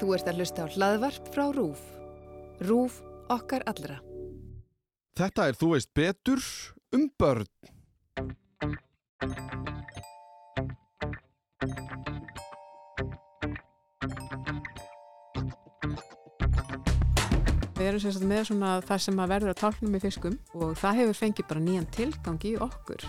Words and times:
Þú 0.00 0.14
ert 0.16 0.28
að 0.30 0.40
hlusta 0.40 0.64
á 0.64 0.72
hlaðvarp 0.72 1.28
frá 1.34 1.44
RÚF. 1.54 1.82
RÚF 2.64 3.02
okkar 3.32 3.64
allra. 3.70 4.00
Þetta 5.18 5.48
er 5.50 5.58
Þú 5.60 5.74
veist 5.74 5.90
betur 5.94 6.42
um 6.96 7.08
börn. 7.20 7.48
Við 17.82 17.88
erum 17.90 17.98
sem 17.98 18.12
sagt 18.14 18.28
með 18.30 18.44
svona 18.46 18.76
það 18.86 19.00
sem 19.02 19.16
að 19.18 19.32
verður 19.34 19.52
að 19.52 19.60
tálknum 19.64 19.98
í 19.98 20.00
fiskum 20.04 20.38
og 20.54 20.76
það 20.78 21.00
hefur 21.00 21.18
fengið 21.18 21.48
bara 21.50 21.66
nýjan 21.66 21.92
tilgang 21.96 22.44
í 22.46 22.56
okkur. 22.62 23.06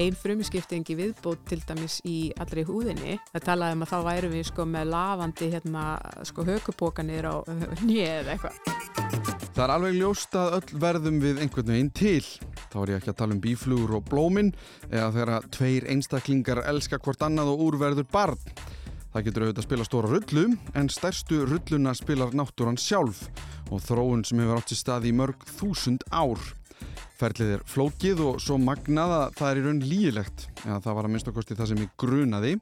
Einn 0.00 0.16
frumiskiptingi 0.16 0.94
viðbót 0.96 1.42
til 1.50 1.58
dæmis 1.68 1.98
í 2.08 2.32
allri 2.40 2.64
húðinni. 2.64 3.18
Það 3.34 3.44
talaði 3.44 3.76
um 3.76 3.84
að 3.84 3.90
þá 3.90 3.98
værum 4.06 4.32
við 4.32 4.46
sko 4.48 4.64
með 4.68 4.92
lafandi 4.94 5.48
hérna 5.52 5.84
sko 6.28 6.46
hökupókanir 6.48 7.28
á 7.28 7.34
nýið 7.84 8.08
eða 8.08 8.36
eitthvað. 8.36 9.42
Það 9.52 9.64
er 9.66 9.74
alveg 9.74 9.98
ljóst 9.98 10.36
að 10.40 10.54
öll 10.56 10.78
verðum 10.80 11.18
við 11.20 11.42
einhvern 11.44 11.72
veginn 11.74 11.92
til. 11.92 12.24
Þá 12.72 12.76
er 12.80 12.92
ég 12.94 13.02
ekki 13.02 13.12
að 13.12 13.18
tala 13.20 13.36
um 13.36 13.42
bíflugur 13.44 13.98
og 13.98 14.06
blómin 14.08 14.54
eða 14.88 15.10
þegar 15.18 15.50
tveir 15.52 15.88
einstaklingar 15.92 16.62
elska 16.72 17.00
hvort 17.04 17.26
annað 17.26 17.52
og 17.52 17.66
úrverður 17.66 18.08
barn. 18.08 18.40
Það 19.12 19.26
getur 19.26 19.44
auðvitað 19.44 19.60
að 19.60 19.66
spila 19.66 19.84
stóra 19.84 20.08
rullu 20.08 20.46
en 20.80 20.88
stærstu 20.88 21.42
rulluna 21.44 21.92
spilar 21.92 22.32
náttúran 22.32 22.80
sjálf 22.80 23.26
og 23.68 23.84
þróun 23.84 24.24
sem 24.24 24.40
hefur 24.40 24.56
átt 24.56 24.72
í 24.72 24.78
stað 24.78 25.10
í 25.10 25.12
mörg 25.16 25.44
þúsund 25.58 26.06
ár. 26.08 26.40
Ferlið 27.22 27.50
er 27.54 27.60
flókið 27.70 28.20
og 28.26 28.38
svo 28.42 28.56
magnað 28.58 29.12
að 29.14 29.36
það 29.38 29.48
er 29.48 29.58
í 29.60 29.62
raun 29.62 29.80
lígilegt. 29.86 30.44
Ja, 30.64 30.80
það 30.82 30.96
var 30.96 31.06
að 31.06 31.12
minnst 31.12 31.28
okkosti 31.30 31.56
það 31.58 31.68
sem 31.70 31.82
ég 31.84 31.92
grunaði 32.02 32.52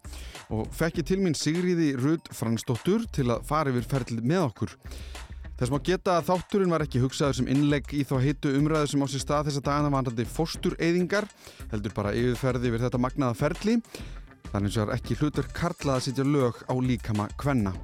og 0.53 0.67
fekk 0.77 1.01
ég 1.01 1.07
til 1.09 1.19
mín 1.23 1.37
Sigriði 1.39 1.95
Rud 1.97 2.29
Fransdóttur 2.37 3.07
til 3.17 3.31
að 3.33 3.47
fara 3.49 3.73
yfir 3.73 3.87
ferlið 3.89 4.27
með 4.29 4.43
okkur. 4.51 4.75
Þess 5.61 5.73
maður 5.73 5.87
geta 5.91 6.17
að 6.19 6.29
þátturinn 6.29 6.75
var 6.75 6.85
ekki 6.85 7.01
hugsaður 7.01 7.39
sem 7.39 7.49
innlegg 7.53 7.95
í 7.97 8.05
þá 8.09 8.15
heitu 8.25 8.53
umræðu 8.57 8.91
sem 8.93 9.05
á 9.05 9.07
sér 9.13 9.25
stað 9.25 9.49
þess 9.49 9.61
að 9.61 9.67
dagana 9.71 9.93
vandandi 9.93 10.27
fórstureyðingar, 10.29 11.29
heldur 11.73 11.97
bara 11.97 12.13
yfirferði 12.17 12.71
yfir 12.71 12.85
þetta 12.85 13.01
magnaða 13.05 13.39
ferli. 13.41 13.79
Þannig 14.51 14.79
að 14.81 14.95
ekki 14.99 15.19
hlutur 15.21 15.49
karlað 15.57 15.99
að 15.99 16.07
setja 16.09 16.29
lög 16.29 16.61
á 16.65 16.75
líkama 16.81 17.29
kvenna. 17.41 17.75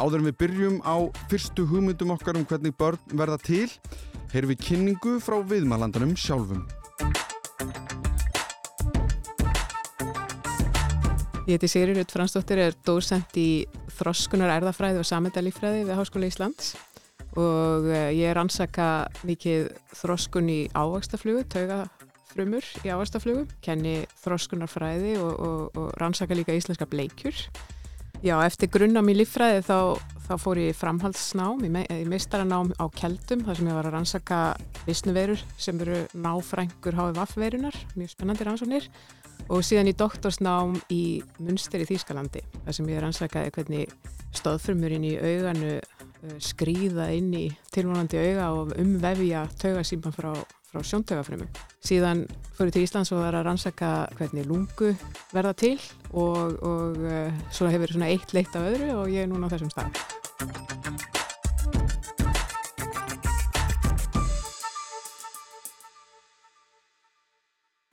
Áður 0.00 0.22
en 0.22 0.30
við 0.30 0.38
byrjum 0.40 0.78
á 0.80 0.96
fyrstu 1.28 1.66
hugmyndum 1.68 2.14
okkar 2.16 2.40
um 2.40 2.48
hvernig 2.48 2.72
börn 2.80 3.00
verða 3.12 3.36
til, 3.44 3.68
heyrum 4.32 4.52
við 4.52 4.60
kynningu 4.66 5.16
frá 5.22 5.38
viðmalandanum 5.42 6.14
sjálfum. 6.18 6.62
Ég 11.48 11.56
heiti 11.56 11.70
Sigriður 11.72 12.06
Fransdóttir, 12.12 12.60
er 12.62 12.76
dósent 12.86 13.34
í 13.40 13.64
þroskunar 13.96 14.52
erðafræði 14.60 15.00
og 15.02 15.08
samendalífræði 15.08 15.82
við 15.88 15.98
Háskóla 15.98 16.28
Íslands 16.30 16.76
og 17.38 17.88
eh, 17.90 18.12
ég 18.14 18.30
er 18.30 18.38
ansaka 18.38 19.08
mikið 19.26 19.72
þroskun 19.98 20.50
í 20.50 20.60
ávakstaflugu, 20.78 21.42
taugafrumur 21.50 22.70
í 22.84 22.92
ávakstaflugu, 22.94 23.48
kenni 23.66 23.96
þroskunarfræði 24.22 25.16
og, 25.22 25.34
og, 25.34 25.60
og 25.78 25.92
rannsaka 25.98 26.38
líka 26.38 26.54
íslenska 26.54 26.86
bleikjur. 26.90 27.34
Já, 28.20 28.34
eftir 28.44 28.68
grunnám 28.68 29.06
í 29.08 29.14
líffræði 29.16 29.62
þá, 29.64 29.76
þá 30.26 30.32
fór 30.42 30.58
ég 30.60 30.76
framhaldsnám, 30.76 31.62
í, 31.64 31.70
me 31.72 31.86
í 31.88 32.02
meistaranám 32.04 32.74
á 32.76 32.84
Keldum, 32.92 33.46
þar 33.46 33.56
sem 33.56 33.70
ég 33.70 33.78
var 33.78 33.88
að 33.88 33.94
rannsaka 33.94 34.40
vissnuverur 34.84 35.40
sem 35.56 35.80
eru 35.80 36.02
náfrængur 36.12 36.98
HVF-verunar, 36.98 37.78
mjög 37.96 38.12
spennandi 38.12 38.44
rannsóknir 38.44 38.90
og 39.48 39.64
síðan 39.64 39.88
í 39.88 39.96
doktorsnám 39.96 40.76
í 40.92 41.00
Munster 41.40 41.80
í 41.80 41.88
Þýskalandi, 41.88 42.44
þar 42.66 42.76
sem 42.76 42.92
ég 42.92 43.00
rannsakaði 43.06 43.54
hvernig 43.56 43.96
stóðfrumurinn 44.36 45.08
í 45.08 45.16
auganu 45.16 45.78
skrýða 46.44 47.08
inn 47.16 47.32
í 47.32 47.46
tilvonandi 47.72 48.20
auga 48.20 48.52
og 48.58 48.76
umvefja 48.76 49.46
taugasýmpan 49.64 50.12
frá, 50.12 50.34
frá 50.70 50.82
sjóntaugafrömmum. 50.86 51.48
Síðan 51.82 52.24
ég 52.60 52.74
til 52.74 52.84
Íslands 52.86 53.10
og 53.14 53.22
var 53.24 53.34
að 53.40 53.46
rannsaka 53.48 53.90
hvernig 54.18 54.46
lungu 54.46 54.92
verða 55.34 55.54
til 55.58 55.76
og, 56.12 56.56
og 56.62 57.00
uh, 57.02 57.42
svo 57.50 57.70
hefur 57.72 57.96
svona 57.96 58.10
eitt 58.12 58.34
leitt 58.36 58.54
af 58.54 58.68
öðru 58.70 58.92
og 59.00 59.10
ég 59.10 59.24
er 59.26 59.30
núna 59.32 59.50
á 59.50 59.52
þessum 59.54 59.72
stað. 59.74 61.00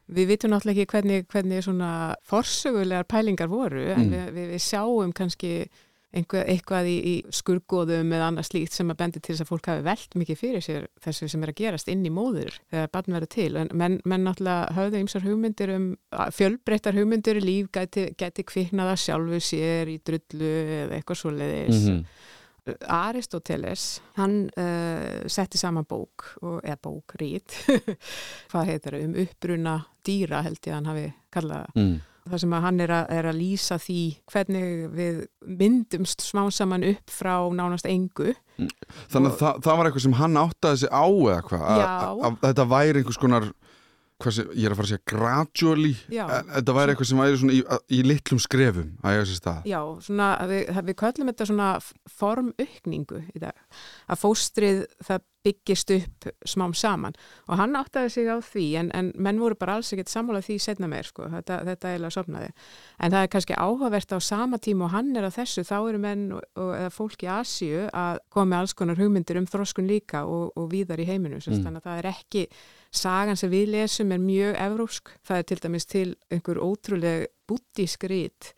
Við 0.07 0.29
vitum 0.31 0.53
náttúrulega 0.53 0.85
ekki 0.85 0.91
hvernig, 0.93 1.25
hvernig 1.27 1.63
svona 1.65 1.89
forsögulegar 2.29 3.07
pælingar 3.11 3.49
voru 3.51 3.81
en 3.91 4.05
Mm. 4.07 4.13
við, 4.13 4.29
við, 4.37 4.47
við 4.53 4.61
sjáum 4.63 5.11
kannski 5.13 5.51
einhver, 6.15 6.45
eitthvað 6.47 6.87
í, 6.87 6.95
í 6.97 7.15
skurgoðum 7.35 8.13
eða 8.15 8.29
annað 8.31 8.47
slíkt 8.47 8.75
sem 8.75 8.93
að 8.93 8.99
bendi 9.01 9.19
til 9.19 9.33
þess 9.33 9.43
að 9.43 9.49
fólk 9.51 9.69
hafi 9.71 9.83
velt 9.85 10.15
mikið 10.21 10.39
fyrir 10.39 10.63
sér 10.63 10.87
þessu 11.03 11.27
sem 11.31 11.43
er 11.43 11.51
að 11.51 11.59
gerast 11.59 11.91
inn 11.91 12.05
í 12.07 12.13
móður 12.13 12.55
þegar 12.71 12.93
barn 12.93 13.17
verður 13.17 13.31
til 13.35 13.49
en 13.59 13.71
menn, 13.75 13.99
menn 14.07 14.23
náttúrulega 14.27 14.77
höfðu 14.77 15.03
ymsar 15.03 15.27
hugmyndir 15.27 15.73
um 15.75 15.89
fjölbreyttar 16.37 16.97
hugmyndir 16.97 17.41
í 17.41 17.43
líf 17.43 17.69
gæti, 17.75 18.07
gæti 18.17 18.47
kviknaða 18.47 18.95
sjálfu 19.03 19.41
sér 19.43 19.91
í 19.91 19.99
drullu 19.99 20.53
eða 20.79 20.97
eitthvað 20.97 21.21
svoleiðis 21.23 21.85
-hmm. 21.87 22.03
Aristoteles, 22.91 24.01
hann 24.17 24.49
uh, 24.59 25.23
setti 25.31 25.57
saman 25.57 25.85
bók, 25.87 26.25
og, 26.41 26.59
eða 26.65 26.77
bók, 26.83 27.15
rít, 27.21 27.55
hvað 28.51 28.71
heitir 28.71 28.97
það, 28.97 29.05
um 29.05 29.15
uppbruna 29.23 29.75
dýra 30.03 30.41
held 30.43 30.59
ég 30.59 30.73
að 30.73 30.75
hann 30.75 30.89
hafi 30.91 31.05
kallað 31.31 31.63
það. 31.63 31.81
mm. 31.83 31.97
Það 32.27 32.41
sem 32.43 32.55
að 32.57 32.65
hann 32.67 32.81
er 32.83 32.93
að, 32.93 33.05
er 33.17 33.29
að 33.31 33.37
lýsa 33.39 33.77
því 33.81 34.01
hvernig 34.33 34.65
við 34.97 35.21
myndumst 35.61 36.25
smá 36.25 36.43
saman 36.53 36.85
upp 36.87 37.13
frá 37.13 37.35
nánast 37.53 37.87
engu. 37.89 38.33
Þannig 39.11 39.31
að 39.31 39.39
það, 39.41 39.61
það 39.67 39.79
var 39.79 39.89
eitthvað 39.89 40.05
sem 40.07 40.17
hann 40.17 40.41
áttaði 40.41 40.81
sig 40.83 40.91
á 40.93 41.05
eða 41.07 41.41
hvað? 41.47 42.37
Þetta 42.43 42.67
væri 42.73 43.01
einhvers 43.03 43.21
konar, 43.21 43.49
sem, 44.25 44.49
ég 44.57 44.65
er 44.65 44.73
að 44.73 44.79
fara 44.79 44.87
að 44.87 44.91
segja 44.93 45.05
gradually, 45.11 45.93
en 46.17 46.51
þetta 46.55 46.75
væri 46.77 46.93
eitthvað 46.93 47.09
sem 47.11 47.21
væri 47.21 47.53
í, 47.53 47.61
í 47.93 48.01
litlum 48.05 48.41
skrefum 48.41 48.91
að 49.03 49.15
eiga 49.15 49.27
sér 49.29 49.39
stað. 49.41 49.69
Já, 49.69 49.79
svona, 50.07 50.29
að 50.41 50.53
við, 50.53 50.63
að 50.73 50.89
við 50.89 50.99
köllum 51.03 51.31
þetta 51.31 51.49
svona 51.51 51.71
formaukningu 52.17 53.23
í 53.33 53.43
dag. 53.43 53.65
Að 54.09 54.23
fóstrið 54.23 54.85
það 55.05 55.25
byggist 55.47 55.91
upp 55.95 56.27
smám 56.47 56.73
saman 56.75 57.15
og 57.47 57.59
hann 57.59 57.77
áttaði 57.79 58.11
sig 58.11 58.27
á 58.27 58.37
því 58.43 58.65
en, 58.81 58.89
en 58.97 59.11
menn 59.15 59.39
voru 59.39 59.57
bara 59.59 59.77
alls 59.77 59.91
ekkert 59.93 60.11
sammála 60.11 60.41
því 60.43 60.57
setna 60.63 60.89
meir 60.91 61.07
sko, 61.07 61.27
þetta, 61.31 61.59
þetta 61.69 61.91
eiginlega 61.91 62.15
sopnaði. 62.15 62.49
En 62.99 63.13
það 63.13 63.25
er 63.25 63.31
kannski 63.35 63.57
áhugavert 63.57 64.15
á 64.15 64.19
sama 64.23 64.59
tíma 64.63 64.87
og 64.87 64.95
hann 64.95 65.13
er 65.15 65.29
á 65.29 65.31
þessu, 65.31 65.63
þá 65.67 65.77
eru 65.77 66.01
menn 66.03 66.25
og, 66.37 66.43
og, 66.57 66.73
eða 66.79 66.93
fólk 66.97 67.23
í 67.23 67.31
Asíu 67.37 67.85
að 67.93 68.21
koma 68.33 68.51
með 68.51 68.63
alls 68.63 68.75
konar 68.81 68.99
hugmyndir 68.99 69.39
um 69.39 69.47
þroskun 69.47 69.89
líka 69.89 70.25
og, 70.27 70.51
og 70.57 70.69
víðar 70.73 71.03
í 71.03 71.07
heiminum. 71.07 71.39
Mm. 71.43 71.63
Þannig 71.63 71.81
að 71.83 71.89
það 71.89 72.01
er 72.01 72.09
ekki, 72.11 72.45
sagan 72.91 73.37
sem 73.39 73.51
við 73.51 73.71
lesum 73.75 74.11
er 74.11 74.21
mjög 74.23 74.59
evrósk. 74.63 75.13
Það 75.27 75.37
er 75.37 75.47
til 75.47 75.61
dæmis 75.63 75.85
til 75.85 76.09
einhver 76.31 76.61
ótrúlega 76.63 77.31
búttísk 77.47 78.07
rít 78.09 78.53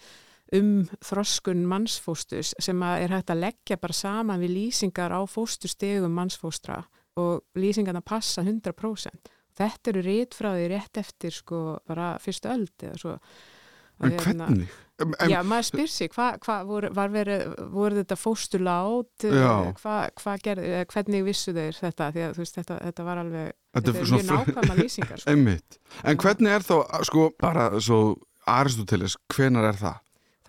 um 0.57 0.87
þroskun 1.05 1.61
mannsfóstus 1.69 2.55
sem 2.57 2.81
er 2.87 3.11
hægt 3.13 3.29
að 3.29 3.43
leggja 3.43 3.77
bara 3.77 3.93
saman 3.93 4.41
við 4.41 4.55
lýsingar 4.55 5.13
á 5.13 5.21
fóstustegum 5.29 6.15
mannsfóstra 6.15 6.81
og 7.19 7.43
lýsingarna 7.59 8.01
passa 8.01 8.41
100%. 8.41 9.29
Þetta 9.59 9.91
eru 9.91 10.03
rítfráði 10.05 10.67
rétt 10.71 11.01
eftir 11.01 11.35
sko 11.35 11.79
bara 11.87 12.13
fyrstu 12.23 12.49
öld 12.49 12.85
eða 12.87 12.99
svo. 13.01 13.17
En 13.99 14.15
hérna- 14.15 14.47
hvernig? 14.47 14.77
En, 14.99 15.31
Já, 15.31 15.39
maður 15.47 15.67
spyr 15.69 15.91
sig, 15.91 16.09
hvað 16.11 16.39
hva, 16.43 16.57
voru, 16.67 16.89
var 16.95 17.11
verið, 17.13 17.45
voru 17.71 17.99
þetta 18.01 18.17
fóstulát, 18.19 19.25
hvað 19.79 20.09
hva 20.23 20.33
gerði, 20.43 20.73
hvernig 20.91 21.23
vissu 21.27 21.53
þeir 21.55 21.77
þetta, 21.77 22.09
því 22.15 22.25
að 22.25 22.41
veist, 22.41 22.57
þetta, 22.59 22.79
þetta 22.89 23.05
var 23.07 23.21
alveg, 23.23 23.53
Þetta 23.77 23.93
þetta 23.93 24.01
er 24.01 24.11
mjög 24.11 24.27
nákvæma 24.33 24.77
lýsingar. 24.81 25.21
Sko. 25.21 25.31
einmitt. 25.31 25.79
En 26.03 26.19
hvernig 26.19 26.55
er 26.57 26.65
þá, 26.67 26.75
sko, 27.07 27.29
bara 27.39 27.69
svo 27.79 27.99
Aristoteles, 28.49 29.15
hvenar 29.35 29.69
er 29.69 29.79
það? 29.79 29.99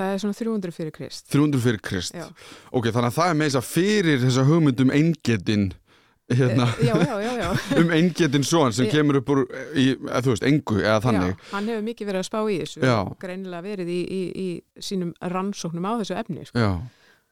Það 0.00 0.14
er 0.14 0.20
svona 0.22 0.38
300 0.38 0.72
fyrir 0.72 0.94
Krist. 0.96 1.26
300 1.28 1.60
fyrir 1.60 1.80
Krist. 1.84 2.14
Já. 2.16 2.26
Ok, 2.72 2.88
þannig 2.88 3.10
að 3.10 3.16
það 3.18 3.30
er 3.32 3.36
með 3.36 3.50
þess 3.50 3.60
að 3.60 3.66
fyrir 3.68 4.22
þessa 4.24 4.44
hugmynd 4.48 4.80
um 4.86 4.92
eingetin, 4.96 5.66
hérna, 6.30 6.68
Eh, 6.78 6.86
Já, 6.86 6.94
já, 7.02 7.32
já, 7.40 7.50
um 7.82 7.90
eingetin 7.96 8.44
svoan 8.46 8.72
sem 8.72 8.86
kemur 8.90 9.20
upp 9.20 9.28
úr, 9.34 9.42
í, 9.74 9.88
þú 9.98 10.32
veist, 10.34 10.46
engu 10.46 10.78
eða 10.82 11.00
þannig. 11.04 11.34
Já, 11.34 11.50
hann 11.56 11.68
hefur 11.72 11.84
mikið 11.90 12.10
verið 12.12 12.22
að 12.22 12.28
spá 12.30 12.40
í 12.46 12.56
þessu 12.62 12.82
og 13.10 13.18
greinilega 13.22 13.62
verið 13.66 13.90
í, 13.92 14.00
í, 14.04 14.22
í 14.46 14.48
sínum 14.90 15.12
rannsóknum 15.20 15.86
á 15.88 15.92
þessu 16.02 16.18
efni. 16.22 16.46
Sko. 16.48 16.58
Já, 16.64 16.72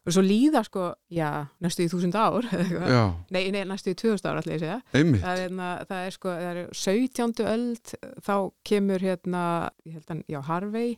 Og 0.07 0.13
svo 0.15 0.21
líða, 0.23 0.61
sko, 0.65 0.83
já, 1.11 1.27
næstu 1.61 1.83
í 1.83 1.89
þúsund 1.91 2.15
ár, 2.17 2.45
nei, 3.35 3.51
nei, 3.51 3.65
næstu 3.67 3.91
í 3.91 3.97
2000 3.99 4.29
ár, 4.31 4.39
einmitt. 4.95 5.21
Það 5.21 5.33
er, 5.33 5.41
hérna, 5.43 5.67
það 5.89 6.05
er 6.07 6.15
sko, 6.15 6.29
það 6.39 6.59
er 6.63 6.69
17. 6.79 7.43
öld, 7.51 7.91
þá 8.25 8.33
kemur 8.65 9.03
hérna, 9.03 9.41
ég 9.85 9.97
held 9.99 10.13
að, 10.15 10.21
já, 10.31 10.39
Harvey 10.47 10.95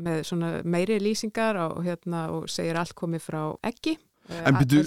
með 0.00 0.22
svona 0.30 0.50
meiri 0.64 0.96
lýsingar 1.04 1.60
og, 1.66 1.82
hérna, 1.84 2.24
og 2.32 2.48
segir 2.50 2.80
allt 2.80 2.96
komið 2.98 3.26
frá 3.28 3.42
eggi. 3.68 3.98
En 4.40 4.58
byrju, 4.60 4.84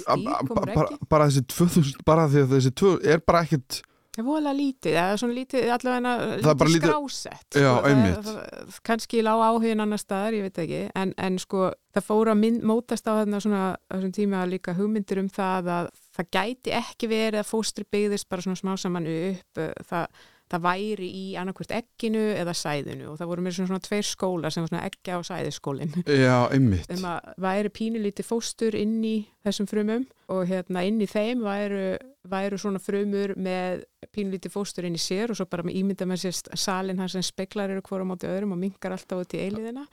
bara, 1.09 1.27
þessi 1.27 1.43
2000, 1.53 2.05
bara 2.07 2.29
því 2.31 2.45
að 2.45 2.53
þessi 2.57 2.71
2000 2.83 3.11
er 3.13 3.25
bara 3.25 3.43
ekkert 3.47 3.81
Það 4.13 4.21
er 4.21 4.25
voðalega 4.27 4.57
lítið, 4.59 4.95
eða 5.01 5.13
svona 5.17 5.33
lítið 5.33 5.69
allavega 5.73 6.09
Það 6.43 6.51
er 6.51 6.69
lítið 6.69 6.83
skrásett 6.83 7.55
Já, 7.57 7.63
það, 7.65 7.87
einmitt. 7.89 8.27
það, 8.27 8.75
kannski 8.85 9.23
lág 9.25 9.41
áhugin 9.41 9.81
annar 9.81 10.01
staðar, 10.01 10.35
ég 10.37 10.45
veit 10.45 10.59
ekki. 10.61 10.81
En, 11.01 11.13
en 11.17 11.39
sko 11.41 11.71
það 11.97 12.05
fór 12.11 12.29
að 12.35 12.37
mynd, 12.43 12.67
mótast 12.69 13.09
á 13.09 13.17
þarna 13.17 13.39
svona 13.41 13.63
þessum 13.89 14.13
tíma 14.13 14.43
líka 14.51 14.75
hugmyndir 14.77 15.23
um 15.23 15.31
það 15.33 15.71
að 15.79 15.89
það 16.13 16.29
gæti 16.37 16.75
ekki 16.77 17.09
verið 17.09 17.39
að 17.41 17.49
fóstri 17.49 17.87
byggðist 17.89 18.29
bara 18.29 18.45
svona 18.45 18.61
smá 18.61 18.75
saman 18.83 19.09
upp. 19.09 19.49
Uh, 19.57 19.73
það, 19.89 20.21
það 20.51 20.61
væri 20.67 21.07
í 21.17 21.23
annarkvört 21.39 21.71
egginu 21.73 22.21
eða 22.37 22.53
sæðinu. 22.57 23.07
Og 23.13 23.17
það 23.17 23.29
voru 23.31 23.43
mér 23.45 23.55
svona, 23.55 23.69
svona 23.71 23.85
tveir 23.87 24.05
skólar 24.05 24.53
sem 24.53 24.63
var 24.65 24.69
svona 24.73 24.83
eggja 24.89 25.15
og 25.17 25.25
sæðiskólin 25.29 25.93
Já, 26.05 26.35
einmitt. 26.53 26.89
um 26.93 27.05
að 27.09 27.29
væri 27.45 27.71
pínulítið 27.79 28.27
fóstur 28.27 28.77
inn 28.77 28.99
í 29.07 29.15
þessum 29.47 29.69
frumum 29.71 30.05
og 30.33 30.43
hérna 30.51 30.83
inn 30.87 31.01
í 31.01 31.07
þeim 31.09 31.41
væru, 31.45 31.85
væru 32.29 32.59
svona 32.61 32.79
frumur 32.83 33.33
með 33.39 33.81
pínulítið 34.13 34.53
fóstur 34.53 34.85
inn 34.87 34.99
í 34.99 35.01
sér 35.01 35.33
og 35.33 35.39
svo 35.39 35.47
bara 35.49 35.65
með 35.65 35.79
ímynda 35.81 36.07
með 36.11 36.25
sér 36.27 36.37
salin 36.59 37.01
hans 37.01 37.15
sem 37.17 37.25
speklar 37.25 37.73
eru 37.73 37.81
hvora 37.87 38.05
móti 38.07 38.29
öðrum 38.29 38.53
og 38.55 38.61
minkar 38.61 38.93
alltaf 38.95 39.23
út 39.25 39.33
í 39.35 39.41
eiliðina 39.47 39.87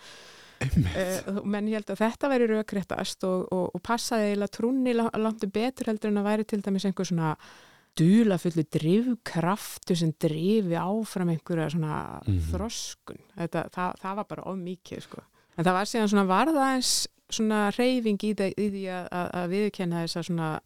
uh, 0.60 1.40
menn 1.44 1.70
ég 1.70 1.78
held 1.80 1.94
að 1.94 2.02
þetta 2.04 2.30
væri 2.34 2.50
raukréttast 2.50 3.24
og, 3.28 3.46
og, 3.54 3.66
og 3.74 3.82
passaði 3.86 4.36
trúnni 4.52 4.94
la- 4.96 5.10
langt 5.16 5.46
betur 5.52 5.90
heldur 5.92 6.12
en 6.12 6.20
að 6.22 6.28
væri 6.30 6.48
til 6.52 6.60
dæmis 6.64 6.86
einhver 6.88 7.08
svona 7.08 7.34
dulafullu 7.98 8.64
drifkraftu 8.72 9.96
sem 9.98 10.12
drifi 10.22 10.76
áfram 10.78 11.30
einhverja 11.34 11.70
svona 11.74 12.20
Mhm. 12.26 12.40
þroskun 12.50 13.18
þetta, 13.36 13.64
það, 13.70 13.94
það 14.02 14.16
var 14.16 14.24
bara 14.24 14.42
of 14.46 14.56
mikið 14.58 15.02
sko. 15.02 15.22
en 15.58 15.64
það 15.64 15.72
var 15.72 15.84
síðan 15.90 16.08
svona 16.12 16.26
varða 16.30 16.66
eins 16.76 17.08
svona 17.30 17.70
reyfing 17.76 18.18
í, 18.24 18.30
í 18.34 18.66
því 18.70 18.84
að, 18.90 19.08
að, 19.12 19.48
viðkenna 19.50 20.04
þess 20.04 20.16
að 20.16 20.26
svona 20.30 20.60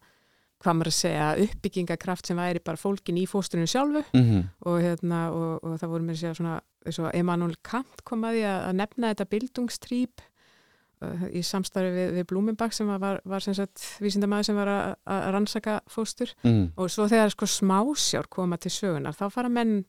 hvað 0.65 0.73
maður 0.79 0.89
að 0.89 0.95
segja, 0.97 1.25
uppbyggingakraft 1.45 2.25
sem 2.27 2.37
væri 2.37 2.59
bara 2.63 2.77
fólkin 2.77 3.17
í 3.21 3.25
fósturinu 3.27 3.67
sjálfu 3.69 4.03
Mm 4.13 4.43
og, 4.65 4.79
hérna, 4.81 5.31
og, 5.31 5.59
og 5.63 5.79
það 5.79 5.89
voru 5.91 6.03
mér 6.03 6.15
að 6.15 6.21
segja 6.23 6.33
svona, 6.39 6.61
eins 6.85 6.99
og 6.99 7.11
Emanuel 7.13 7.55
Kant 7.61 8.01
kom 8.03 8.23
að 8.23 8.33
því 8.39 8.43
að, 8.49 8.73
nefna 8.79 9.13
þetta 9.13 9.29
bildungstrýp 9.29 10.21
í 11.33 11.41
samstarfi 11.45 11.91
við, 11.95 12.13
við 12.19 12.27
Blumenbach 12.31 12.73
sem 12.75 12.87
var, 12.87 13.19
var 13.25 13.43
sem 13.43 13.53
sagt 13.57 13.81
vísindamæður 14.03 14.49
sem 14.49 14.55
var 14.59 14.71
að, 14.73 14.95
rannsaka 15.35 15.79
fóstur 15.91 16.31
Mm. 16.43 16.71
og 16.77 16.89
svo 16.93 17.07
þegar 17.11 17.31
sko 17.35 17.45
smásjár 17.49 18.27
koma 18.29 18.57
til 18.57 18.71
sögunar 18.71 19.15
þá 19.17 19.29
fara 19.33 19.49
menn, 19.49 19.83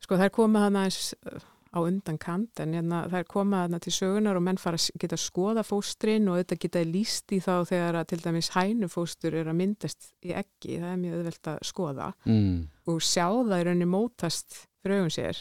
sko 0.00 0.16
þær 0.20 0.30
koma 0.32 0.66
þannig 0.66 0.80
aðeins 0.86 1.14
uh, 1.26 1.48
á 1.70 1.78
undan 1.86 2.16
kant 2.18 2.58
en 2.64 2.72
hérna, 2.74 3.04
þær 3.12 3.26
koma 3.30 3.60
þarna 3.62 3.78
til 3.84 3.92
sögunar 3.94 4.36
og 4.36 4.42
menn 4.42 4.58
fara 4.58 4.74
að 4.80 4.88
geta 4.98 5.14
að 5.14 5.22
skoða 5.22 5.62
fóstrin 5.62 6.26
og 6.32 6.40
þetta 6.40 6.56
geta 6.64 6.80
líst 6.88 7.30
í 7.30 7.38
þá 7.44 7.52
þegar 7.68 7.98
að 8.00 8.08
til 8.10 8.18
dæmis 8.24 8.48
hænufóstur 8.56 9.36
er 9.38 9.46
að 9.52 9.58
myndast 9.60 10.08
í 10.26 10.32
eggi, 10.34 10.80
það 10.82 10.90
er 10.90 10.98
mjög 11.04 11.14
auðvelt 11.20 11.50
að 11.52 11.58
skoða 11.70 12.08
Mm. 12.26 12.56
og 12.90 12.98
sjá 13.06 13.26
það 13.30 13.60
í 13.60 13.64
rauninni 13.68 13.86
mótast 13.92 14.64
augum 14.84 15.10
sér. 15.14 15.38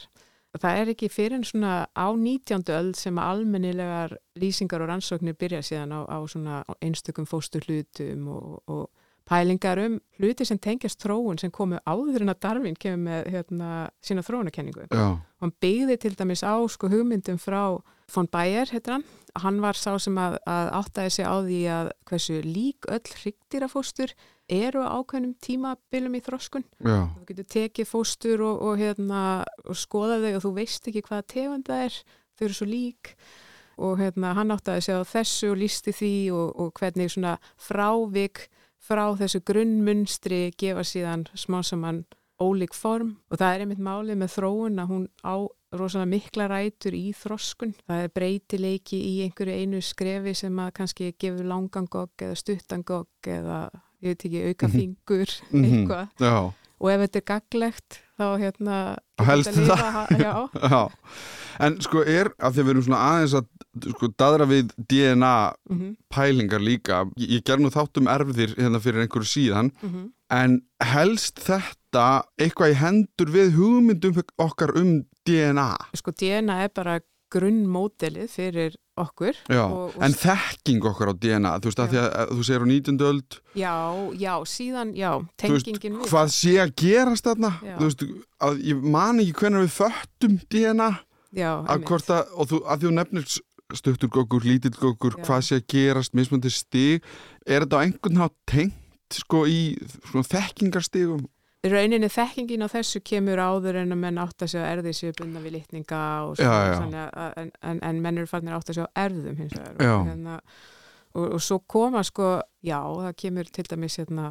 Það 0.58 0.80
er 0.82 0.90
ekki 0.96 1.10
fyrir 1.14 1.38
en 1.38 1.44
svona 1.46 1.74
á 1.94 2.08
19. 2.10 2.64
öld 2.74 2.98
sem 2.98 3.20
almennilegar 3.22 4.16
lýsingar 4.40 4.82
og 4.82 4.90
rannsóknir 4.90 5.38
byrja 5.38 5.62
síðan 5.62 5.94
á, 5.94 6.00
á 6.10 6.18
svona 6.26 6.64
einstökum 6.82 7.28
fósturhlutum 7.30 8.26
og, 8.34 8.64
og 8.66 8.90
pælingar 9.30 9.78
um 9.86 10.00
hluti 10.18 10.48
sem 10.48 10.58
tengjast 10.58 11.04
þróun 11.04 11.38
sem 11.38 11.52
komu 11.54 11.78
áður 11.86 12.26
en 12.26 12.34
að 12.34 12.42
Darwin 12.42 12.78
kemur 12.80 13.04
með 13.06 13.30
hérna, 13.36 13.70
sína 14.02 14.26
þróunakenningu. 14.26 14.88
Já. 14.90 15.20
Hann 15.44 15.54
byggði 15.62 15.98
til 16.02 16.16
dæmis 16.18 16.42
á 16.42 16.58
sko 16.66 16.90
hugmyndum 16.90 17.38
frá 17.38 17.78
von 18.10 18.30
Bayer, 18.32 18.72
heitir 18.74 18.98
hann. 18.98 19.06
Hann 19.38 19.60
var 19.62 19.78
sá 19.78 19.94
sem 20.02 20.18
að, 20.20 20.40
að 20.50 20.70
áttaði 20.80 21.14
sig 21.16 21.28
á 21.30 21.36
því 21.46 21.62
að 21.76 21.92
hversu 22.10 22.40
lík 22.46 22.88
öll 22.90 23.16
hryggdýrafóstur 23.22 24.14
eru 24.50 24.82
á 24.82 24.98
ákveðnum 24.98 25.36
tímabilum 25.44 26.18
í 26.18 26.24
þroskun. 26.26 26.66
Já. 26.82 27.06
Þú 27.14 27.26
getur 27.30 27.50
tekið 27.56 27.90
fóstur 27.90 28.44
og, 28.48 28.64
og, 28.66 28.80
hérna, 28.82 29.22
og 29.66 29.78
skoða 29.78 30.18
þau 30.24 30.32
og 30.40 30.44
þú 30.48 30.54
veist 30.58 30.90
ekki 30.90 31.06
hvaða 31.06 31.28
tegund 31.36 31.70
það 31.70 31.86
er, 31.86 32.00
þau 32.34 32.46
eru 32.48 32.58
svo 32.58 32.70
lík 32.70 33.14
og 33.80 34.00
hérna, 34.02 34.34
hann 34.36 34.52
áttaði 34.52 34.84
sig 34.84 34.98
á 35.00 35.04
þessu 35.08 35.52
og 35.54 35.60
lísti 35.62 35.94
því 35.96 36.16
og, 36.36 36.48
og 36.60 36.74
hvernig 36.80 37.14
svona 37.14 37.38
frávik 37.62 38.48
frá 38.84 39.06
þessu 39.20 39.44
grunnmunstri 39.46 40.50
gefa 40.60 40.84
síðan 40.88 41.28
smá 41.38 41.62
saman 41.64 42.04
ólík 42.40 42.74
form 42.74 43.18
og 43.32 43.38
það 43.38 43.56
er 43.56 43.64
einmitt 43.66 43.80
málið 43.84 44.18
með 44.22 44.34
þróun 44.38 44.80
að 44.84 44.88
hún 44.94 45.08
á 45.26 45.36
rosalega 45.76 46.10
mikla 46.10 46.48
rætur 46.50 46.96
í 46.98 47.14
þroskun. 47.14 47.74
Það 47.88 48.04
er 48.04 48.14
breytileiki 48.16 48.98
í 48.98 49.14
einhverju 49.28 49.54
einu 49.62 49.82
skrefi 49.86 50.34
sem 50.36 50.56
að 50.64 50.72
kannski 50.80 51.12
gefur 51.20 51.46
langangogg 51.46 52.10
eða 52.26 52.36
stuttangogg 52.40 53.08
eða 53.28 53.70
ég 54.02 54.16
veit 54.16 54.26
ekki 54.26 54.44
auka 54.50 54.68
Mhm. 54.68 54.72
fingur 54.80 55.30
Mhm. 55.52 55.66
eitthvað 55.66 56.08
Já. 56.20 56.54
og 56.80 56.90
ef 56.90 57.00
þetta 57.02 57.16
er 57.18 57.28
gaglegt 57.34 58.00
þá 58.20 58.26
hérna 58.44 58.80
helst 59.26 59.56
það. 59.56 60.16
já, 60.20 60.34
Já. 60.74 60.82
En 61.60 61.76
sko 61.84 62.04
er 62.08 62.30
að 62.40 62.56
því 62.56 62.62
að 62.62 62.68
við 62.68 62.72
erum 62.74 62.84
svona 62.86 63.02
aðeins 63.10 63.34
að 63.36 63.48
sko 63.94 64.10
daðra 64.20 64.46
við 64.48 64.70
DNA 64.92 65.34
mm 65.70 65.96
pælingar 66.10 66.64
líka. 66.64 67.04
Ég, 67.20 67.36
ég 67.38 67.44
ger 67.46 67.60
nú 67.62 67.70
þátt 67.74 68.00
um 68.02 68.08
erfðir 68.10 68.56
hérna 68.58 68.80
fyrir 68.82 69.04
einhverju 69.04 69.30
síðan 69.30 69.72
-hmm. 69.78 70.08
en 70.34 70.62
helst 70.82 71.40
þetta 71.46 72.24
eitthvað 72.40 72.72
í 72.74 72.80
hendur 72.80 73.30
við 73.30 73.54
hugmyndum 73.60 74.24
okkar 74.38 74.74
um 74.80 75.04
DNA. 75.28 75.76
sko 75.94 76.12
DNA 76.12 76.64
er 76.64 76.72
bara 76.74 77.00
grunnmódelið 77.34 78.30
fyrir 78.34 78.76
okkur 79.00 79.34
Já. 79.50 79.64
Og- 79.66 79.96
og- 79.96 80.04
en 80.04 80.14
þekking 80.14 80.84
okkar 80.90 81.12
á 81.12 81.14
DNA, 81.20 81.52
þú 81.60 81.70
veist 81.70 81.80
að 81.80 81.88
Já. 81.88 81.92
því 81.92 82.00
að, 82.04 82.10
að 82.20 82.32
þú 82.38 82.44
segir 82.50 82.64
á 82.64 82.68
19. 82.70 83.02
öld 83.10 83.40
já, 83.56 83.76
já, 84.20 84.34
síðan, 84.46 84.94
já, 84.96 85.12
tengingin 85.38 85.98
við 86.00 86.10
hvað 86.10 86.28
sé 86.36 86.54
að 86.64 86.74
gerast 86.76 87.24
þarna 87.30 87.52
þú 87.62 87.86
veist, 87.88 88.04
að 88.42 88.64
ég 88.70 88.82
man 88.84 89.20
ekki 89.20 89.34
hvernig 89.40 89.68
við 89.68 89.78
föttum 89.80 90.40
DNA 90.50 90.90
já, 91.34 91.52
að 91.70 91.84
hvort 91.86 92.10
að, 92.10 92.26
og 92.36 92.48
þú, 92.50 92.62
að 92.66 92.84
þú 92.84 92.92
nefnir 93.00 93.26
s- 93.30 93.42
stuttur 93.74 94.10
gókur, 94.10 94.42
lítill 94.44 94.74
Já. 94.74 95.24
hvað 95.24 95.42
sé 95.46 95.56
að 95.62 95.68
gerast 95.70 96.14
mismöndi 96.18 96.50
stig, 96.52 97.04
er 97.46 97.62
þetta 97.62 97.78
á 97.78 97.84
einhvern 97.86 98.18
hátt 98.18 98.34
tengt 98.50 98.74
sko 99.14 99.46
í 99.46 99.78
svona 100.10 100.26
þekkingarstigum 100.26 101.28
rauninni 101.68 102.08
þekkingin 102.08 102.64
á 102.64 102.68
þessu 102.72 103.02
kemur 103.04 103.40
áður 103.44 103.82
en 103.82 103.92
að 103.92 104.00
menn 104.00 104.20
átt 104.22 104.46
að 104.46 104.52
segja 104.54 104.68
erði 104.72 104.94
séu 104.96 105.16
bundna 105.18 105.42
við 105.44 105.58
litninga 105.58 106.04
og 106.30 106.38
Já, 106.40 106.52
svona, 106.78 107.02
já. 107.02 107.10
að, 107.26 107.34
en, 107.42 107.50
en, 107.72 107.82
en 107.90 108.00
menn 108.06 108.22
eru 108.22 108.30
farnir 108.32 108.56
átt 108.56 108.72
að 108.72 108.78
segja 108.80 108.92
erðum 109.04 109.42
hins 109.42 109.58
vegar 109.58 109.76
Já. 109.84 109.92
og, 109.98 110.08
hérna, 110.08 110.38
og, 111.14 111.26
og 111.36 111.44
svo 111.44 111.60
koma 111.68 112.04
sko, 112.08 112.30
já, 112.64 112.80
það 112.80 113.18
kemur 113.26 113.52
til 113.52 113.68
dæmis 113.74 114.00
hérna, 114.00 114.30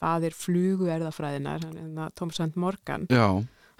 faðir 0.00 0.34
flugu 0.34 0.90
erðafræðinar, 0.90 1.62
hérna, 1.70 2.08
Tom 2.18 2.32
Sand 2.34 2.58
Morgan 2.58 3.06
já, 3.06 3.28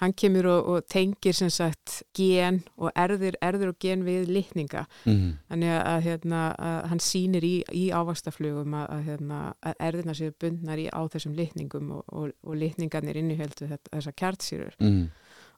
hann 0.03 0.13
kemur 0.19 0.47
og, 0.51 0.69
og 0.73 0.87
tengir 0.91 1.37
sem 1.37 1.51
sagt 1.55 2.03
gen 2.17 2.63
og 2.77 2.91
erðir, 2.99 3.37
erður 3.45 3.73
og 3.73 3.79
gen 3.83 4.03
við 4.07 4.29
litninga 4.33 4.85
mm. 5.07 5.29
þannig 5.51 5.71
að, 5.75 5.83
að, 5.91 5.99
hérna, 6.09 6.41
að 6.59 6.79
hann 6.91 7.03
sýnir 7.05 7.47
í, 7.47 7.53
í 7.73 7.85
ávakstaflugum 7.95 8.75
að, 8.81 8.87
að, 8.97 9.05
hérna, 9.09 9.41
að 9.63 9.85
erðina 9.89 10.17
séu 10.19 10.35
bundnar 10.41 10.83
í 10.83 10.89
á 10.91 11.01
þessum 11.15 11.37
litningum 11.39 11.93
og, 11.99 12.05
og, 12.11 12.33
og 12.43 12.59
litningarnir 12.59 13.21
innihjöldu 13.23 13.71
þessar 13.71 14.19
kjartsýrur 14.19 14.75
Mm. 14.83 15.09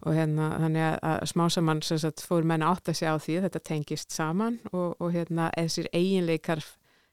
og 0.05 0.13
hérna 0.15 0.51
þannig 0.61 0.83
að, 0.85 0.97
að 1.09 1.29
smá 1.33 1.45
saman 1.51 1.83
sem 1.83 1.99
sagt, 1.99 2.21
fór 2.21 2.45
menn 2.45 2.63
að 2.63 2.75
átta 2.77 2.95
sig 2.95 3.09
á 3.09 3.17
því 3.17 3.39
að 3.39 3.47
þetta 3.49 3.63
tengist 3.71 4.13
saman 4.13 4.59
og, 4.73 4.97
og 5.01 5.15
hérna 5.15 5.49
þessir 5.57 5.89
eiginleikar 5.97 6.61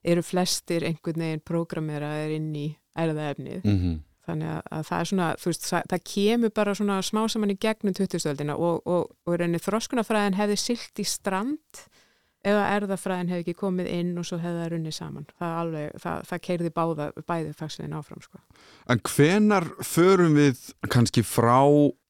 eru 0.03 0.21
flestir 0.21 0.83
einhvern 0.83 1.23
veginn 1.23 1.45
prógrameraðir 1.47 2.35
inn 2.35 2.49
í 2.59 2.65
erðaefnið 2.99 3.63
Mm. 3.63 4.01
Þannig 4.27 4.51
að, 4.53 4.61
að 4.77 4.85
það 4.89 4.99
er 4.99 5.09
svona, 5.11 5.29
þú 5.39 5.49
veist, 5.51 5.65
það, 5.69 5.87
það 5.93 6.05
kemur 6.13 6.53
bara 6.59 6.75
svona 6.79 6.99
smá 7.03 7.21
saman 7.31 7.53
í 7.53 7.59
gegnum 7.65 7.97
2000-öldina 7.97 8.55
og, 8.55 8.79
og, 8.87 9.09
og 9.27 9.39
reyni 9.39 9.61
þroskunafræðin 9.63 10.39
hefði 10.39 10.59
silt 10.61 11.03
í 11.03 11.07
strand 11.07 11.83
eða 12.43 12.63
erðafræðin 12.75 13.31
hefði 13.31 13.43
ekki 13.45 13.55
komið 13.59 13.89
inn 13.93 14.11
og 14.19 14.27
svo 14.27 14.37
hefði 14.41 14.59
það 14.59 14.71
runnið 14.73 14.95
saman. 14.97 15.27
Það 15.39 15.53
alveg, 15.61 15.99
það, 16.03 16.25
það 16.29 16.41
keirði 16.47 16.71
báða, 16.75 17.05
bæði 17.31 17.53
fagsliðin 17.59 17.95
áfram, 17.99 18.23
sko. 18.25 18.41
En 18.91 19.03
hvenar 19.07 19.67
förum 19.87 20.35
við 20.39 20.65
kannski 20.91 21.23
frá 21.27 21.61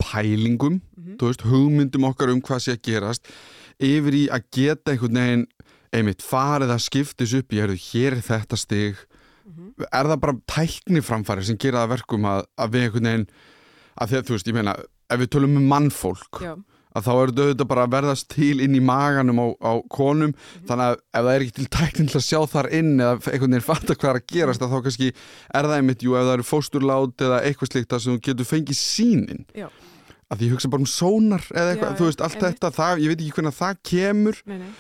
pælingum, 0.02 0.82
Mm 0.98 1.20
þú 1.22 1.30
veist, 1.30 1.46
hugmyndum 1.46 2.08
okkar 2.10 2.32
um 2.34 2.42
hvað 2.42 2.64
sé 2.66 2.74
að 2.74 2.82
gerast, 2.88 3.30
yfir 3.78 4.16
í 4.18 4.24
að 4.34 4.48
geta 4.56 4.94
einhvern 4.94 5.20
veginn, 5.20 5.46
einmitt, 5.94 6.26
farið 6.26 6.74
að 6.74 6.86
skiptis 6.88 7.36
upp 7.38 7.54
í, 7.54 7.62
hér 7.62 8.18
er 8.18 8.24
þetta 8.26 8.58
stig, 8.58 9.04
-hmm. 9.46 9.88
er 9.92 10.12
það 10.12 10.20
bara 10.26 10.38
tækniframfæri 10.56 11.46
sem 11.46 11.58
gera 11.58 11.84
það 11.84 11.94
verkum 11.98 12.26
að, 12.26 12.46
að 12.58 12.76
við 12.76 12.86
einhvern 12.88 13.10
veginn, 13.10 13.28
að 13.94 14.08
því 14.10 14.18
að 14.18 14.28
þú 14.28 14.38
veist, 14.38 14.48
ég 14.48 14.58
meina, 14.58 14.76
ef 15.10 15.20
við 15.20 15.34
tölum 15.36 15.58
um 15.60 15.68
mannfólk, 15.70 16.42
Já, 16.42 16.54
að 16.94 17.08
þá 17.08 17.14
er 17.14 17.32
þetta 17.38 17.66
bara 17.70 17.86
að 17.88 17.94
verðast 17.96 18.28
til 18.30 18.62
inn 18.62 18.76
í 18.78 18.82
maganum 18.84 19.40
á, 19.42 19.48
á 19.66 19.72
konum 19.90 20.34
þannig 20.68 20.86
að 20.86 20.94
ef 20.94 21.24
það 21.24 21.32
er 21.34 21.46
ekki 21.46 21.56
til 21.58 21.70
tæknin 21.74 22.10
til 22.12 22.20
að 22.20 22.28
sjá 22.28 22.40
þar 22.54 22.70
inn 22.80 22.92
eða 23.00 23.16
einhvern 23.18 23.56
veginn 23.56 23.66
fatta 23.66 23.96
hvað 23.98 24.12
er 24.12 24.20
að 24.20 24.28
gerast 24.34 24.62
að 24.62 24.76
þá 24.76 24.78
kannski 24.88 25.10
er 25.10 25.70
það 25.70 25.78
einmitt, 25.80 26.06
jú, 26.06 26.14
ef 26.14 26.28
það 26.28 26.36
eru 26.38 26.46
fósturlát 26.50 27.26
eða 27.28 27.42
eitthvað 27.48 27.72
slíkt 27.72 27.98
að 27.98 28.06
þú 28.06 28.18
getur 28.28 28.50
fengið 28.50 28.78
sínin 28.78 29.46
Já. 29.58 29.68
að 30.30 30.38
því 30.38 30.46
ég 30.46 30.54
hugsa 30.54 30.70
bara 30.74 30.86
um 30.86 30.92
sónar 30.94 31.48
eða 31.50 31.74
eitthvað, 31.74 31.94
Já, 31.94 31.98
þú 31.98 32.10
veist, 32.10 32.22
allt 32.22 32.38
einmitt. 32.38 32.60
þetta 32.62 32.74
það, 32.78 33.02
ég 33.04 33.14
veit 33.14 33.22
ekki 33.24 33.38
hvernig 33.40 33.58
það 33.58 33.82
kemur 33.90 34.42
nei, 34.46 34.58
nei. 34.62 34.72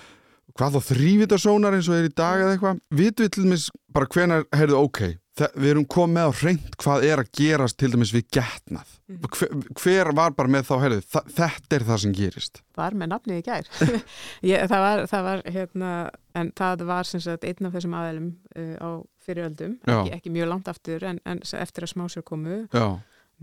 Hvað 0.57 0.77
þá 0.77 0.87
þrývita 0.91 1.39
sónar 1.41 1.73
eins 1.77 1.89
og 1.89 1.97
er 1.99 2.09
í 2.09 2.13
dag 2.13 2.43
eða 2.43 2.55
eitthvað? 2.57 2.79
Vitum 2.93 3.25
við 3.25 3.35
til 3.37 3.43
dæmis 3.47 3.67
bara 3.93 4.09
hvenar, 4.13 4.43
heyrðu, 4.53 4.79
ok 4.87 4.99
þe- 5.33 5.49
við 5.57 5.69
erum 5.71 5.85
komið 5.89 6.27
á 6.29 6.31
hreint 6.37 6.75
hvað 6.77 7.05
er 7.09 7.21
að 7.23 7.29
gerast 7.39 7.77
til 7.81 7.89
dæmis 7.93 8.11
við 8.13 8.27
getnað. 8.37 8.89
Mhm. 9.09 9.29
hver, 9.33 9.55
hver 9.81 10.11
var 10.13 10.35
bara 10.37 10.49
með 10.53 10.67
þá 10.69 10.73
heyrðu, 10.83 10.99
þetta 11.33 11.77
er 11.79 11.85
það 11.87 12.01
sem 12.03 12.13
gerist? 12.13 12.61
Var 12.77 12.91
með 12.93 13.09
nafnið 13.15 13.39
í 13.41 13.45
gær. 13.47 13.71
Ég, 14.51 14.67
það, 14.69 14.79
var, 14.85 15.01
það 15.09 15.23
var 15.29 15.41
hérna 15.55 15.93
en 16.37 16.51
það 16.57 16.85
var 16.91 17.03
sem 17.09 17.21
sagt 17.25 17.43
einn 17.49 17.65
af 17.69 17.73
þessum 17.73 17.97
aðeilum 17.97 18.29
uh, 18.57 18.75
á 18.77 18.89
fyriröldum 19.25 19.77
ekki, 19.87 20.13
ekki 20.19 20.31
mjög 20.35 20.49
langt 20.53 20.67
aftur 20.69 21.03
en, 21.07 21.19
en 21.25 21.41
eftir 21.41 21.85
að 21.87 21.93
smásur 21.95 22.25
komu. 22.27 22.67
Já, 22.73 22.99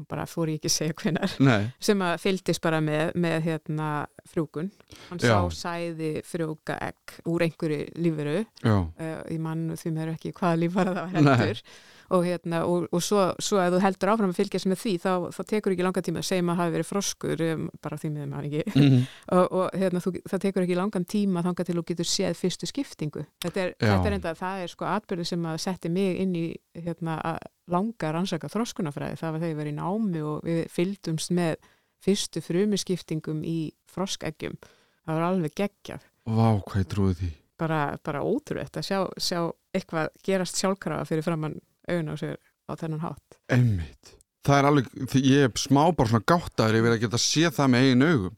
bara 0.08 0.26
fór 0.28 0.48
ég 0.52 0.60
ekki 0.60 0.70
að 0.70 0.74
segja 0.76 0.96
hvenar 1.02 1.36
nei, 1.44 1.70
sem 1.82 2.02
að 2.04 2.16
fylgdist 2.22 2.62
bara 2.64 2.80
með, 2.84 3.14
með 3.20 3.38
hérna 3.48 3.88
frjókun 4.30 4.70
hann 5.10 5.22
Já. 5.22 5.34
sá 5.34 5.60
sæði 5.60 6.12
frjóka 6.26 6.78
egg 6.88 7.16
úr 7.30 7.44
einhverju 7.46 7.88
lífuru 8.00 8.36
uh, 8.40 8.84
ég 9.00 9.40
mann 9.42 9.70
því 9.76 9.94
mér 9.96 10.14
ekki 10.14 10.34
hvaða 10.36 10.60
lífara 10.62 10.94
það 11.00 11.30
var 11.30 11.42
Nei. 11.44 11.64
Og, 12.10 12.24
hérna, 12.26 12.62
og, 12.66 12.86
og 12.90 13.02
svo, 13.04 13.22
svo 13.42 13.60
ef 13.62 13.72
þú 13.74 13.80
heldur 13.84 14.12
áfram 14.12 14.32
að 14.32 14.40
fylgjast 14.40 14.68
með 14.70 14.80
því 14.82 14.94
þá, 15.04 15.10
þá 15.36 15.40
tekur 15.52 15.74
ekki 15.74 15.86
langa 15.86 16.02
tíma 16.04 16.22
að 16.22 16.60
hafi 16.60 16.74
verið 16.74 16.88
froskur 16.88 17.44
um, 17.46 17.68
bara 17.82 17.98
því 18.00 18.10
með 18.16 18.28
maður 18.32 18.48
ekki. 18.50 18.74
Mhm. 18.80 19.06
og, 19.36 19.46
og 19.60 19.78
hérna, 19.82 20.02
þú, 20.04 20.14
það 20.32 20.44
tekur 20.46 20.66
ekki 20.66 20.78
langan 20.78 21.08
tíma 21.14 21.44
þangað 21.46 21.70
til 21.70 21.78
þú 21.78 21.86
getur 21.92 22.10
séð 22.10 22.36
fyrstu 22.40 22.70
skiptingu. 22.70 23.24
Þetta 23.46 23.64
er, 23.64 23.74
þetta 23.80 24.10
er 24.10 24.18
enda, 24.18 24.34
það 24.38 24.64
er 24.64 24.74
sko 24.74 24.90
atbyrði 24.90 25.28
sem 25.32 25.48
að 25.52 25.60
setti 25.66 25.92
mig 25.92 26.20
inn 26.24 26.36
í 26.38 26.46
hérna, 26.78 27.18
að 27.32 27.40
langa 27.70 28.14
rannsaka 28.16 28.50
þroskunafræði 28.50 29.20
það 29.20 29.34
var 29.34 29.44
þegar 29.44 29.52
ég 29.54 29.60
var 29.60 29.70
í 29.70 29.76
námi 29.76 30.22
og 30.26 30.46
við 30.48 30.62
fylgdumst 30.74 31.34
með 31.36 31.58
fyrstu 32.00 32.42
frumiskiptingum 32.42 33.44
í 33.46 33.58
froskeggjum. 33.90 34.56
Það 35.04 35.18
var 35.18 35.28
alveg 35.30 35.54
geggjaf 35.58 36.10
vá, 36.30 36.60
hvað 36.64 36.82
ég 36.82 36.90
trúi 36.90 37.16
því. 37.18 37.30
Bara, 37.60 37.80
bara 38.04 38.22
ótrúið 38.24 38.78
að 38.80 38.86
sjá, 38.86 39.00
sjá 39.20 39.40
eitthvað 39.76 40.14
gerast 40.24 40.60
sjálfkrafa 40.60 41.08
fyrir 41.08 41.26
framann 41.26 41.58
augun 41.94 42.12
á 42.12 42.16
sér 42.20 42.36
á 42.66 42.72
þennan 42.80 43.04
hátt. 43.04 43.38
Einmitt. 43.52 44.16
Það 44.46 44.58
er 44.58 44.68
alveg, 44.70 44.90
ég 45.20 45.46
er 45.46 45.54
smá 45.60 45.82
bara 45.92 46.08
svona 46.08 46.28
gáttaður 46.30 46.78
yfir 46.80 46.94
að 46.96 47.02
geta 47.04 47.20
séð 47.20 47.56
það 47.58 47.72
með 47.72 47.86
eigin 47.86 48.06
augum. 48.08 48.36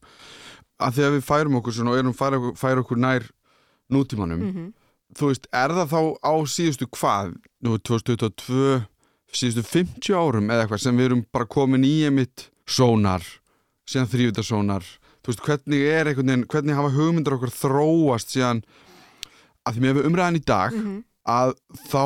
Að 0.83 0.95
því 0.95 1.05
að 1.07 1.13
við 1.15 1.27
færum 1.29 1.59
okkur 1.59 1.75
svona 1.77 1.93
og 1.93 1.99
erum 2.01 2.15
færa, 2.17 2.39
færa 2.59 2.83
okkur 2.83 2.99
nær 2.99 3.27
nútímanum. 3.93 4.41
-hmm. 4.41 4.71
þú 5.15 5.29
veist, 5.29 5.47
er 5.53 5.69
það 5.69 5.93
þá 5.93 6.01
á 6.25 6.33
síðustu 6.49 6.87
hvað, 6.89 7.35
nú 7.61 7.73
er 7.73 7.81
2022 7.87 8.83
síðustu 9.33 9.63
50 9.63 10.13
árum 10.13 10.49
eða 10.49 10.65
eitthvað 10.65 10.83
sem 10.83 10.97
við 10.97 11.05
erum 11.05 11.25
bara 11.31 11.45
komin 11.45 11.85
í 11.85 12.05
einmitt 12.07 12.49
sónar, 12.69 13.23
síðan 13.89 14.11
þrývitarsónar 14.11 14.83
þú 15.23 15.31
veist, 15.31 15.43
hvernig 15.47 15.85
er 15.87 16.09
einhvern 16.09 16.31
veginn 16.31 16.47
hvernig 16.51 16.77
hafa 16.77 16.93
hugmyndur 16.97 17.37
okkur 17.37 17.53
þróast 17.55 18.33
síðan 18.33 18.61
að 19.63 19.77
því 19.77 19.83
með 19.85 20.01
umræðan 20.09 20.39
í 20.39 20.43
dag 20.43 20.77
að 21.29 21.53
þá 21.87 22.03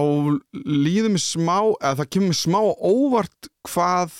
líður 0.67 1.13
mér 1.15 1.23
smá, 1.23 1.57
eða 1.81 1.95
það 2.01 2.09
kemur 2.13 2.27
mér 2.31 2.37
smá 2.41 2.59
óvart 2.85 3.47
hvað 3.67 4.17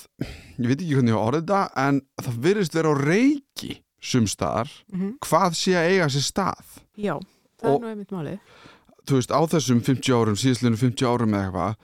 ég 0.58 0.66
veit 0.72 0.80
ekki 0.82 0.94
hvernig 0.96 1.12
ég 1.14 1.18
á 1.20 1.26
orðið 1.28 1.44
þetta 1.44 1.60
en 1.84 2.00
það 2.24 2.40
virðist 2.48 2.74
vera 2.78 2.90
á 2.90 2.94
reiki 2.98 3.70
sumstaðar, 4.02 4.72
hvað 5.26 5.56
sé 5.58 5.76
að 5.78 5.90
eiga 5.92 6.08
sér 6.14 6.26
stað 6.26 6.74
Já, 6.98 7.14
það 7.58 7.70
Og- 7.70 7.76
er 7.78 7.84
nú 7.84 7.92
einmitt 7.92 8.14
málið 8.14 8.38
þú 9.08 9.16
veist, 9.20 9.30
á 9.32 9.40
þessum 9.54 9.80
50 9.86 10.12
árum, 10.18 10.36
síðastlunum 10.38 10.76
50 10.82 11.06
árum 11.08 11.32
eða 11.38 11.46
eitthvað, 11.48 11.76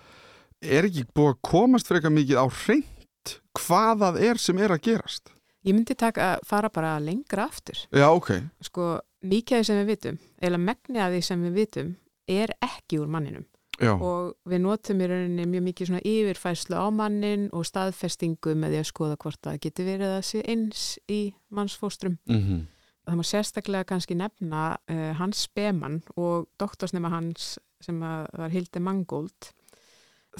er 0.74 0.88
ekki 0.90 1.06
búið 1.14 1.30
að 1.32 1.40
komast 1.50 1.88
fyrir 1.88 2.00
eitthvað 2.02 2.18
mikið 2.18 2.42
á 2.42 2.46
hreint 2.64 3.34
hvað 3.54 4.02
það 4.04 4.20
er 4.28 4.42
sem 4.42 4.58
er 4.58 4.74
að 4.74 4.82
gerast? 4.90 5.30
Ég 5.64 5.72
myndi 5.72 5.94
taka 5.96 6.34
fara 6.44 6.68
bara 6.68 6.98
lengra 7.00 7.46
aftur 7.48 7.78
Já, 7.94 8.10
ok. 8.12 8.34
sko, 8.60 8.98
mikið 9.24 9.56
af 9.56 9.62
því 9.62 9.68
sem 9.70 9.78
við 9.80 9.92
vitum 9.94 10.18
eða 10.44 10.58
megni 10.60 11.00
af 11.00 11.14
því 11.14 11.22
sem 11.24 11.46
við 11.46 11.54
vitum 11.62 11.94
er 12.30 12.54
ekki 12.64 13.00
úr 13.02 13.10
manninum 13.10 13.46
Já, 13.82 13.90
og 13.94 14.36
við 14.46 14.60
notum 14.62 15.00
í 15.02 15.08
rauninni 15.10 15.46
mjög 15.50 15.64
mikið 15.68 15.88
svona 15.88 16.04
yfirfæslu 16.06 16.78
á 16.78 16.86
mannin 16.94 17.48
og 17.56 17.66
staðfestingu 17.66 18.54
með 18.58 18.74
því 18.76 18.80
að 18.80 18.88
skoða 18.90 19.18
hvort 19.24 19.40
það 19.42 19.58
getur 19.64 19.88
verið 19.88 20.14
að 20.14 20.22
sé 20.28 20.42
eins 20.46 20.84
í 21.10 21.20
mannsfóstrum. 21.54 22.18
mm 22.30 22.62
Það 23.04 23.18
má 23.18 23.24
sérstaklega 23.28 23.84
kannski 23.84 24.14
nefna 24.16 24.60
uh, 24.88 25.10
hans 25.18 25.42
spemann 25.44 25.98
og 26.16 26.46
doktorsnema 26.56 27.10
hans 27.12 27.58
sem 27.84 27.98
var 28.00 28.48
Hilde 28.48 28.80
Mangold. 28.80 29.50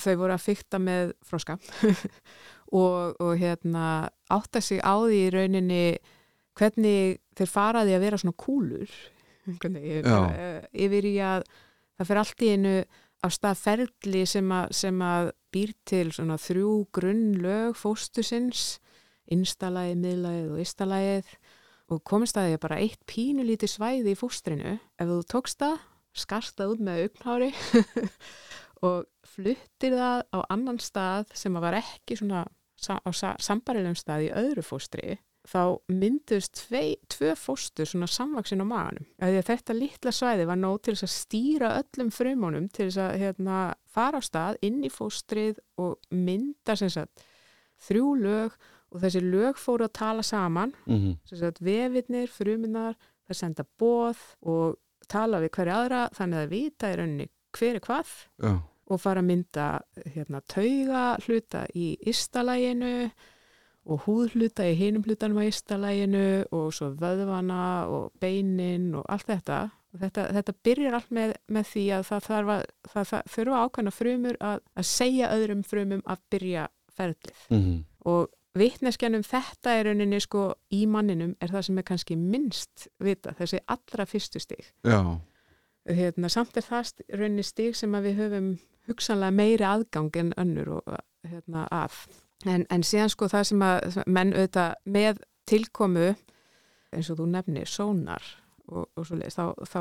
Þau 0.01 0.15
voru 0.23 0.33
að 0.33 0.47
fykta 0.47 0.81
með 0.81 1.13
froska 1.29 1.59
og, 2.81 3.21
og 3.21 3.35
hérna 3.37 4.09
átta 4.33 4.63
sig 4.65 4.81
á 4.81 4.97
því 4.97 5.19
í 5.27 5.29
rauninni 5.35 5.83
hvernig 6.57 7.21
þeir 7.37 7.53
faraði 7.53 7.99
að 7.99 8.07
vera 8.07 8.23
svona 8.23 8.39
kúlur 8.41 8.97
hvernig, 9.61 10.01
Já. 10.01 10.17
uh, 10.25 10.59
yfir 10.73 11.11
í 11.13 11.15
að 11.21 11.45
það 11.99 12.11
fer 12.11 12.21
allt 12.21 12.45
í 12.45 12.53
einu 12.55 12.77
af 13.25 13.33
stað 13.33 13.61
ferli 13.63 14.25
sem 14.29 14.55
sem 14.75 15.03
að 15.05 15.31
býr 15.55 15.75
til 15.89 16.07
svona 16.13 16.37
þrjú 16.41 16.73
grunnlög 16.95 17.77
fóstusins 17.79 18.79
innstalægið, 19.33 20.01
miðlægið 20.03 20.51
og 20.53 20.65
ystalægið 20.65 21.31
og 21.95 22.03
komist 22.09 22.39
að 22.41 22.49
því 22.49 22.57
að 22.57 22.63
bara 22.65 22.81
eitt 22.83 23.03
pínulítið 23.09 23.73
svæði 23.73 24.13
í 24.13 24.19
fóstrinu 24.19 24.75
ef 24.77 25.09
þú 25.11 25.19
tókst 25.31 25.61
það, 25.63 25.79
skarst 26.17 26.59
það 26.59 26.75
út 26.75 26.85
með 26.85 27.03
augnhári 27.05 27.51
og 28.89 29.07
fluttir 29.35 29.97
það 29.97 30.25
á 30.33 30.39
annan 30.53 30.81
stað 30.83 31.33
sem 31.37 31.57
að 31.57 31.67
var 31.69 31.79
ekki 31.81 32.19
svona 32.21 32.45
á 32.45 33.11
sa 33.17 33.33
sambarilegum 33.41 33.97
stað 33.97 34.27
í 34.27 34.35
öðru 34.37 34.65
fóstri 34.67 35.17
þá 35.45 35.77
myndust 35.93 36.55
tvei, 36.57 36.95
tvö 37.13 37.35
fóstur 37.37 37.89
svona 37.89 38.09
samvaksin 38.09 38.65
á 38.65 38.67
maganum. 38.67 39.07
Þetta 39.21 39.77
litla 39.77 40.13
svæði 40.15 40.47
var 40.49 40.61
nóg 40.61 40.81
til 40.87 40.95
að 40.97 41.13
stýra 41.13 41.75
öllum 41.83 42.13
frumónum 42.15 42.71
til 42.73 42.89
að 42.93 43.19
hérna, 43.21 43.59
fara 43.85 44.21
á 44.21 44.23
stað 44.25 44.61
inn 44.65 44.81
í 44.87 44.93
fóstrið 44.93 45.61
og 45.81 45.99
mynda 46.11 46.77
sagt, 46.81 47.27
þrjú 47.85 48.15
lög 48.23 48.57
og 48.95 49.03
þessi 49.03 49.25
lög 49.25 49.59
fóru 49.61 49.89
að 49.89 49.97
tala 49.99 50.23
saman 50.23 50.73
-hmm. 50.87 51.17
sem 51.29 51.39
sagt, 51.39 51.61
vefirnir, 51.61 52.29
fruminar, 52.31 52.97
það 53.29 53.37
senda 53.37 53.65
bóð 53.79 54.19
og 54.43 54.77
tala 55.09 55.41
við 55.41 55.51
hverja 55.51 55.81
aðra 55.81 56.09
þannig 56.15 56.39
að 56.39 56.53
vita 56.53 56.93
í 56.93 56.97
rauninni 56.97 57.29
hver 57.55 57.75
er 57.75 57.81
hvað 57.81 58.09
já, 58.43 58.63
og 58.87 59.01
fara 59.01 59.21
að 59.21 59.29
mynda 59.31 59.81
hérna, 60.15 60.41
tauga 60.41 61.05
hluta 61.27 61.67
í 61.75 61.95
ystalæginu 62.07 63.11
og 63.85 64.05
húðhluta 64.07 64.67
í 64.71 64.77
hinum 64.79 65.05
hlutanum 65.05 65.43
á 65.43 65.49
ystalæginu 65.49 66.27
og 66.57 66.71
svo 66.73 66.91
vöðvana 66.99 67.63
og 67.93 68.13
beinin 68.21 68.95
og 68.99 69.09
allt 69.09 69.29
þetta. 69.33 69.65
Og 69.95 70.01
Þetta, 70.03 70.23
þetta 70.35 70.53
byrjar 70.67 70.95
allt 70.99 71.11
með, 71.15 71.33
með 71.55 71.67
því 71.71 71.83
að 71.95 72.07
það 72.09 72.25
þarf 72.29 72.49
að, 72.55 72.63
það, 72.93 73.05
það 73.11 73.29
þurfa 73.35 73.59
ákveðna 73.65 73.93
frumur 73.95 74.39
að, 74.43 74.63
að 74.75 74.89
segja 74.91 75.29
öðrum 75.37 75.61
frumum 75.63 76.01
að 76.03 76.25
byrja 76.35 76.65
ferlið 76.97 77.45
mm 77.51 77.77
og 78.05 78.27
vitneskjan 78.59 79.19
um 79.19 79.23
þetta 79.27 79.77
er 79.79 79.89
rauninni 79.89 80.21
sko 80.23 80.49
í 80.75 80.85
manninum 80.91 81.35
er 81.43 81.53
það 81.55 81.67
sem 81.69 81.79
er 81.81 81.87
kannski 81.89 82.17
minnst 82.19 82.89
vita, 83.03 83.35
þessi 83.35 83.63
allra 83.67 84.07
fyrstu 84.07 84.43
stig. 84.43 84.73
já, 84.85 85.01
Hérna, 85.85 86.31
samt 86.33 86.57
er 86.57 86.65
það 86.65 86.93
rauninni 87.13 87.43
stig 87.45 87.77
sem 87.77 87.93
við 87.93 88.21
höfum 88.23 88.53
hugsanlega 88.89 89.37
meiri 89.37 89.67
aðgang 89.69 90.17
en 90.17 90.31
önnur 90.41 90.71
og 90.79 90.95
hérna, 91.29 91.67
að. 91.71 91.97
En, 92.45 92.67
en 92.71 92.85
síðan 92.85 93.13
sko 93.13 93.29
það 93.33 93.45
sem 93.51 93.63
að 93.65 94.01
menn 94.07 94.35
auðvitað 94.35 94.75
með 94.85 95.21
tilkomu 95.49 96.09
eins 96.95 97.11
og 97.11 97.21
þú 97.21 97.29
nefnir, 97.33 97.69
sónar 97.69 98.25
og, 98.69 98.89
og 98.95 99.07
svo 99.07 99.19
leiðist, 99.19 99.41
þá, 99.41 99.69
þá 99.69 99.81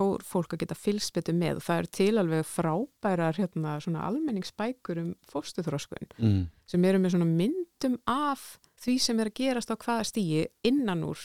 fór 0.00 0.24
fólk 0.24 0.54
að 0.54 0.62
geta 0.62 0.78
fylgst 0.78 1.14
betur 1.16 1.36
með 1.36 1.60
og 1.60 1.66
það 1.66 1.82
er 1.82 1.88
til 1.98 2.10
alveg 2.22 2.48
frábærar 2.48 3.38
hérna, 3.40 3.76
svona 3.82 4.06
almenningsbækur 4.08 5.02
um 5.02 5.12
fóstuþróskun 5.28 6.10
mm. 6.16 6.42
sem 6.70 6.88
eru 6.88 7.00
með 7.02 7.16
svona 7.16 7.28
myndum 7.28 7.98
af 8.08 8.58
því 8.80 8.96
sem 9.02 9.20
er 9.20 9.30
að 9.30 9.38
gerast 9.42 9.72
á 9.72 9.76
hvaða 9.76 10.06
stíi 10.08 10.44
innan 10.66 11.04
úr 11.08 11.20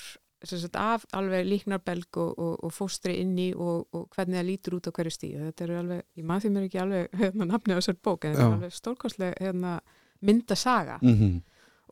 sagt, 0.46 0.76
af 0.78 1.06
alveg 1.16 1.46
líknarbelg 1.48 2.20
og, 2.22 2.34
og, 2.42 2.56
og 2.66 2.74
fóstri 2.74 3.20
inni 3.22 3.52
og, 3.54 3.86
og 3.96 4.10
hvernig 4.16 4.42
það 4.42 4.50
lítur 4.50 4.80
út 4.80 4.90
á 4.90 4.96
hverju 4.98 5.14
stíi 5.14 5.38
þetta 5.40 5.68
eru 5.68 5.78
alveg, 5.84 6.04
ég 6.18 6.28
maður 6.28 6.46
því 6.46 6.54
mér 6.56 6.68
ekki 6.68 6.82
alveg 6.84 7.22
hérna, 7.22 7.50
nafnið 7.54 7.78
á 7.78 7.80
þessar 7.80 8.02
bók 8.02 8.26
en 8.26 8.36
þetta 8.36 8.50
er 8.50 8.58
alveg 8.58 8.76
stórkostlega 8.76 9.46
hérna, 9.46 9.78
myndasaga. 10.26 11.02
Mm 11.02 11.42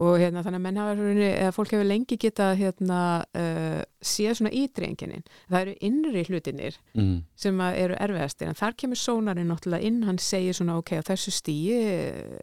og 0.02 0.18
hérna, 0.18 0.42
þannig 0.42 0.58
að 0.58 0.63
menn 0.66 0.78
hafa 0.82 0.94
svona, 0.98 1.25
eða 1.38 1.54
fólk 1.54 1.74
hefur 1.75 1.86
lengi 1.86 2.18
getað 2.20 2.54
hérna, 2.60 3.00
uh, 3.38 3.82
séð 4.04 4.38
svona 4.40 4.52
ytri 4.58 4.88
enginin 4.90 5.25
það 5.52 5.60
eru 5.60 5.75
innri 5.88 6.24
hlutinir 6.28 6.78
mm. 6.98 7.12
sem 7.40 7.62
eru 7.68 7.98
erfiðastir 8.02 8.50
en 8.50 8.58
þar 8.58 8.78
kemur 8.82 9.00
sónarinn 9.00 9.52
náttúrulega 9.52 9.90
inn 9.90 10.02
hann 10.08 10.18
segir 10.22 10.58
svona 10.58 10.80
ok, 10.82 10.96
á 10.98 11.10
þessu 11.12 11.34
stíi 11.36 11.78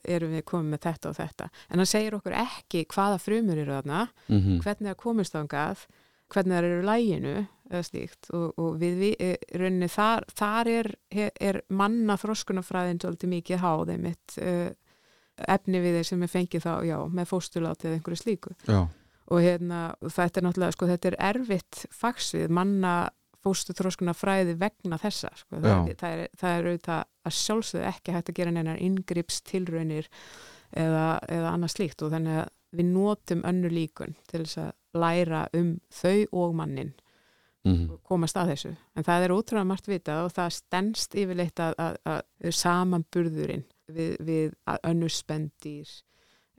erum 0.07 0.37
við 0.37 0.47
komið 0.49 0.77
með 0.77 0.85
þetta 0.87 1.11
og 1.11 1.19
þetta. 1.19 1.49
En 1.69 1.83
hann 1.83 1.91
segir 1.91 2.17
okkur 2.17 2.37
ekki 2.39 2.85
hvaða 2.95 3.19
frumur 3.23 3.59
eru 3.59 3.79
þarna 3.79 4.07
Mm 4.31 4.61
hvernig 4.61 4.91
það 4.91 5.01
komist 5.01 5.35
þangað 5.35 5.83
hvernig 6.31 6.55
það 6.55 6.67
eru 6.69 6.85
læginu 6.87 7.35
eða 7.71 7.83
slíkt. 7.87 8.29
Og, 8.37 8.59
og 8.61 8.77
við, 8.81 8.97
við 9.01 9.15
eh, 9.25 9.45
rauninni 9.59 9.89
þar, 9.91 10.27
þar 10.37 10.71
er, 10.71 10.89
er 11.11 11.61
manna 11.69 12.17
þroskunafræðin 12.21 13.01
svolítið 13.03 13.33
mikið 13.35 13.63
háð 13.63 13.93
einmitt 13.95 14.37
uh, 14.43 14.71
efni 15.49 15.81
við 15.81 15.97
þeir 15.99 16.09
sem 16.11 16.23
er 16.27 16.33
fengið 16.33 16.65
þá, 16.67 16.73
já, 16.89 16.97
með 17.09 17.29
fóstuláti 17.31 17.89
eða 17.89 17.99
einhverju 17.99 18.21
slíku 18.21 18.53
já, 18.69 18.81
og 19.31 19.41
hérna, 19.45 19.81
þetta 20.03 20.41
er 20.41 20.47
náttúrulega, 20.49 20.77
sko, 20.77 20.87
þetta 20.91 21.09
er 21.13 21.17
erfitt 21.31 21.83
fagsvið, 21.95 22.49
manna 22.51 22.95
fóstu 23.41 23.73
þróskuna 23.73 24.13
fræði 24.13 24.55
vegna 24.61 24.99
þessa 25.01 25.31
sko. 25.37 25.61
það, 25.63 25.93
það, 26.01 26.17
er, 26.19 26.33
það 26.37 26.57
er 26.59 26.67
auðvitað 26.71 27.05
að 27.25 27.37
sjálfsögðu 27.39 27.87
ekki 27.89 28.13
hægt 28.17 28.29
að 28.33 28.41
gera 28.41 28.51
neinar 28.53 28.81
inngrips 28.85 29.39
tilraunir 29.49 30.09
eða, 30.77 31.07
eða 31.29 31.55
annað 31.55 31.73
slíkt 31.77 32.03
og 32.05 32.13
þannig 32.13 32.43
að 32.43 32.51
við 32.77 32.91
notum 32.93 33.41
önnur 33.49 33.73
líkun 33.75 34.13
til 34.31 34.43
þess 34.45 34.59
að 34.67 34.75
læra 35.01 35.47
um 35.57 35.79
þau 35.91 36.27
og 36.43 36.59
mannin 36.59 36.93
Mhm. 37.61 37.91
og 37.93 37.99
komast 38.09 38.39
að 38.41 38.55
þessu. 38.55 38.71
En 38.97 39.05
það 39.05 39.25
er 39.27 39.33
ótrúlega 39.35 39.67
margt 39.69 39.89
vitað 39.91 40.25
og 40.25 40.31
það 40.33 40.53
stendst 40.57 41.13
yfirleitt 41.21 41.61
að, 41.61 41.75
að, 41.77 41.97
að 42.09 42.55
samanburðurinn 42.57 43.65
við, 43.97 44.15
við 44.27 44.55
að 44.71 44.81
önnur 44.93 45.15
spendýr 45.15 45.93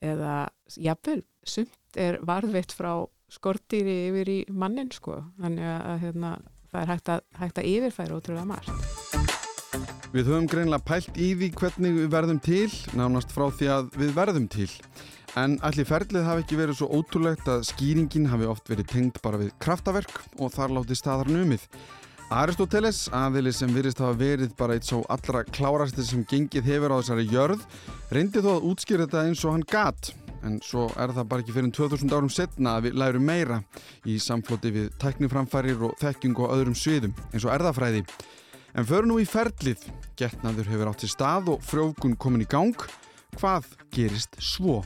eða 0.02 0.36
jafnvel 0.76 1.22
sumt 1.48 2.00
er 2.00 2.20
varðveitt 2.26 2.74
frá 2.76 3.06
skortýri 3.32 3.98
yfir 4.10 4.32
í 4.32 4.40
mannin 4.50 4.92
sko. 4.94 5.22
Þannig 5.40 5.70
að 5.72 6.04
hérna, 6.06 6.32
það 6.72 6.82
er 6.82 6.92
hægt 6.92 7.12
að, 7.14 7.24
hægt 7.40 7.62
að 7.62 7.70
yfirfæra 7.72 8.18
ótrúlega 8.20 8.50
margt. 8.50 9.20
Við 10.12 10.28
höfum 10.28 10.48
greinlega 10.52 10.84
pælt 10.84 11.16
í 11.16 11.30
því 11.40 11.48
hvernig 11.56 11.94
við 11.96 12.08
verðum 12.12 12.40
til, 12.44 12.68
nánast 13.00 13.32
frá 13.32 13.46
því 13.56 13.70
að 13.72 13.94
við 14.02 14.10
verðum 14.18 14.48
til. 14.52 14.68
En 15.40 15.54
allir 15.64 15.88
ferlið 15.88 16.26
hafi 16.28 16.44
ekki 16.44 16.58
verið 16.60 16.82
svo 16.82 16.90
ótrúlegt 16.92 17.48
að 17.48 17.64
skýringin 17.70 18.28
hafi 18.28 18.50
oft 18.52 18.68
verið 18.68 18.90
tengd 18.92 19.22
bara 19.24 19.40
við 19.40 19.54
kraftaverk 19.64 20.12
og 20.44 20.52
þar 20.52 20.76
láti 20.76 20.98
staðar 21.00 21.32
numið. 21.32 21.64
Aristoteles, 22.32 23.10
aðili 23.12 23.52
sem 23.52 23.74
virðist 23.76 24.00
hafa 24.00 24.16
verið 24.16 24.54
bara 24.56 24.78
eitt 24.78 24.86
svo 24.88 25.02
allra 25.12 25.42
klárasti 25.44 26.06
sem 26.08 26.22
gengið 26.24 26.64
hefur 26.64 26.94
á 26.96 27.00
þessari 27.02 27.26
jörð, 27.28 27.66
reyndi 28.16 28.40
þó 28.40 28.54
að 28.54 28.68
útskýra 28.70 29.04
þetta 29.04 29.24
eins 29.28 29.44
og 29.44 29.58
hann 29.58 29.66
gat. 29.68 30.12
En 30.48 30.56
svo 30.64 30.86
er 30.96 31.12
það 31.12 31.28
bara 31.28 31.44
ekki 31.44 31.58
fyrir 31.58 31.76
2000 31.76 32.16
árum 32.16 32.32
setna 32.32 32.78
að 32.78 32.88
við 32.88 32.98
lærum 33.04 33.28
meira 33.28 33.60
í 34.08 34.16
samfloti 34.16 34.72
við 34.72 34.88
tækniframfærir 35.04 35.84
og 35.90 36.00
þekking 36.00 36.40
og 36.40 36.56
öðrum 36.56 36.80
sviðum, 36.80 37.20
eins 37.34 37.44
og 37.44 37.52
erðafræði. 37.58 38.06
En 38.80 38.88
förum 38.88 39.12
nú 39.12 39.20
í 39.20 39.28
ferlið. 39.28 39.84
Getnaður 40.16 40.72
hefur 40.72 40.96
átt 40.96 41.04
sér 41.04 41.16
stað 41.18 41.52
og 41.58 41.68
frjókun 41.68 42.16
komin 42.16 42.48
í 42.48 42.52
gang. 42.56 42.90
Hvað 43.36 43.74
gerist 43.92 44.40
svo? 44.40 44.86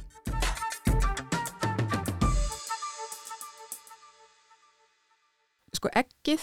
Sko 5.78 5.94
eggið 5.94 6.42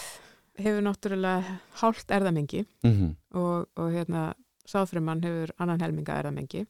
hefur 0.59 0.83
náttúrulega 0.85 1.59
hálft 1.81 2.11
erðamengi 2.11 2.65
Mm 2.83 2.91
-hmm. 2.93 3.15
og, 3.39 3.69
og 3.77 3.93
hérna 3.93 4.35
sáðfruman 4.69 5.23
hefur 5.25 5.51
annan 5.59 5.81
helminga 5.81 6.19
erðamengi. 6.19 6.67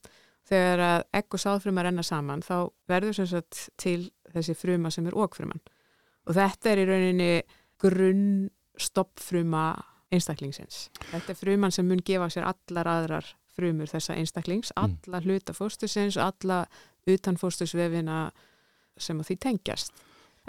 Þegar 0.48 0.78
að 0.78 1.02
egg 1.12 1.34
og 1.34 1.40
sáðfruma 1.40 1.82
renna 1.82 2.02
saman 2.02 2.42
þá 2.42 2.70
verður 2.88 3.12
sem 3.14 3.26
sagt 3.26 3.68
til 3.76 4.10
þessi 4.34 4.54
fruma 4.54 4.90
sem 4.90 5.06
er 5.06 5.14
okfruman. 5.14 5.60
Og 6.26 6.34
þetta 6.34 6.70
er 6.70 6.78
í 6.78 6.84
rauninni 6.86 7.42
grunn 7.78 8.50
stoppfruma 8.78 9.74
einstaklingsins. 10.12 10.90
Þetta 11.10 11.30
er 11.32 11.38
fruman 11.38 11.70
sem 11.72 11.86
mun 11.88 12.02
gefa 12.04 12.28
sér 12.28 12.44
allar 12.44 12.86
aðrar 12.86 13.24
frumur 13.56 13.86
þessa 13.86 14.14
einstaklings, 14.16 14.72
Mm. 14.76 14.96
alla 15.06 15.20
hluta 15.20 15.52
fóstusins 15.52 16.16
og 16.16 16.22
alla 16.34 16.66
utan 17.06 17.36
fóstusvefina 17.36 18.30
sem 18.96 19.18
að 19.20 19.26
því 19.26 19.38
tengjast. 19.38 19.92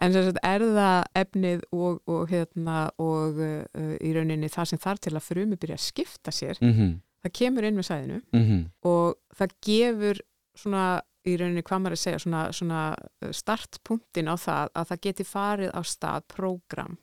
En 0.01 0.13
sem 0.13 0.23
sagt 0.25 0.39
erða 0.43 1.03
efnið 1.15 1.61
og, 1.71 2.01
og, 2.07 2.27
hérna, 2.29 2.89
og 2.97 3.37
uh, 3.37 3.95
í 4.01 4.13
rauninni 4.15 4.49
það 4.49 4.65
sem 4.65 4.79
þarf 4.79 4.99
til 4.99 5.13
að 5.15 5.25
frumi 5.27 5.55
byrja 5.55 5.75
að 5.75 5.87
skipta 5.87 6.31
sér, 6.31 6.57
Mm 6.61 6.73
-hmm. 6.73 6.93
það 7.23 7.31
kemur 7.33 7.63
inn 7.63 7.75
með 7.75 7.87
sæðinu 7.89 8.21
Mm 8.33 8.43
-hmm. 8.43 8.69
og 8.83 9.15
það 9.37 9.49
gefur 9.61 10.17
svona 10.55 11.01
í 11.25 11.37
rauninni 11.37 11.61
hvað 11.63 11.79
maður 11.79 11.91
að 11.95 12.03
segja 12.03 12.19
svona, 12.19 12.51
svona 12.51 12.95
startpunktin 13.31 14.27
á 14.27 14.35
það 14.35 14.69
að 14.75 14.87
það 14.89 14.99
geti 15.01 15.23
farið 15.23 15.69
á 15.71 15.81
stað 15.83 16.21
prógram 16.27 16.97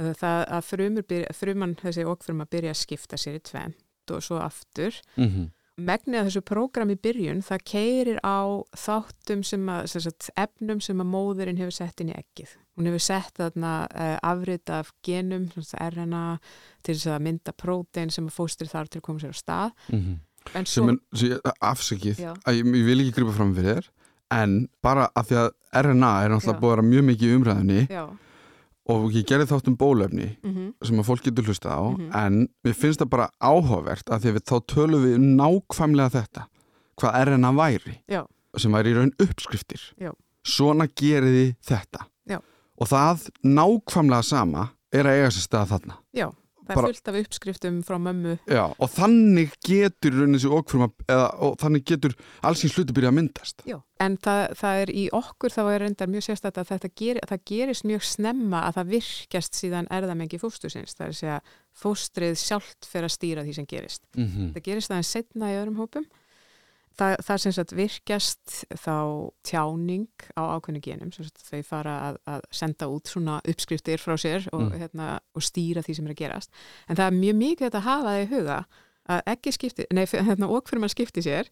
Uh, 0.00 0.12
það 0.14 0.44
að 0.48 0.64
frumur 0.64 1.02
byrja, 1.02 1.32
fruman 1.32 1.74
þessi 1.74 2.04
okkfruma 2.04 2.44
byrja 2.46 2.70
að 2.70 2.76
skipta 2.76 3.16
sér 3.16 3.34
í 3.34 3.40
tvent 3.42 4.10
og 4.10 4.22
svo 4.22 4.36
aftur 4.38 4.94
megnið 5.88 6.20
af 6.20 6.26
þessu 6.28 6.42
prógram 6.46 6.90
í 6.92 6.96
byrjun 7.00 7.42
það 7.46 7.62
keirir 7.72 8.18
á 8.26 8.38
þáttum 8.76 9.42
sem 9.46 9.68
að, 9.72 9.86
sem 9.92 10.04
sagt, 10.06 10.30
efnum 10.40 10.80
sem 10.84 11.00
að 11.02 11.08
móðurinn 11.12 11.60
hefur 11.60 11.76
sett 11.76 12.00
inn 12.04 12.12
í 12.12 12.16
ekkið. 12.18 12.54
Hún 12.78 12.88
hefur 12.90 13.02
sett 13.04 13.36
þarna 13.36 13.72
uh, 13.90 14.16
afrita 14.30 14.78
af 14.84 14.90
genum, 15.04 15.48
RNA, 15.76 16.24
til 16.86 16.94
þess 16.96 17.10
að 17.12 17.24
mynda 17.26 17.52
prótein 17.60 18.12
sem 18.14 18.28
að 18.30 18.36
fóstur 18.38 18.70
þar 18.70 18.88
til 18.88 19.00
að 19.02 19.06
koma 19.08 19.20
sér 19.24 19.34
á 19.34 19.40
stað. 19.40 19.74
En 20.56 20.64
Sem 20.64 20.86
svo, 20.86 20.86
er, 20.88 20.98
sem 21.20 21.34
ég- 21.34 21.54
afsakið, 21.60 22.20
að 22.48 22.56
ég, 22.62 22.70
ég 22.80 22.86
vil 22.88 23.00
ekki 23.04 23.16
gripa 23.18 23.34
fram 23.36 23.50
fyrir 23.58 23.74
þér, 23.82 23.90
en 24.40 24.54
bara 24.82 25.10
að 25.18 25.28
því 25.28 25.36
að 25.42 25.50
RNA 25.84 26.12
er 26.24 26.32
náttúrulega 26.32 26.60
búið 26.62 26.70
að 26.70 26.76
vera 26.76 26.86
mjög 26.88 27.04
mikið 27.10 27.28
í 27.28 27.36
umræðinni 27.40 27.80
já, 27.90 28.04
og 28.90 29.12
ég 29.14 29.24
gerði 29.28 29.46
þátt 29.50 29.68
um 29.70 29.76
bólefni 29.80 30.28
mm 30.42 30.72
sem 30.82 30.98
að 30.98 31.06
fólk 31.10 31.22
getur 31.26 31.44
hlusta 31.46 31.70
á, 31.70 31.80
Mhm. 31.96 32.10
en 32.14 32.48
mér 32.64 32.74
finnst 32.74 33.00
það 33.00 33.10
bara 33.10 33.30
áhugavert 33.40 34.04
að 34.10 34.20
því 34.24 34.34
að 34.34 34.44
þá 34.50 34.56
tölum 34.74 35.04
við 35.04 35.14
um 35.16 35.28
nákvæmlega 35.38 36.10
þetta, 36.18 36.46
hvað 37.00 37.16
RNA 37.26 37.52
væri. 37.56 37.94
já, 38.08 38.26
sem 38.56 38.72
væri 38.72 38.90
í 38.92 38.96
raun 38.96 39.12
uppskriftir 39.18 39.80
Já. 40.00 40.12
svona 40.44 40.86
geriði 40.88 41.54
þetta 41.62 42.06
Já. 42.28 42.38
og 42.80 42.88
það 42.88 43.28
nákvæmlega 43.44 44.24
sama 44.24 44.70
er 44.92 45.04
að 45.04 45.16
eiga 45.20 45.30
sér 45.30 45.46
stað 45.46 45.68
þarna 45.74 45.94
Það 46.70 46.78
Bara- 46.78 46.88
er 46.88 46.94
fullt 46.94 47.10
af 47.10 47.18
uppskriftum 47.20 47.78
frá 47.82 47.96
mömmu. 47.98 48.34
Já. 48.46 48.64
og 48.78 48.90
þannig 48.94 49.54
getur 49.66 50.12
okfruma 50.60 50.90
eða, 51.10 51.28
og 51.42 51.56
þannig 51.58 51.84
getur 51.90 52.14
allsins 52.46 52.76
hluti 52.76 52.94
byrja 52.94 53.10
að 53.10 53.16
myndast 53.18 53.64
Já. 53.66 53.80
En 54.00 54.16
það, 54.16 54.54
það 54.56 54.82
er 54.82 54.92
í 54.96 55.02
okkur 55.12 55.52
þá 55.52 55.60
er 55.74 55.82
reyndar 55.84 56.08
mjög 56.08 56.24
sérstætt 56.24 56.60
að 56.62 56.70
þetta 56.70 56.90
geri, 56.96 57.20
að 57.20 57.32
það 57.34 57.42
gerist 57.50 57.84
mjög 57.84 58.06
snemma 58.08 58.62
að 58.68 58.78
það 58.78 58.94
virkjast 58.94 59.58
síðan 59.58 59.90
erðamengi 59.90 60.40
fóstusins. 60.40 60.94
Það 60.96 61.04
er 61.04 61.12
að 61.12 61.18
segja 61.18 61.40
fóstrið 61.76 62.38
sjálft 62.40 62.88
fer 62.88 63.04
að 63.04 63.14
stýra 63.16 63.44
því 63.44 63.54
sem 63.58 63.66
gerist. 63.66 64.02
mm 64.16 64.26
-hmm. 64.26 64.52
Það 64.54 64.66
gerist 64.70 64.90
aðeins 64.90 65.12
setna 65.12 65.52
í 65.52 65.58
öðrum 65.60 65.76
hópum. 65.76 66.06
Það, 66.98 67.14
það 67.24 67.38
sem 67.40 67.52
sagt 67.56 67.72
virkjast 67.72 68.54
þá 68.82 68.94
tjáning 69.46 70.08
á 70.36 70.42
ákveðnu 70.58 70.80
genum, 70.84 71.12
sem 71.14 71.24
sagt 71.24 71.40
þau 71.46 71.62
fara 71.64 71.94
að, 72.10 72.18
að 72.26 72.40
senda 72.50 72.88
út 72.92 73.08
svona 73.08 73.38
uppskriftir 73.48 74.02
frá 74.02 74.16
sér 74.20 74.48
og, 74.52 74.66
Mm. 74.66 74.78
hérna, 74.82 75.06
og 75.34 75.42
stýra 75.46 75.82
því 75.86 75.94
sem 75.96 76.06
er 76.06 76.12
að 76.14 76.20
gerast. 76.20 76.50
En 76.88 76.96
það 76.96 77.06
er 77.06 77.18
mjög 77.20 77.36
mikið 77.40 77.74
að 77.78 77.86
hafa 77.86 78.08
það 78.10 78.22
í 78.24 78.30
huga 78.34 78.58
að 79.10 79.22
ekki 79.32 79.52
skipti, 79.56 79.86
nei, 79.96 80.04
hérna, 80.06 80.50
okkur 80.50 80.78
mann 80.82 80.92
skipti 80.92 81.22
sér 81.24 81.48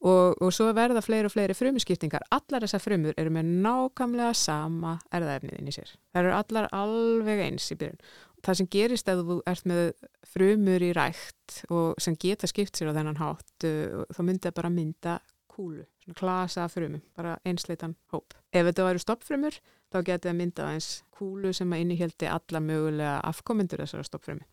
og, 0.00 0.38
og 0.42 0.52
svo 0.54 0.68
verða 0.76 1.02
fleiri 1.04 1.28
og 1.28 1.34
fleiri 1.34 1.56
frumuskiptingar. 1.58 2.26
Allar 2.34 2.64
þessar 2.64 2.82
frumur 2.82 3.16
eru 3.18 3.32
með 3.34 3.50
nákvæmlega 3.64 4.34
sama 4.38 4.96
erðaefnið 5.14 5.58
inn 5.58 5.70
í 5.70 5.74
sér. 5.74 5.94
Það 6.12 6.22
eru 6.22 6.34
allar 6.38 6.68
alveg 6.76 7.44
eins 7.46 7.70
í 7.72 7.78
byrjun. 7.80 8.02
Það 8.46 8.60
sem 8.60 8.68
gerist 8.70 9.10
ef 9.10 9.24
þú 9.26 9.40
ert 9.50 9.66
með 9.66 9.82
frumur 10.30 10.84
í 10.84 10.92
rækt 10.94 11.58
og 11.74 11.98
sem 12.02 12.14
geta 12.20 12.46
skipt 12.50 12.78
sér 12.78 12.92
á 12.94 12.96
þennan 13.00 13.18
hátt 13.18 13.66
uh, 13.66 14.04
þá 14.14 14.20
myndi 14.22 14.46
það 14.46 14.56
bara 14.60 14.70
mynda 14.70 15.16
kúlu, 15.58 15.82
svona 16.04 16.18
klasa 16.20 16.68
frumum, 16.70 17.02
bara 17.18 17.34
einsleitan 17.48 17.96
hóp. 18.14 18.36
Ef 18.54 18.68
þetta 18.68 18.86
væru 18.86 19.02
stoppfrumur 19.02 19.58
þá 19.90 19.98
geti 20.06 20.28
það 20.28 20.38
myndað 20.38 20.74
eins 20.76 20.90
kúlu 21.18 21.50
sem 21.56 21.72
að 21.74 21.82
innihjeldi 21.82 22.30
alla 22.30 22.62
mögulega 22.62 23.16
afkomendur 23.26 23.82
þessara 23.82 24.06
stoppfrumu. 24.06 24.46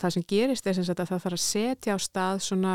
Það 0.00 0.14
sem 0.16 0.26
gerist 0.32 0.66
er 0.66 0.76
sem 0.78 0.86
sagt 0.86 1.02
að 1.02 1.12
það 1.12 1.22
þarf 1.24 1.36
að 1.38 1.44
setja 1.44 1.94
á 1.94 1.98
stað 2.02 2.42
svona 2.46 2.74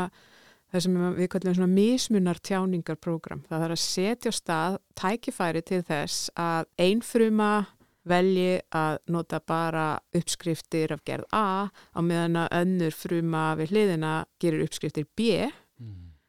það 0.76 0.84
sem 0.84 0.98
við 1.16 1.30
kallum 1.32 1.56
svona 1.56 1.72
mismunar 1.72 2.42
tjáningarprogram. 2.44 3.42
Það 3.48 3.64
þarf 3.64 3.76
að 3.76 3.82
setja 3.84 4.32
á 4.32 4.38
stað 4.38 4.78
tækifæri 5.00 5.64
til 5.66 5.80
þess 5.86 6.28
að 6.36 6.68
ein 6.86 7.02
fruma 7.04 7.52
velji 8.06 8.60
að 8.76 9.00
nota 9.10 9.40
bara 9.42 9.86
uppskriftir 10.14 10.94
af 10.94 11.02
gerð 11.06 11.26
A 11.34 11.66
á 11.66 12.00
meðan 12.04 12.44
að 12.44 12.58
önnur 12.60 12.94
fruma 12.94 13.46
við 13.58 13.74
hliðina 13.74 14.12
gerir 14.42 14.66
uppskriftir 14.66 15.08
B 15.18 15.48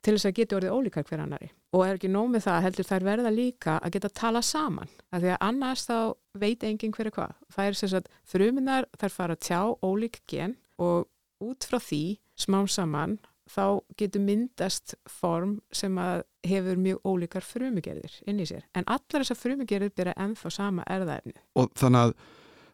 til 0.08 0.16
þess 0.16 0.30
að 0.30 0.38
geta 0.40 0.58
orðið 0.58 0.76
ólíkar 0.78 1.06
hver 1.08 1.22
annari. 1.22 1.50
Og 1.76 1.84
er 1.84 1.98
ekki 1.98 2.10
nóg 2.10 2.30
með 2.32 2.46
það 2.48 2.62
heldur 2.64 2.88
þær 2.88 3.06
verða 3.06 3.32
líka 3.34 3.74
að 3.84 3.98
geta 3.98 4.12
tala 4.16 4.42
saman. 4.46 4.90
Af 5.12 5.20
því 5.20 5.34
að 5.34 5.42
annars 5.50 5.84
þá 5.84 5.98
veit 6.40 6.64
enginn 6.64 6.94
hver 6.96 7.10
er 7.10 7.16
hvað. 7.18 7.34
Það 7.52 7.68
er 7.68 7.78
sem 7.78 7.92
sagt 7.92 8.14
frumunar 8.24 8.88
þær 8.96 9.16
fara 9.18 9.36
að 9.36 9.44
tjá 9.50 9.60
ólík 9.84 10.22
gen 10.32 10.56
og 10.80 11.10
út 11.44 11.68
frá 11.68 11.82
því 11.84 12.04
smám 12.40 12.70
saman 12.72 13.18
þá 13.48 13.80
getur 13.98 14.22
myndast 14.22 14.96
form 15.08 15.60
sem 15.72 15.96
að 15.98 16.24
hefur 16.48 16.76
mjög 16.78 17.00
ólíkar 17.06 17.42
frumugerðir 17.48 18.18
inn 18.28 18.40
í 18.40 18.46
sér. 18.50 18.64
En 18.76 18.84
allar 18.88 19.24
þessar 19.24 19.40
frumugerðir 19.42 19.94
byrja 19.96 20.14
ennþá 20.18 20.52
sama 20.52 20.84
erðaefni. 20.88 21.34
og 21.56 21.72
þannig 21.76 22.00
að 22.04 22.14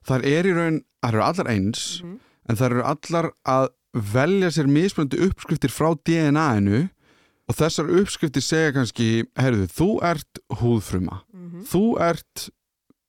þar 0.07 0.25
er 0.25 0.43
í 0.49 0.53
raun 0.57 0.81
það 1.03 1.13
eru 1.13 1.23
allar 1.23 1.47
eins 1.53 2.01
Mhm. 2.03 2.19
en 2.49 2.55
það 2.55 2.65
eru 2.71 2.83
allar 2.83 3.31
að 3.45 3.67
velja 3.93 4.49
sér 4.51 4.67
mismunandi 4.67 5.19
uppskriftir 5.27 5.69
frá 5.69 5.93
DNA-inu 6.03 6.89
og 7.49 7.55
þessar 7.55 7.89
uppskriftir 7.99 8.41
segja 8.41 8.71
kannski, 8.73 9.23
heyrðu, 9.37 9.67
þú 9.67 10.01
ert 10.03 10.39
húðfruma 10.59 11.21
Mhm. 11.33 11.63
þú 11.69 11.99
ert 12.01 12.49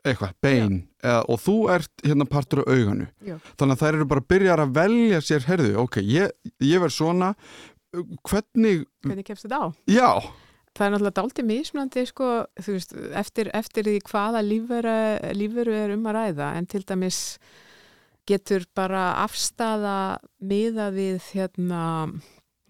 eitthvað, 0.04 0.32
bein 0.44 0.78
eða, 1.02 1.20
og 1.32 1.40
þú 1.40 1.56
ert 1.74 2.04
hérna 2.04 2.26
partur 2.28 2.62
af 2.64 2.70
auganu 2.74 3.06
Já. 3.24 3.36
þannig 3.56 3.74
að 3.76 3.82
þær 3.84 3.98
eru 3.98 4.08
bara 4.12 4.24
að 4.24 4.30
byrja 4.34 4.56
að 4.58 4.74
velja 4.78 5.20
sér 5.24 5.46
herðu, 5.48 5.74
ok, 5.84 6.00
ég, 6.04 6.32
ég 6.64 6.82
verð 6.84 6.96
svona 6.96 7.34
hvernig, 8.28 8.84
Hvernig 9.06 9.26
kemst 9.28 9.46
þetta 9.46 9.60
á? 9.60 9.66
já 9.88 10.08
Það 10.74 10.86
er 10.88 10.90
náttúrulega 10.90 11.18
dálítið 11.20 11.46
mismunandi 11.46 12.02
sko, 12.10 12.28
veist, 12.66 12.94
eftir, 13.14 13.50
eftir 13.54 13.86
því 13.86 14.00
hvaða 14.08 14.40
lífveru 14.42 15.76
er 15.78 15.92
um 15.94 16.08
að 16.10 16.16
ræða 16.18 16.48
en 16.58 16.66
til 16.66 16.80
dæmis 16.82 17.18
getur 18.26 18.64
bara 18.74 19.04
afstafa 19.22 20.18
miða 20.42 20.88
við 20.96 21.20
hérna 21.36 21.84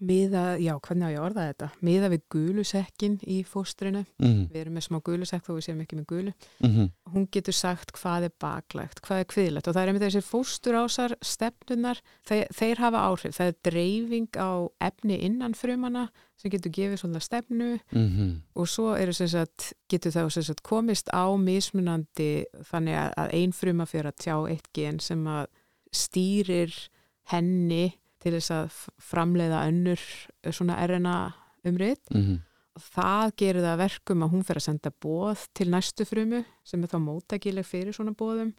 miða, 0.03 0.57
já, 0.59 0.73
hvernig 0.83 1.07
á 1.07 1.13
ég 1.13 1.19
að 1.21 1.25
orða 1.29 1.43
þetta? 1.49 1.67
Miða 1.87 2.09
við 2.11 2.21
gulusekkin 2.33 3.13
í 3.31 3.37
fóstrinu. 3.47 4.01
Mm 4.19 4.41
við 4.51 4.59
erum 4.61 4.73
með 4.75 4.83
smá 4.87 4.99
gulusekk 5.03 5.45
þó 5.45 5.53
við 5.55 5.63
séum 5.65 5.81
ekki 5.81 5.95
með 5.95 6.05
gulu. 6.07 6.33
-hmm. 6.61 6.89
hún 7.13 7.27
getur 7.31 7.53
sagt 7.53 7.91
hvað 7.95 8.23
er 8.27 8.33
baklegt, 8.39 9.01
hvað 9.01 9.19
er 9.19 9.25
kviðlegt 9.25 9.67
og 9.67 9.73
það 9.73 9.81
er 9.81 9.87
einmitt 9.87 10.03
þessi 10.03 10.21
fósturásar 10.21 11.15
stefnunar, 11.21 12.01
þeir, 12.27 12.47
þeir 12.51 12.77
hafa 12.77 12.97
áhrif. 13.07 13.35
Það 13.37 13.47
er 13.47 13.55
dreifing 13.63 14.29
á 14.35 14.51
efni 14.81 15.17
innan 15.21 15.53
frumana 15.53 16.09
sem 16.37 16.51
getur 16.51 16.71
gefið 16.71 16.99
svona 16.99 17.19
stefnu 17.21 17.79
Mhm. 17.91 18.41
og 18.55 18.67
svo 18.67 18.95
eru 18.99 19.13
sem 19.13 19.27
sagt, 19.27 19.73
getur 19.89 20.11
það 20.11 20.29
sem 20.31 20.43
sagt, 20.43 20.63
komist 20.63 21.07
á 21.13 21.31
mismunandi 21.37 22.43
þannig 22.63 22.95
að, 22.95 23.13
að 23.17 23.33
ein 23.33 23.51
fruma 23.51 23.85
fyrir 23.85 24.11
að 24.11 24.17
tjá 24.19 24.49
eitt 24.49 24.67
gen 24.73 24.99
sem 24.99 25.23
að 25.25 25.47
stýrir 25.93 26.73
henni 27.31 27.93
til 28.25 28.33
þess 28.39 28.51
að 28.55 28.79
framleiða 29.05 29.61
önnur 29.69 30.01
eh, 30.43 30.51
svona 30.51 30.79
RNA 30.87 31.15
umrið 31.69 32.01
Mhm. 32.15 32.39
það 32.75 33.35
gerir 33.39 33.61
það 33.63 33.73
að 33.75 33.83
verkum 33.85 34.23
að 34.25 34.31
hún 34.33 34.43
fer 34.45 34.57
að 34.59 34.65
senda 34.65 34.91
bóð 35.05 35.45
til 35.55 35.69
næstu 35.71 36.05
frumu 36.09 36.41
sem 36.67 36.83
er 36.83 36.91
þá 36.91 36.97
móttakileg 37.05 37.65
fyrir 37.69 37.95
svona 37.95 38.11
bóðum 38.17 38.51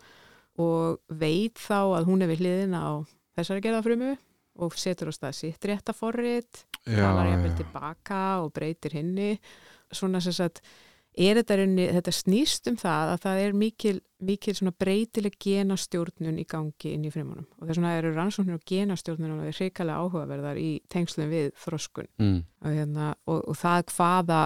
og 0.59 1.03
veit 1.13 1.59
þá 1.61 1.99
að 1.99 2.07
hún 2.09 2.23
er 2.25 2.31
við 2.33 2.41
hliðina 2.41 2.81
á 2.81 2.93
þessari 3.37 3.61
gerða 3.67 3.83
frumu 3.85 4.15
og 4.65 4.73
setur 4.81 5.11
á 5.11 5.13
stað 5.13 5.35
sitt 5.37 5.67
rétta 5.69 5.93
forrit 5.93 6.63
Já, 6.87 6.97
talar 7.03 7.29
jafnvel 7.29 7.51
já. 7.53 7.57
tilbaka 7.61 8.21
og 8.41 8.53
breytir 8.57 8.95
hinni 8.97 9.35
svona 9.93 10.23
sem 10.25 10.33
sagt 10.33 10.63
er 11.17 11.39
þetta, 11.41 11.57
raunni, 11.57 11.87
þetta 11.97 12.13
snýst 12.13 12.69
um 12.71 12.77
það 12.77 13.13
að 13.15 13.21
það 13.25 13.39
er 13.47 13.53
mikil, 13.57 13.95
mikil 14.21 14.55
breytileg 14.79 15.37
genastjórnun 15.41 16.39
í 16.43 16.45
gangi 16.49 16.93
inn 16.95 17.05
í 17.09 17.13
frumunum 17.15 17.47
og 17.57 17.67
þess 17.69 17.79
vegna 17.81 17.95
eru 17.99 18.15
rannsóknir 18.17 18.59
á 18.61 18.67
genastjórnunum 18.69 19.41
og 19.41 19.47
er 19.51 19.57
hrikalega 19.61 20.03
áhugaverðar 20.05 20.61
í 20.61 20.71
tengslum 20.93 21.31
við 21.33 21.53
þroskun 21.65 22.09
Mm. 22.19 22.43
og, 22.63 22.71
hérna, 22.73 23.15
og, 23.27 23.41
og 23.49 23.57
það 23.57 23.87
hvaða 23.97 24.43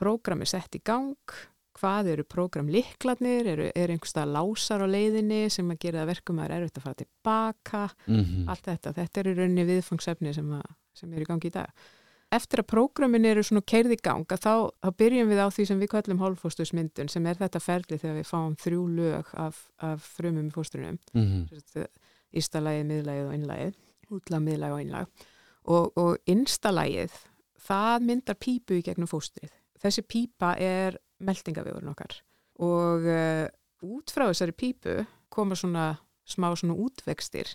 prógram 0.00 0.40
er 0.42 0.50
sett 0.50 0.74
í 0.76 0.80
gang 0.84 1.14
hvað 1.74 2.08
eru 2.12 2.22
prógramliklarnir 2.24 3.46
eru, 3.50 3.64
er 3.74 3.90
einhverstað 3.90 4.30
lásar 4.34 4.84
á 4.84 4.88
leiðinni 4.88 5.50
sem 5.50 5.68
að 5.74 5.80
gera 5.82 6.02
það 6.04 6.10
verkum 6.12 6.38
að 6.38 6.44
það 6.48 6.54
er 6.54 6.62
erfitt 6.62 6.78
að 6.78 6.84
fara 6.86 7.00
tilbaka 7.02 7.82
Mhm. 8.06 8.48
allt 8.48 8.64
þetta, 8.70 8.92
þetta 8.94 9.20
er 9.20 9.26
í 9.28 9.34
rauninni 9.38 9.64
viðfangsefni 9.72 10.34
sem, 10.34 10.50
að, 10.54 10.68
sem 10.94 11.12
er 11.12 11.20
í 11.20 11.28
gangi 11.28 11.50
í 11.50 11.54
dag 11.54 11.70
eftir 12.36 12.62
að 12.62 12.68
prógramin 12.72 13.24
eru 13.28 13.42
svona 13.46 13.62
keirð 13.66 13.94
í 13.96 14.00
gang 14.02 14.26
að 14.34 14.42
þá, 14.44 14.54
þá 14.84 14.90
byrjum 15.00 15.30
við 15.32 15.40
á 15.42 15.48
því 15.54 15.66
sem 15.70 15.80
við 15.82 15.90
kallum 15.94 16.22
hálfóstusmyndun 16.22 17.10
sem 17.12 17.26
er 17.30 17.40
þetta 17.40 17.60
ferli 17.62 17.98
þegar 18.00 18.18
við 18.20 18.28
fáum 18.30 18.56
þrjú 18.60 18.82
lög 18.98 19.30
af, 19.46 19.60
af 19.78 20.08
frumum 20.18 20.48
í 20.50 20.54
fóstrunum 20.54 20.98
Mhm. 21.14 21.86
ístalagið, 22.34 22.86
miðlagið 22.90 23.28
og 23.28 23.34
innlagið 23.38 23.74
útlag, 24.14 24.42
miðlag 24.44 24.74
og 24.74 24.80
innlag. 24.84 25.26
Og, 25.64 25.92
og 25.96 26.18
innstalægið 26.28 27.14
það 27.64 28.04
myndar 28.08 28.36
pípu 28.36 28.76
í 28.78 28.82
gegnum 28.84 29.08
fóstrið. 29.08 29.52
Þessi 29.80 30.04
pípa 30.04 30.54
er 30.60 30.98
meldingavegurinn 31.24 31.92
okkar. 31.92 32.18
Og 32.60 33.06
uh, 33.08 33.46
út 33.84 34.12
frá 34.12 34.26
þessari 34.28 34.52
pípu 34.56 34.98
koma 35.32 35.56
svona 35.58 35.94
smá 36.28 36.50
svona 36.56 36.76
útvextir. 36.80 37.54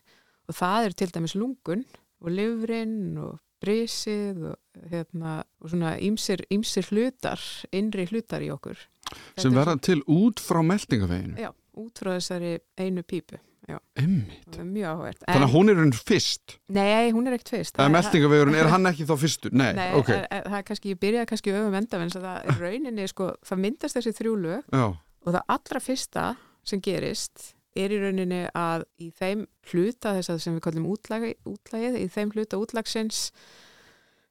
Og 0.50 0.58
það 0.58 0.88
er 0.90 0.98
til 0.98 1.12
dæmis 1.14 1.36
lungun 1.38 1.86
og 2.20 2.34
livrin 2.34 3.18
og 3.22 3.38
brisið 3.64 4.46
og, 4.52 4.56
hérna, 4.92 5.36
og 5.62 5.74
svona 5.74 5.96
ýmsir, 6.00 6.46
ýmsir 6.54 6.88
hlutar, 6.94 7.42
innri 7.76 8.08
hlutar 8.10 8.44
í 8.46 8.50
okkur. 8.54 8.80
sem 9.10 9.20
Þetta 9.36 9.48
er 9.50 9.60
verða 9.60 9.78
til 9.82 10.02
út 10.08 10.40
frá 10.44 10.62
meldingaveginu 10.64 11.38
Já, 11.42 11.52
út 11.82 12.02
frá 12.02 12.16
þessari 12.18 12.58
einu 12.78 13.04
pípu. 13.04 13.40
Er 13.70 14.64
mjög 14.66 14.88
áhvert. 14.96 15.20
Þannig 15.28 15.46
að 15.46 15.52
hún 15.54 15.70
er 15.70 15.76
hún 15.78 15.92
fyrst 15.94 16.56
Nei, 16.74 17.12
hún 17.14 17.28
er 17.30 17.36
ekkert 17.38 17.52
fyrst. 17.54 17.76
Það- 17.78 17.92
meldingavegurinn, 17.94 18.56
er 18.58 18.70
hann 18.72 18.90
ekki 18.90 19.06
þá 19.06 19.14
fyrstur? 19.22 19.54
Nei, 19.54 19.74
Nei, 19.78 19.94
ok 19.94 20.10
er, 20.10 20.26
er, 20.32 20.44
það 20.48 20.58
er 20.58 20.64
kannski, 20.64 20.90
ég 20.96 21.00
byrjaði 21.04 21.30
kannski 21.30 21.54
öfum 21.54 21.78
enda 21.78 22.00
en 22.02 22.10
það 22.10 22.50
er 22.50 22.60
rauninni, 22.64 23.06
sko, 23.12 23.28
það 23.46 23.62
myndast 23.68 24.00
þessi 24.00 24.16
þrjú 24.18 24.34
lög 24.42 24.64
Já, 24.74 24.86
og 24.90 25.30
það 25.36 25.44
allra 25.56 25.80
fyrsta 25.86 26.26
sem 26.66 26.82
gerist 26.82 27.54
er 27.78 27.94
í 27.94 28.00
rauninni 28.02 28.44
að 28.58 28.86
í 29.02 29.10
þeim 29.16 29.46
hluta 29.72 30.16
þess 30.18 30.34
að 30.34 30.44
sem 30.44 30.58
við 30.58 30.66
kallum 30.66 30.88
útlagi, 30.90 31.34
útlagið, 31.50 31.98
í 32.02 32.08
þeim 32.12 32.34
hluta 32.36 32.60
útlagsins 32.62 33.24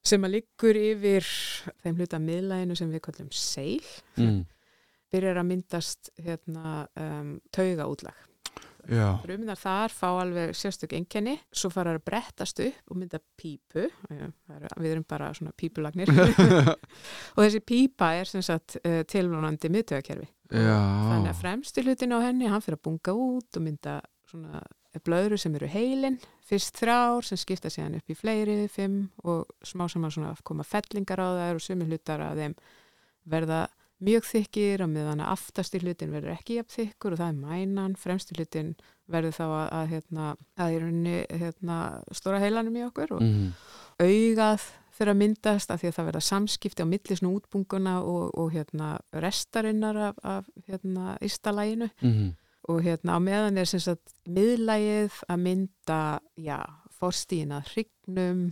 sem 0.09 0.24
að 0.24 0.38
liggur 0.38 0.79
yfir 0.79 1.27
þeim 1.83 1.98
hluta 1.98 2.20
miðlæginu 2.22 2.79
sem 2.79 2.90
við 2.92 3.05
kallum 3.09 3.29
seil, 3.35 3.85
mm. 4.18 4.40
byrjar 5.12 5.42
að 5.42 5.51
myndast 5.51 6.12
hérna, 6.22 6.87
um, 6.98 7.37
tauga 7.55 7.88
útlag. 7.90 8.28
Fruminar 8.88 9.59
þar 9.61 9.92
fá 9.92 10.07
alveg 10.22 10.55
sérstök 10.57 10.94
enkenni, 10.96 11.37
svo 11.53 11.68
fara 11.72 11.92
að 11.96 12.05
brettast 12.09 12.62
upp 12.64 12.92
og 12.92 13.01
mynda 13.01 13.20
pípu, 13.37 13.85
við 14.09 14.90
erum 14.90 15.05
bara 15.09 15.29
svona 15.37 15.53
pípulagnir. 15.53 16.09
Og 17.37 17.42
þessi 17.42 17.61
pípa 17.68 18.14
er 18.16 18.31
sem 18.31 18.44
sagt 18.44 18.79
uh, 18.81 19.03
tilvonandi 19.09 19.70
miðtögakerfi. 19.74 20.29
Þannig 20.48 21.29
að 21.29 21.35
Já, 21.35 21.40
fremsti 21.42 21.85
hlutin 21.85 22.16
á 22.16 22.18
henni, 22.24 22.48
hann 22.48 22.64
fyrir 22.64 22.79
að 22.79 22.87
bunga 22.88 23.16
út 23.20 23.61
og 23.61 23.66
mynda 23.66 23.98
svona 24.29 24.62
blöðru 25.05 25.37
sem 25.40 25.55
eru 25.57 25.68
heilin, 25.70 26.16
fyrst 26.48 26.79
þrjár 26.81 27.27
sem 27.27 27.38
skipta 27.40 27.70
síðan 27.72 27.98
upp 28.01 28.09
í 28.09 28.16
fleiri, 28.16 28.62
fimm 28.72 29.11
og 29.29 29.48
smá 29.66 29.85
saman 29.90 30.12
svona 30.12 30.33
koma 30.48 30.64
fellingar 30.66 31.20
á 31.20 31.29
þær 31.37 31.61
og 31.61 31.64
sumi 31.64 31.88
hlutar 31.88 32.24
að 32.24 32.42
þeim 32.42 32.57
verða 33.29 33.66
mjög 34.04 34.26
þykir 34.28 34.82
og 34.84 34.90
meðan 34.92 35.22
að 35.24 35.32
aftasti 35.34 35.80
hlutin 35.82 36.12
verður 36.14 36.34
ekki 36.37 36.58
jafn 36.58 36.74
þykkur 36.74 37.14
og 37.14 37.20
það 37.20 37.30
er 37.32 37.38
mænan, 37.42 37.96
fremsti 37.98 38.37
hlutin 38.38 38.74
verður 39.11 39.37
þá 39.38 39.44
að, 39.46 39.64
að, 39.78 39.87
hérna, 39.92 40.26
að 40.58 40.74
í 40.74 40.82
rauninni 40.82 41.16
hérna, 41.42 41.78
stóra 42.14 42.42
heilanum 42.42 42.76
í 42.78 42.84
okkur 42.87 43.16
og 43.16 43.24
mm. 43.24 43.48
augað 44.04 44.68
fyrir 44.98 45.14
að 45.14 45.20
myndast 45.22 45.70
af 45.70 45.80
því 45.80 45.90
að 45.90 45.96
það 45.96 46.08
verða 46.11 46.24
samskipti 46.26 46.84
á 46.87 46.90
milli 46.90 47.18
svona 47.18 47.38
útbunguna 47.38 47.94
og, 48.02 48.22
og 48.38 48.52
hérna 48.54 48.92
restarinnar 49.24 50.02
af, 50.11 50.20
af 50.22 50.52
hérna 50.68 51.16
ístalæginu 51.24 51.90
Mm. 52.02 52.34
og 52.68 52.82
hérna 52.84 53.16
á 53.16 53.18
meðan 53.22 53.58
er 53.58 53.64
sem 53.64 53.80
sagt 53.80 54.12
miðlægið 54.28 55.22
að 55.28 55.38
mynda 55.42 56.00
já, 56.37 56.58
forstíðin 56.98 57.54
að 57.56 57.70
hrygnum 57.72 58.42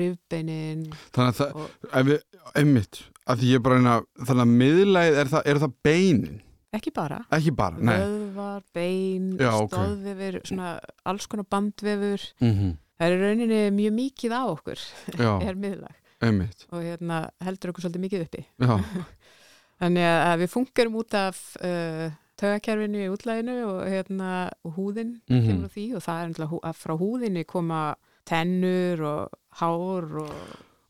rifbeinin 0.00 0.86
Þannig 1.14 1.32
að 1.32 1.40
það, 1.40 1.58
og 1.62 2.06
við, 2.08 2.22
einmitt 2.58 3.02
að 3.32 3.44
ég 3.48 3.64
bara 3.64 3.80
eina, 3.80 3.98
þannig 4.22 4.44
að 4.44 4.54
miðlæð 4.62 5.18
er 5.22 5.32
það, 5.32 5.50
það 5.64 5.74
beinin, 5.86 6.38
ekki 6.72 6.92
bara. 6.96 7.18
Ekki 7.36 7.52
bara, 7.54 7.76
nei. 7.78 7.98
Vöðvar, 8.00 8.62
bein, 8.74 9.26
Já, 9.36 9.52
stóðvefur 9.68 10.38
svona 10.48 10.70
alls 11.08 11.28
konar 11.30 11.46
bandvefur. 11.52 12.24
Mm 12.42 12.78
það 13.02 13.10
er 13.16 13.22
rauninni 13.22 13.60
mjög 13.74 13.94
mikið 13.96 14.34
á 14.36 14.42
okkur 14.46 14.82
er 15.48 15.58
miðlæg 15.58 15.98
einmitt. 16.22 16.66
Og 16.70 16.84
hérna 16.84 17.24
heldur 17.42 17.72
okkur 17.72 17.86
svolítið 17.86 18.04
mikið 18.04 18.24
uppi. 18.28 18.42
Þannig 19.82 20.06
að 20.06 20.42
við 20.44 20.52
fungerum 20.52 20.98
út 21.00 21.16
af 21.18 21.40
uh, 21.58 22.12
tögakerfinu 22.38 23.02
í 23.02 23.10
útlæginu 23.10 23.56
og, 23.66 23.80
hérna, 23.90 24.30
húðin 24.76 25.16
kemur 25.26 25.66
á 25.66 25.74
því 25.74 25.86
og 25.98 26.04
það 26.04 26.20
er 26.20 26.30
náttúrulega 26.30 26.60
að 26.70 26.78
frá 26.78 26.94
húðinni 27.00 27.44
koma 27.50 27.80
tennur 28.28 29.02
og 29.08 29.38
hár 29.60 30.06
og 30.24 30.36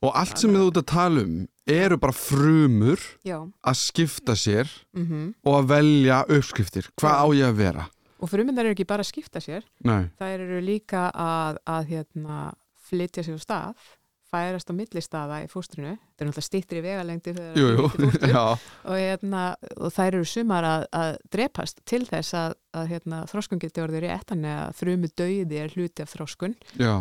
og 0.02 0.16
allt 0.18 0.40
sem 0.40 0.50
við 0.50 0.64
út 0.66 0.78
að 0.80 0.88
tala 0.90 1.22
um 1.22 1.34
eru 1.72 1.96
bara 2.02 2.14
frumur 2.16 3.02
já, 3.22 3.36
að 3.38 3.76
skipta 3.78 4.34
sér 4.34 4.70
mm 4.96 5.34
og 5.46 5.58
að 5.60 5.68
velja 5.70 6.22
uppskriftir, 6.26 6.88
hvað 6.98 7.22
á 7.22 7.26
ég 7.38 7.46
að 7.46 7.60
vera? 7.60 7.88
Og 8.22 8.30
frumindar 8.30 8.66
eru 8.66 8.74
ekki 8.76 8.86
bara 8.86 9.02
að 9.02 9.10
skipta 9.10 9.40
sér. 9.42 9.64
Nei, 9.82 10.10
þær 10.18 10.44
eru 10.44 10.60
líka 10.62 11.08
að, 11.10 11.58
að 11.66 11.88
hérna, 11.90 12.52
flytja 12.86 13.24
sér 13.26 13.38
á 13.38 13.42
stað 13.42 13.88
færast 14.32 14.70
á 14.70 14.74
millistaða 14.74 15.42
í 15.44 15.48
fóstrinu. 15.50 15.92
Þetta 15.92 16.24
er 16.24 16.28
náttúrulega 16.28 16.46
stýttri 16.46 16.82
vegalengdi 16.84 17.34
þegar 17.36 17.56
það 17.56 17.64
er 17.66 17.80
lítið 17.82 18.06
fóstur. 18.06 18.30
já. 18.32 18.44
Og, 18.86 18.94
hérna, 18.96 19.42
og 19.76 19.92
þær 19.92 20.08
eru 20.08 20.28
sumar 20.30 20.68
að, 20.68 20.84
að 21.02 21.10
drepast 21.36 21.82
til 21.88 22.00
þess 22.08 22.38
að, 22.38 22.54
að 22.80 22.86
hérna, 22.94 23.18
þroskun 23.28 23.60
geti 23.62 23.84
orðið 23.84 24.06
rétt 24.06 24.32
þannig 24.32 24.54
að 24.54 24.78
frumu 24.78 25.10
dauði 25.20 25.58
er 25.60 25.76
hluti 25.76 26.06
af 26.06 26.14
þroskun. 26.14 26.56
Já, 26.80 26.94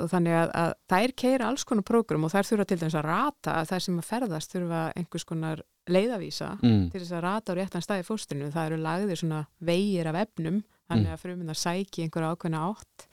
og 0.00 0.08
þannig 0.10 0.34
að, 0.38 0.50
að 0.62 0.70
þær 0.90 1.12
keira 1.20 1.48
alls 1.50 1.64
konar 1.68 1.84
prógram 1.84 2.24
og 2.24 2.32
þær 2.32 2.46
þurfa 2.48 2.64
til 2.70 2.78
dæmis 2.80 2.94
að 2.96 3.04
rata 3.08 3.54
að 3.60 3.68
þær 3.72 3.82
sem 3.84 3.98
að 4.00 4.08
ferðast 4.08 4.54
þurfa 4.54 4.82
einhvers 4.96 5.24
konar 5.28 5.62
leiðavísa 5.92 6.48
mm. 6.62 6.84
til 6.92 7.00
þess 7.02 7.12
að 7.18 7.24
rata 7.26 7.52
á 7.52 7.58
réttan 7.58 7.84
stað 7.84 8.00
í 8.00 8.06
fóstrinu 8.08 8.48
það 8.54 8.70
eru 8.70 8.78
lagðir 8.84 9.20
svona 9.20 9.42
vegir 9.60 10.08
af 10.12 10.20
efnum 10.26 10.62
þannig 10.88 11.08
Mm. 11.08 11.14
að 11.14 11.20
frumunar 11.24 11.56
sæki 11.56 12.02
einhverja 12.04 12.32
ákveðna 12.36 12.58
átt 12.70 13.04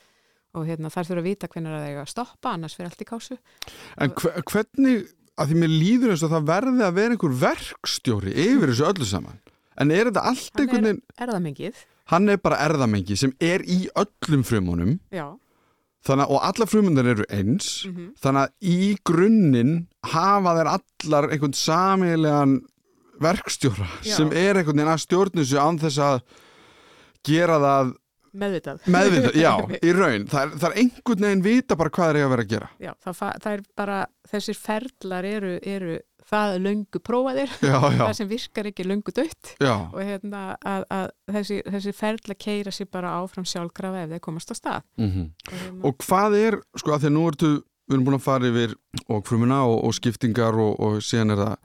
og 0.52 0.66
hérna, 0.68 0.90
þær 0.92 1.06
þurfa 1.08 1.22
að 1.22 1.28
vita 1.30 1.48
hvernig 1.48 1.72
það 1.72 1.86
eiga 1.88 2.02
að 2.02 2.10
stoppa 2.12 2.50
annars 2.52 2.74
fyrir 2.76 2.90
allt 2.90 3.00
í 3.04 3.06
kásu 3.08 3.36
En 3.96 4.10
hve- 4.12 4.42
hvernig, 4.50 5.06
að 5.40 5.48
því 5.52 5.56
mér 5.62 5.72
líður 5.72 6.12
eins 6.12 6.24
og 6.26 6.32
það 6.34 6.48
verði 6.50 6.84
að 6.84 6.98
vera 6.98 7.16
einhver 7.16 7.36
verkstjóri 7.40 8.34
yfir 8.44 8.72
þessu 8.74 8.88
öllu 8.90 9.08
saman 9.08 9.38
en 9.80 9.90
er 9.96 10.10
þetta 10.10 10.24
allt 10.28 10.50
Hann 10.52 10.64
einhvern 10.66 10.84
veginn 10.90 11.00
er 11.24 11.32
það 11.32 11.42
mingið? 11.46 11.80
hann 12.12 12.28
er 12.28 12.42
bara 12.44 12.58
erðamengi 12.66 13.16
sem 13.16 13.32
er 13.40 13.64
í 13.64 13.78
öllum 13.96 14.44
frumunum 14.44 14.92
Já 15.12 15.26
þannig, 16.06 16.30
og 16.34 16.42
alla 16.48 16.66
frumundar 16.66 17.08
eru 17.14 17.26
eins 17.30 17.70
mm 17.88 18.10
þannig 18.22 18.42
að 18.42 18.68
í 18.72 18.92
grunninn 19.06 19.74
hafa 20.12 20.56
þeir 20.58 20.70
allar 20.76 21.28
einhvern 21.30 21.56
samilegan 21.58 22.60
verkstjóra 23.22 23.88
Já. 24.02 24.14
sem 24.16 24.30
er 24.34 24.58
einhvern 24.60 24.78
veginn 24.80 24.92
að 24.94 25.02
stjórnu 25.06 25.44
sig 25.46 25.58
án 25.62 25.78
þess 25.82 25.98
að 26.02 26.22
gera 27.26 27.58
það 27.62 27.92
meðvitað. 28.32 28.86
meðvitað, 28.90 29.36
já, 29.38 29.52
í 29.88 29.92
raun 29.94 30.24
það 30.30 30.42
er, 30.46 30.54
það 30.58 30.68
er 30.70 30.78
einhvern 30.82 31.26
veginn 31.28 31.44
vita 31.44 31.76
bara 31.78 31.92
hvað 31.92 32.10
er 32.14 32.18
ég 32.22 32.26
að 32.26 32.32
vera 32.34 32.46
að 32.46 32.52
gera 32.54 32.70
Já, 32.82 32.92
það, 33.04 33.20
það 33.44 33.52
er 33.52 33.62
bara, 33.82 33.98
þessir 34.32 34.58
ferlar 34.62 35.28
eru, 35.28 35.52
eru 35.74 35.98
það 36.32 36.54
löngu 36.64 37.00
prófaðir, 37.04 37.52
það 38.00 38.12
sem 38.18 38.28
virkar 38.30 38.68
ekki 38.72 38.86
löngu 38.88 39.12
dött 39.16 39.52
og 39.62 39.98
hérna 40.00 40.42
að, 40.64 40.86
að 40.96 41.06
þessi, 41.36 41.58
þessi 41.68 41.92
ferla 41.98 42.34
keira 42.46 42.72
sér 42.74 42.88
bara 42.92 43.14
áfram 43.20 43.44
sjálfkrafa 43.48 44.04
ef 44.06 44.14
þeir 44.16 44.24
komast 44.24 44.52
á 44.52 44.54
stað. 44.56 44.82
mm 44.96 45.26
Og, 45.28 45.56
hérna, 45.58 45.82
og 45.90 45.98
hvað 46.06 46.38
er, 46.40 46.58
sko, 46.80 46.94
að 46.96 47.04
því 47.06 47.12
nú 47.16 47.26
ertu 47.30 47.52
við 47.90 47.96
erum 47.96 48.04
búin 48.06 48.16
að 48.20 48.24
fara 48.24 48.48
yfir 48.48 48.76
og 49.10 49.24
frumuna 49.28 49.62
og, 49.68 49.78
og 49.88 49.96
skiptingar 49.98 50.54
og, 50.62 50.76
og 50.80 51.00
síðan 51.04 51.34
er 51.34 51.42
það 51.42 51.56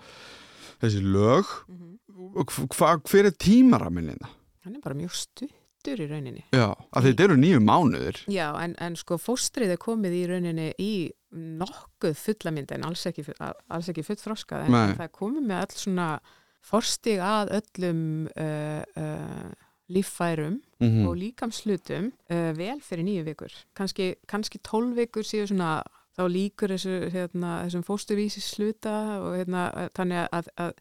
þessi 0.82 1.04
lög 1.06 1.54
Mhm. 1.68 1.94
og 2.38 2.52
hva, 2.74 2.96
hver 3.06 3.28
er 3.30 3.36
tímaraminina? 3.38 4.28
hann 4.66 4.76
er 4.76 4.82
bara 4.84 4.96
mjög 4.98 5.14
stuttur 5.16 6.02
í 6.02 6.08
rauninni. 6.10 6.42
Já, 6.52 6.74
að 6.92 7.06
þetta 7.08 7.24
eru 7.28 7.36
nýju 7.40 7.60
mánuðir 7.64 8.18
Já, 8.28 8.50
en, 8.66 8.74
en 8.84 8.96
sko 9.00 9.16
fóstrið 9.22 9.72
er 9.76 9.80
komið 9.80 10.16
í 10.18 10.24
rauninni 10.28 10.66
í 10.82 10.90
nokkuð 11.38 12.18
fullamynd 12.20 12.74
en 12.76 12.88
alls 12.88 13.06
ekki, 13.10 13.26
alls 13.38 13.92
ekki 13.92 14.06
fullþroskað 14.08 14.68
en 14.68 14.76
Nei. 14.76 14.98
það 15.00 15.14
komið 15.20 15.48
með 15.50 15.64
all 15.64 15.80
svona 15.84 16.10
forstig 16.68 17.22
að 17.24 17.54
öllum 17.62 18.02
uh, 18.34 18.82
uh, 19.00 19.48
líffærum 19.94 20.58
mm 20.84 21.06
og 21.08 21.16
líkamslutum 21.18 22.12
uh, 22.30 22.52
vel 22.58 22.78
fyrir 22.86 23.06
nýju 23.08 23.24
vikur. 23.32 23.54
Kanski, 23.78 24.12
kannski 24.30 24.60
tólf 24.62 24.98
vikur 24.98 25.26
séu 25.26 25.48
svona 25.48 25.80
þá 26.18 26.24
líkur 26.34 26.74
þessu, 26.74 26.96
hérna, 27.14 27.62
þessum 27.66 27.86
fósturvísi 27.86 28.42
sluta 28.42 28.96
og 29.22 29.38
hérna, 29.38 29.68
þannig 29.98 30.24
að, 30.34 30.50
að 30.58 30.74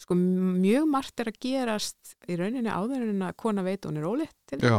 sko 0.00 0.16
mjög 0.18 0.86
margt 0.90 1.22
er 1.22 1.30
að 1.30 1.40
gerast 1.42 2.14
í 2.30 2.38
rauninni 2.38 2.70
áður 2.70 3.06
en 3.08 3.26
að 3.28 3.36
kona 3.40 3.64
veit 3.66 3.82
að 3.82 3.90
hún 3.90 4.00
er 4.00 4.08
ólitt 4.10 4.36
til 4.50 4.60
Já, 4.62 4.78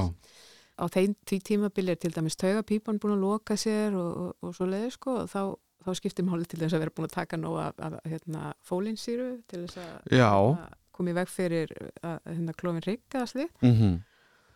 á 0.75 0.85
þeim 0.91 1.13
tí 1.27 1.39
tímabili 1.43 1.93
er 1.93 1.99
til 1.99 2.11
dæmis 2.15 2.37
taugapípan 2.39 2.99
búin 2.99 3.15
að 3.15 3.23
loka 3.23 3.57
sér 3.59 3.95
og, 3.95 4.09
og, 4.21 4.33
og 4.43 4.55
svo 4.57 4.67
leiði 4.69 4.91
sko 4.95 5.19
og 5.21 5.29
þá, 5.31 5.41
þá 5.85 5.91
skiptir 5.99 6.27
máli 6.27 6.47
til 6.49 6.59
þess 6.61 6.75
að 6.75 6.83
vera 6.83 6.95
búin 6.95 7.07
að 7.09 7.15
taka 7.15 7.39
nóg 7.39 7.59
af, 7.63 7.79
af 7.87 7.95
hérna, 8.09 8.51
fólinsýru 8.65 9.29
til 9.51 9.63
þess 9.65 9.79
að 9.83 10.11
í 11.11 11.15
veg 11.15 11.31
fyrir 11.31 11.71
að 12.01 12.19
hérna, 12.31 12.59
klófin 12.59 12.85
slið. 13.33 13.49
mm 13.61 14.03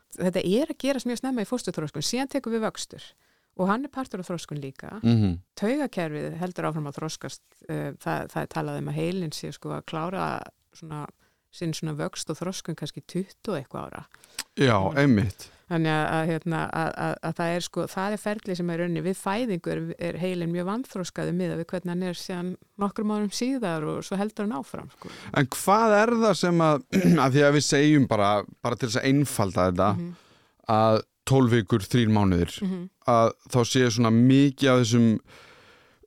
Þetta 0.10 0.42
er 0.42 0.72
að 0.72 0.78
gerast 0.82 1.06
mjög 1.06 1.20
snemma 1.20 1.44
í 1.44 1.46
fóstuþróskun, 1.46 2.02
síðan 2.02 2.32
tekum 2.34 2.56
við 2.56 2.64
vöxtur 2.64 3.04
og 3.62 3.68
hann 3.70 3.84
er 3.86 3.92
partur 3.94 4.24
af 4.24 4.26
þróskun 4.26 4.58
líka. 4.58 5.00
-hmm. 5.04 5.36
Taugakerfið 5.54 6.38
heldur 6.40 6.66
áfram 6.66 6.88
að 6.88 6.98
þróskast, 6.98 7.44
það, 7.68 8.30
það 8.32 8.42
er 8.42 8.50
talað 8.50 8.80
um 8.80 8.88
að 8.88 8.98
heilin 8.98 9.32
sé 9.32 9.52
sko 9.52 9.70
að 9.70 9.86
klára 9.86 10.42
svona, 10.74 11.06
sinn 11.52 11.74
svona 11.74 11.94
vöxt 11.94 12.30
og 12.30 12.40
þróskun 12.40 12.76
kannski 12.76 13.02
20 13.06 13.52
og 13.52 13.58
eitthvað 13.60 13.86
ára. 13.86 14.04
Já, 14.58 14.78
einmitt 14.98 15.52
Þannig 15.70 15.94
að, 15.94 16.06
að, 16.18 16.24
hérna, 16.32 16.60
að, 16.74 16.88
að, 17.06 17.12
að 17.30 17.36
það 17.40 17.56
er 17.56 17.66
sko, 17.66 17.84
það 17.92 18.14
er 18.16 18.22
ferli 18.24 18.56
sem 18.58 18.70
er 18.74 18.80
raunni 18.82 19.04
við 19.06 19.20
fæðingu 19.20 19.76
er, 19.76 20.16
heilin 20.18 20.54
mjög 20.54 20.70
vanþróskaði 20.72 21.36
miða 21.38 21.60
við 21.60 21.68
hvernig 21.70 21.94
hann 21.94 22.08
er 22.10 22.18
síðan 22.18 22.56
nokkrum 22.82 23.14
árum 23.14 23.30
síðar 23.30 23.86
og 23.86 24.00
svo 24.08 24.18
heldur 24.18 24.48
hann 24.48 24.58
áfram 24.58 24.90
sko. 24.96 25.12
En 25.38 25.52
hvað 25.54 25.94
er 26.00 26.16
það 26.24 26.40
sem 26.42 26.66
að, 26.66 26.82
að 27.26 27.38
því 27.38 27.46
að 27.46 27.54
við 27.60 27.68
segjum 27.68 28.10
bara, 28.10 28.32
bara 28.66 28.80
til 28.80 28.90
þess 28.90 29.02
að 29.04 29.12
einfalda 29.12 29.70
þetta 29.70 29.92
mm 29.94 30.10
að 30.70 31.04
12 31.30 31.54
vikur, 31.54 31.86
3 31.86 32.10
mánuðir 32.14 32.56
-hmm. 32.62 32.88
að 33.10 33.34
þá 33.54 33.60
séu 33.66 33.92
svona 33.94 34.12
mikið 34.14 34.72
af 34.72 34.82
þessum, 34.82 35.08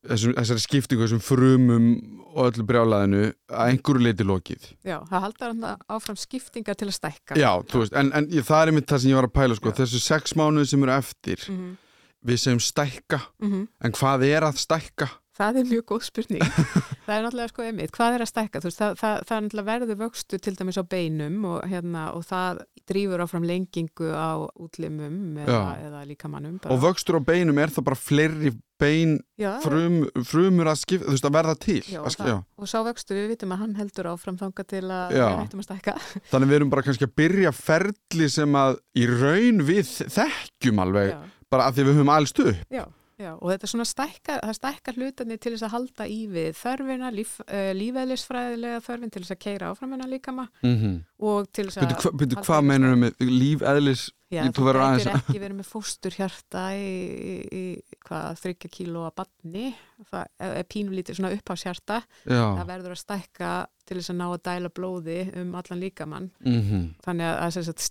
þessum 0.09 0.35
þessari 0.39 0.63
skiptingu, 0.65 1.05
þessum 1.07 1.23
frumum 1.23 1.87
og 2.33 2.49
öllu 2.49 2.65
brjálaðinu 2.67 3.23
að 3.53 3.71
einhverju 3.73 4.03
leiti 4.07 4.27
lokið. 4.27 4.69
Já, 4.89 4.99
það 5.11 5.25
haldar 5.27 5.55
áfram 5.93 6.19
skiptinga 6.19 6.75
til 6.75 6.89
að 6.89 6.97
stækka. 6.97 7.39
Já, 7.39 7.51
þú 7.71 7.85
veist, 7.85 7.97
en, 8.01 8.13
en 8.17 8.29
það 8.33 8.63
er 8.63 8.73
einmitt 8.73 8.89
það 8.91 9.03
sem 9.05 9.13
ég 9.13 9.21
var 9.21 9.29
að 9.29 9.35
pæla, 9.39 9.59
sko, 9.59 9.73
Já. 9.73 9.79
þessu 9.83 10.03
sex 10.03 10.37
mánuði 10.39 10.71
sem 10.73 10.83
eru 10.87 10.95
eftir, 10.97 11.45
Mm 11.49 11.59
-hmm. 11.59 11.77
við 12.25 12.37
segjum 12.39 12.61
stækka, 12.61 13.21
Mm 13.41 13.69
en 13.85 13.93
hvað 13.93 14.25
er 14.27 14.43
að 14.43 14.57
stækka? 14.59 15.09
Það 15.33 15.57
er 15.63 15.69
mjög 15.71 15.85
góð 15.89 16.03
spurning. 16.05 16.43
það 17.07 17.15
er 17.15 17.23
náttúrulega 17.25 17.49
sko 17.53 17.65
einmitt, 17.65 17.93
hvað 17.97 18.17
er 18.19 18.25
að 18.25 18.29
stækka? 18.29 18.61
Veist, 18.67 18.81
það, 18.83 18.99
það, 19.01 19.15
það 19.29 19.37
er 19.39 19.45
náttúrulega 19.47 19.69
verður 19.71 20.01
vöxtu 20.03 20.41
til 20.45 20.53
dæmis 20.59 20.77
á 20.77 20.85
beinum 20.85 21.39
og, 21.49 21.63
hérna, 21.73 22.03
og 22.19 22.27
það 22.29 22.61
drýfur 22.93 23.23
áfram 23.25 23.47
lengingu 23.49 24.11
á 24.13 24.31
útlimum 24.61 25.39
eða, 25.41 25.63
eða 25.87 26.03
líkamannum. 26.11 26.59
Og 26.69 26.83
vöxtur 26.85 27.17
á 27.17 27.23
beinum, 27.25 27.59
er 27.63 27.73
það 27.73 27.87
bara 27.89 28.01
fleiri 28.03 28.53
bein 28.83 29.17
já, 29.39 29.53
frum, 29.63 29.99
frumur 30.27 30.69
að 30.73 30.81
skipta, 30.83 31.07
þú 31.09 31.15
veist, 31.17 31.27
að 31.29 31.37
verða 31.39 31.57
til? 31.63 31.81
já, 31.87 32.01
að, 32.01 32.07
og, 32.09 32.15
sk- 32.17 32.25
það, 32.27 32.41
og 32.59 32.71
sá 32.73 32.79
vöxtu 32.91 33.17
við 33.17 33.29
vitum 33.33 33.55
að 33.55 33.61
hann 33.63 33.77
heldur 33.79 34.09
áfram 34.13 34.41
þanga 34.41 34.65
til 34.69 34.83
að 34.85 35.13
við 35.15 35.29
hættum 35.41 35.63
að 35.63 35.69
stækka. 35.69 35.95
Þannig 36.33 36.51
við 36.53 36.59
erum 36.61 36.73
bara 36.75 36.85
kannski 36.89 37.07
að 37.09 37.15
byrja 37.23 37.53
ferli 37.57 38.29
sem 38.37 38.59
að 38.59 38.81
í 38.99 39.07
raun 39.09 39.63
við 39.71 39.95
þekkjum 40.19 40.83
alveg, 40.85 41.15
Já. 41.15 41.23
bara 41.55 41.71
af 41.71 41.79
því 41.79 41.87
við 41.89 42.01
höfum 42.03 42.13
alst 42.21 42.43
upp. 42.43 42.83
Já, 43.21 43.33
og 43.35 43.51
þetta 43.51 43.67
er 43.67 43.73
svona 43.73 43.89
stækkar, 43.89 44.41
það 44.43 44.57
stækkar 44.59 44.99
hlutarnir 44.99 45.41
til 45.43 45.53
þess 45.55 45.67
að 45.67 45.75
halda 45.77 46.07
í 46.09 46.21
við 46.33 46.51
þörfina, 46.59 47.11
líf, 47.15 47.35
uh, 47.45 47.71
lífeðlisfræðilega 47.77 48.81
þörfin 48.87 49.13
til 49.13 49.23
þess 49.23 49.35
að 49.37 49.43
keira 49.45 49.71
áfram 49.73 49.95
hennar 49.97 50.11
líkama 50.13 50.49
Mm 50.63 50.77
-hmm. 50.79 50.97
og 51.19 51.53
til 51.53 51.67
þess 51.69 51.79
að... 51.79 52.13
Byrju, 52.19 52.43
hvað 52.43 52.63
í 52.63 52.67
meinar 52.67 52.97
með 52.97 53.13
líf 53.21 53.63
eðlis? 53.63 54.11
Já, 54.33 54.47
þú 54.49 54.65
verður 54.65 54.83
aðeins 54.87 55.07
ekki 55.13 55.41
verið 55.43 55.57
með 55.59 55.69
fósturhjarta 55.69 56.63
í, 56.73 56.89
í, 57.13 57.35
í 57.53 57.65
hvað, 58.07 58.39
þryggja 58.41 58.71
kílóa 58.73 59.11
badni, 59.13 59.75
það 60.09 60.47
er 60.49 60.69
pínulítið 60.73 61.19
svona 61.19 61.33
upphásjarta, 61.37 62.01
það 62.25 62.67
verður 62.71 62.95
að 62.97 63.03
stækka 63.03 63.53
til 63.85 63.99
þess 63.99 64.13
að 64.15 64.21
ná 64.23 64.27
að 64.31 64.43
dæla 64.49 64.73
blóði 64.73 65.19
um 65.43 65.55
allan 65.55 65.83
líkamann. 65.85 66.31
mm 66.41 66.95
Þannig 67.05 67.29
að, 67.29 67.37
að 67.45 67.51
sem 67.59 67.67
sagt, 67.69 67.85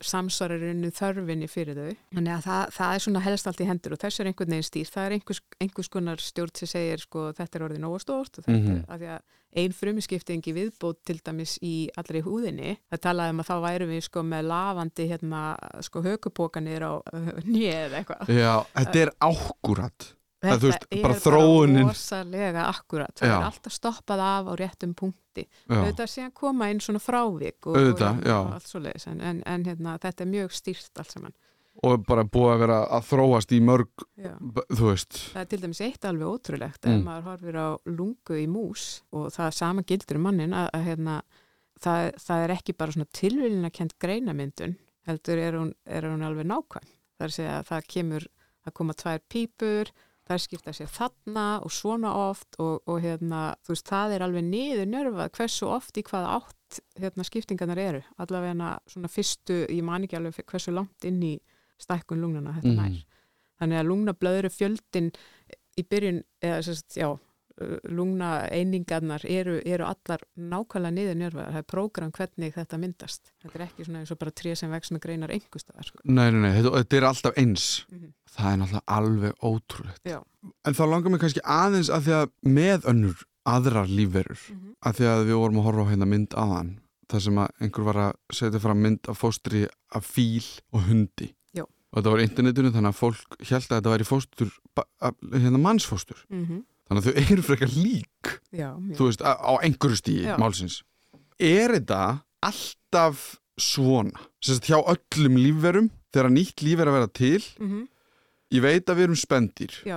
líffærana 0.00 0.24
samsvarar 0.24 0.62
innu 0.70 0.90
þörfinni 0.90 1.48
fyrir 1.48 1.74
þau. 1.76 1.96
Þannig 2.14 2.34
að 2.34 2.42
það, 2.44 2.70
það 2.76 2.94
er 2.94 2.98
svona 3.04 3.20
helst 3.24 3.46
allt 3.46 3.60
í 3.60 3.66
hendur 3.68 3.92
og 3.92 3.98
þess 4.02 4.20
er 4.20 4.26
einhvern 4.30 4.50
veginn 4.54 4.68
stýr. 4.68 4.90
Það 4.90 5.06
er 5.06 5.12
einhvers, 5.18 5.40
einhvers 5.60 5.88
konar 5.88 6.16
stjórn 6.18 6.54
sem 6.56 6.68
segir 6.68 6.98
sko 7.04 7.32
þetta 7.32 7.56
er 7.60 7.64
orðið 7.68 7.82
nógu 7.84 8.00
stórt 8.00 8.38
og 8.38 8.44
þetta 8.44 8.58
Mhm. 8.58 8.76
er 8.76 8.94
að 8.94 8.98
því 9.00 9.08
að 9.14 9.20
ein 9.56 9.72
frumiskiptingi 9.72 10.52
viðbót 10.54 10.96
til 11.06 11.20
dæmis 11.22 11.58
í 11.62 11.88
allri 11.96 12.22
húðinni. 12.22 12.76
Það 12.90 13.00
talaði 13.06 13.30
um 13.30 13.40
að 13.40 13.46
þá 13.46 13.56
værum 13.62 13.88
við 13.94 14.02
sko 14.02 14.22
með 14.22 14.42
lafandi 14.50 15.08
hérna 15.08 15.42
sko 15.80 16.02
hökupókanir 16.02 16.82
á 16.82 16.92
nýið 17.46 17.78
eða 17.86 18.00
eitthvað. 18.02 18.28
Já, 18.34 18.66
þetta 18.74 19.02
er 19.04 19.12
ákúrat. 19.22 20.14
Það, 20.50 20.60
þú 20.64 20.68
veist, 20.70 20.84
Þetta 20.90 21.02
bara 21.04 21.14
er 21.14 21.22
þróunin. 21.24 21.88
rosalega 21.88 22.66
akkurat. 22.70 23.14
Það 23.20 23.28
Já. 23.30 23.34
er 23.38 23.46
alltaf 23.48 23.72
stoppað 23.78 24.22
af 24.26 24.50
á 24.50 24.52
réttum 24.60 24.94
punkti 24.94 25.46
Já, 25.48 25.78
auðvitað 25.80 26.10
síðan 26.14 26.32
koma 26.34 26.68
inn 26.70 26.80
svona 26.84 27.00
frávik 27.02 27.66
og, 27.66 27.76
Auðvitað, 27.80 28.20
og, 28.22 28.46
og 28.46 28.52
allt 28.58 28.68
svo 28.70 28.80
leiðis 28.84 29.06
en, 29.10 29.20
en, 29.20 29.42
en 29.46 29.64
hérna, 29.66 29.96
þetta 30.02 30.22
er 30.26 30.30
mjög 30.34 30.52
stýrt 30.54 31.00
allt 31.02 31.10
saman 31.16 31.34
og 31.84 32.04
bara 32.06 32.22
búið 32.22 32.52
að 32.52 32.60
vera 32.62 32.76
að 32.96 33.06
þróast 33.08 33.50
í 33.52 33.58
mörg, 33.66 34.04
já. 34.14 34.30
þú 34.70 34.84
veist. 34.92 35.16
það 35.34 35.40
er 35.42 35.48
til 35.50 35.58
dæmis 35.64 35.80
eitt 35.82 36.04
alveg 36.06 36.28
ótrúlegt 36.30 36.86
Mm. 36.86 36.92
ef 36.94 37.02
maður 37.08 37.24
horfir 37.32 37.56
á 37.58 37.68
lungu 37.90 38.36
í 38.38 38.44
mús 38.46 38.84
og 39.10 39.26
það 39.34 39.50
sama 39.58 39.82
gildur 39.82 40.20
um 40.20 40.22
mannin 40.28 40.54
að, 40.54 40.68
að 40.78 40.84
hérna, 40.86 41.16
það, 41.82 42.12
það 42.22 42.44
er 42.46 42.54
ekki 42.54 42.76
bara 42.78 42.94
svona 42.94 43.10
tilviljina 43.18 43.70
kent 43.74 43.96
greinamyndun 43.98 44.76
heldur 45.10 45.42
er 45.42 45.58
hún, 45.58 45.74
er 45.84 46.06
hún 46.06 46.22
alveg 46.24 46.46
nákvæm 46.46 46.86
það 46.86 47.26
er 47.26 47.32
að 47.32 47.36
segja 47.40 47.58
að 47.58 47.66
það 47.72 47.90
kemur 47.96 48.28
það 48.64 48.76
koma 48.78 48.94
tvær 49.02 49.20
pípur 49.34 49.90
það 50.28 50.40
skipta 50.40 50.72
sér 50.72 50.88
þarna 50.88 51.46
og 51.64 51.72
svona 51.72 52.12
oft 52.30 52.56
og, 52.58 52.80
og 52.88 53.00
hérna, 53.04 53.54
þú 53.64 53.74
veist, 53.74 53.88
það 53.90 54.14
er 54.16 54.24
alveg 54.24 54.44
niður 54.48 54.86
njörfað 54.88 55.32
hversu 55.36 55.66
oft 55.68 55.98
í 56.00 56.02
hvaða 56.08 56.30
átt 56.38 56.80
hérna, 57.00 57.26
skiptingarnar 57.28 57.78
eru 57.78 58.02
allavega 58.18 58.70
svona 58.88 59.08
fyrstu, 59.12 59.66
ég 59.68 59.82
man 59.84 60.06
ekki 60.06 60.16
alveg 60.16 60.40
hversu 60.48 60.72
langt 60.72 61.04
inn 61.04 61.20
í 61.22 61.34
stækkun 61.78 62.20
lungnana 62.22 62.56
þetta 62.56 62.72
Mhm. 62.72 62.80
nær 62.80 63.04
þannig 63.60 63.78
að 63.80 63.88
lungnablöðru 63.90 64.50
fjöldin 64.50 65.12
í 65.78 65.82
byrjun, 65.82 66.22
eða 66.42 66.62
sérst, 66.62 66.96
já 66.96 67.18
lungna 67.88 68.48
einingarnar 68.50 69.22
eru, 69.30 69.60
eru 69.64 69.84
allar 69.86 70.22
nákvæmlega 70.36 70.90
niður 70.96 71.18
njörfaðar 71.20 71.52
það 71.54 71.60
er 71.60 71.66
prógram 71.70 72.10
hvernig 72.16 72.54
þetta 72.56 72.78
myndast 72.82 73.30
þetta 73.44 73.58
er 73.60 73.64
ekki 73.68 73.84
svona 73.86 74.00
eins 74.02 74.10
og 74.10 74.18
bara 74.18 74.30
tré 74.34 74.54
sem 74.58 74.70
vex 74.74 74.90
með 74.90 75.02
greinar 75.04 75.30
einhverstaðar 75.30 75.86
sko. 75.86 76.00
Nei, 76.04 76.30
nei, 76.34 76.40
nei, 76.40 76.50
þetta, 76.58 76.72
þetta 76.82 76.96
er 76.98 77.06
alltaf 77.10 77.38
eins. 77.38 77.66
Mhm. 77.92 78.08
Það 78.34 78.50
er 78.52 78.58
náttúrulega 78.58 78.96
alveg 78.98 79.32
ótrúlegt. 79.46 80.00
Já. 80.04 80.18
En 80.66 80.74
þá 80.74 80.82
langar 80.90 81.10
mér 81.14 81.22
kannski 81.22 81.44
aðeins 81.46 81.90
að 81.94 82.02
því 82.08 82.16
að 82.18 82.32
með 82.58 82.88
önnur 82.90 83.22
aðrar 83.46 83.86
lífverur, 83.88 84.40
Mhm. 84.50 84.74
að 84.82 84.92
því 84.98 85.04
að 85.12 85.24
við 85.28 85.38
vorum 85.38 85.58
að 85.60 85.66
horfa 85.68 85.84
á 85.84 85.90
hérna 85.92 86.08
mynd 86.08 86.34
aðan, 86.34 86.74
þar 87.08 87.20
sem 87.20 87.34
að 87.36 87.48
einhver 87.60 87.84
var 87.84 87.94
að 87.94 88.12
setja 88.32 88.60
fram 88.60 88.82
mynd 88.82 89.08
af 89.08 89.18
fóstri 89.20 89.68
af 89.94 90.04
fíl 90.10 90.60
og 90.72 90.80
hundi. 90.88 91.34
Já. 91.54 91.62
Og 91.62 92.02
þetta 92.02 92.10
var 92.10 92.18
á 92.18 92.26
internetinu 92.26 92.72
þannig 92.74 92.90
að 92.90 92.98
fólk 92.98 93.38
held 93.38 93.68
að 93.68 93.80
þetta 93.80 93.92
væri 93.94 94.06
fóstur, 94.10 94.50
hérna 95.38 95.60
mannsfóstur. 95.62 96.24
mm 96.30 96.64
Þannig 96.88 97.00
að 97.00 97.06
þau 97.08 97.32
eru 97.32 97.42
frekar 97.46 97.70
lík, 97.72 98.32
já, 98.52 98.68
þú 98.98 99.06
veist, 99.08 99.22
á 99.24 99.52
einhverju 99.64 99.96
stíi 100.02 100.36
málsins. 100.38 100.82
Er 101.40 101.72
þetta 101.78 102.00
alltaf 102.44 103.22
svona? 103.60 104.20
Sérst 104.44 104.68
hjá 104.68 104.76
öllum 104.82 105.38
lífverum, 105.40 105.88
þegar 106.12 106.30
nýtt 106.34 106.62
líf 106.66 106.80
er 106.84 106.90
að 106.92 106.96
vera 107.00 107.10
til, 107.20 107.42
Mm 107.58 107.82
ég 108.54 108.62
veit 108.62 108.86
að 108.86 108.98
við 109.00 109.04
erum 109.08 109.16
spendir, 109.18 109.72
já, 109.82 109.96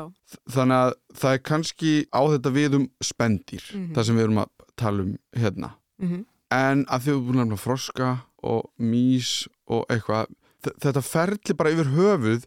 þannig 0.50 0.78
að 0.82 0.94
það 1.20 1.34
er 1.36 1.42
kannski 1.46 1.90
á 2.10 2.22
þetta 2.32 2.52
við 2.56 2.76
um 2.80 2.86
spendir, 3.06 3.62
Mhm. 3.76 3.92
það 3.94 4.06
sem 4.08 4.16
við 4.18 4.24
erum 4.24 4.40
að 4.42 4.50
tala 4.76 5.04
um 5.04 5.12
hérna. 5.36 5.70
mm 6.02 6.26
En 6.50 6.86
að 6.86 7.02
þið 7.04 7.12
erum 7.12 7.28
búin 7.28 7.52
að 7.54 7.60
froska 7.60 8.08
og 8.42 8.70
mís 8.80 9.48
og 9.68 9.86
eitthvað 9.92 10.28
þetta 10.64 11.04
ferli 11.04 11.54
bara 11.60 11.70
yfir 11.76 11.92
höfuð 11.92 12.46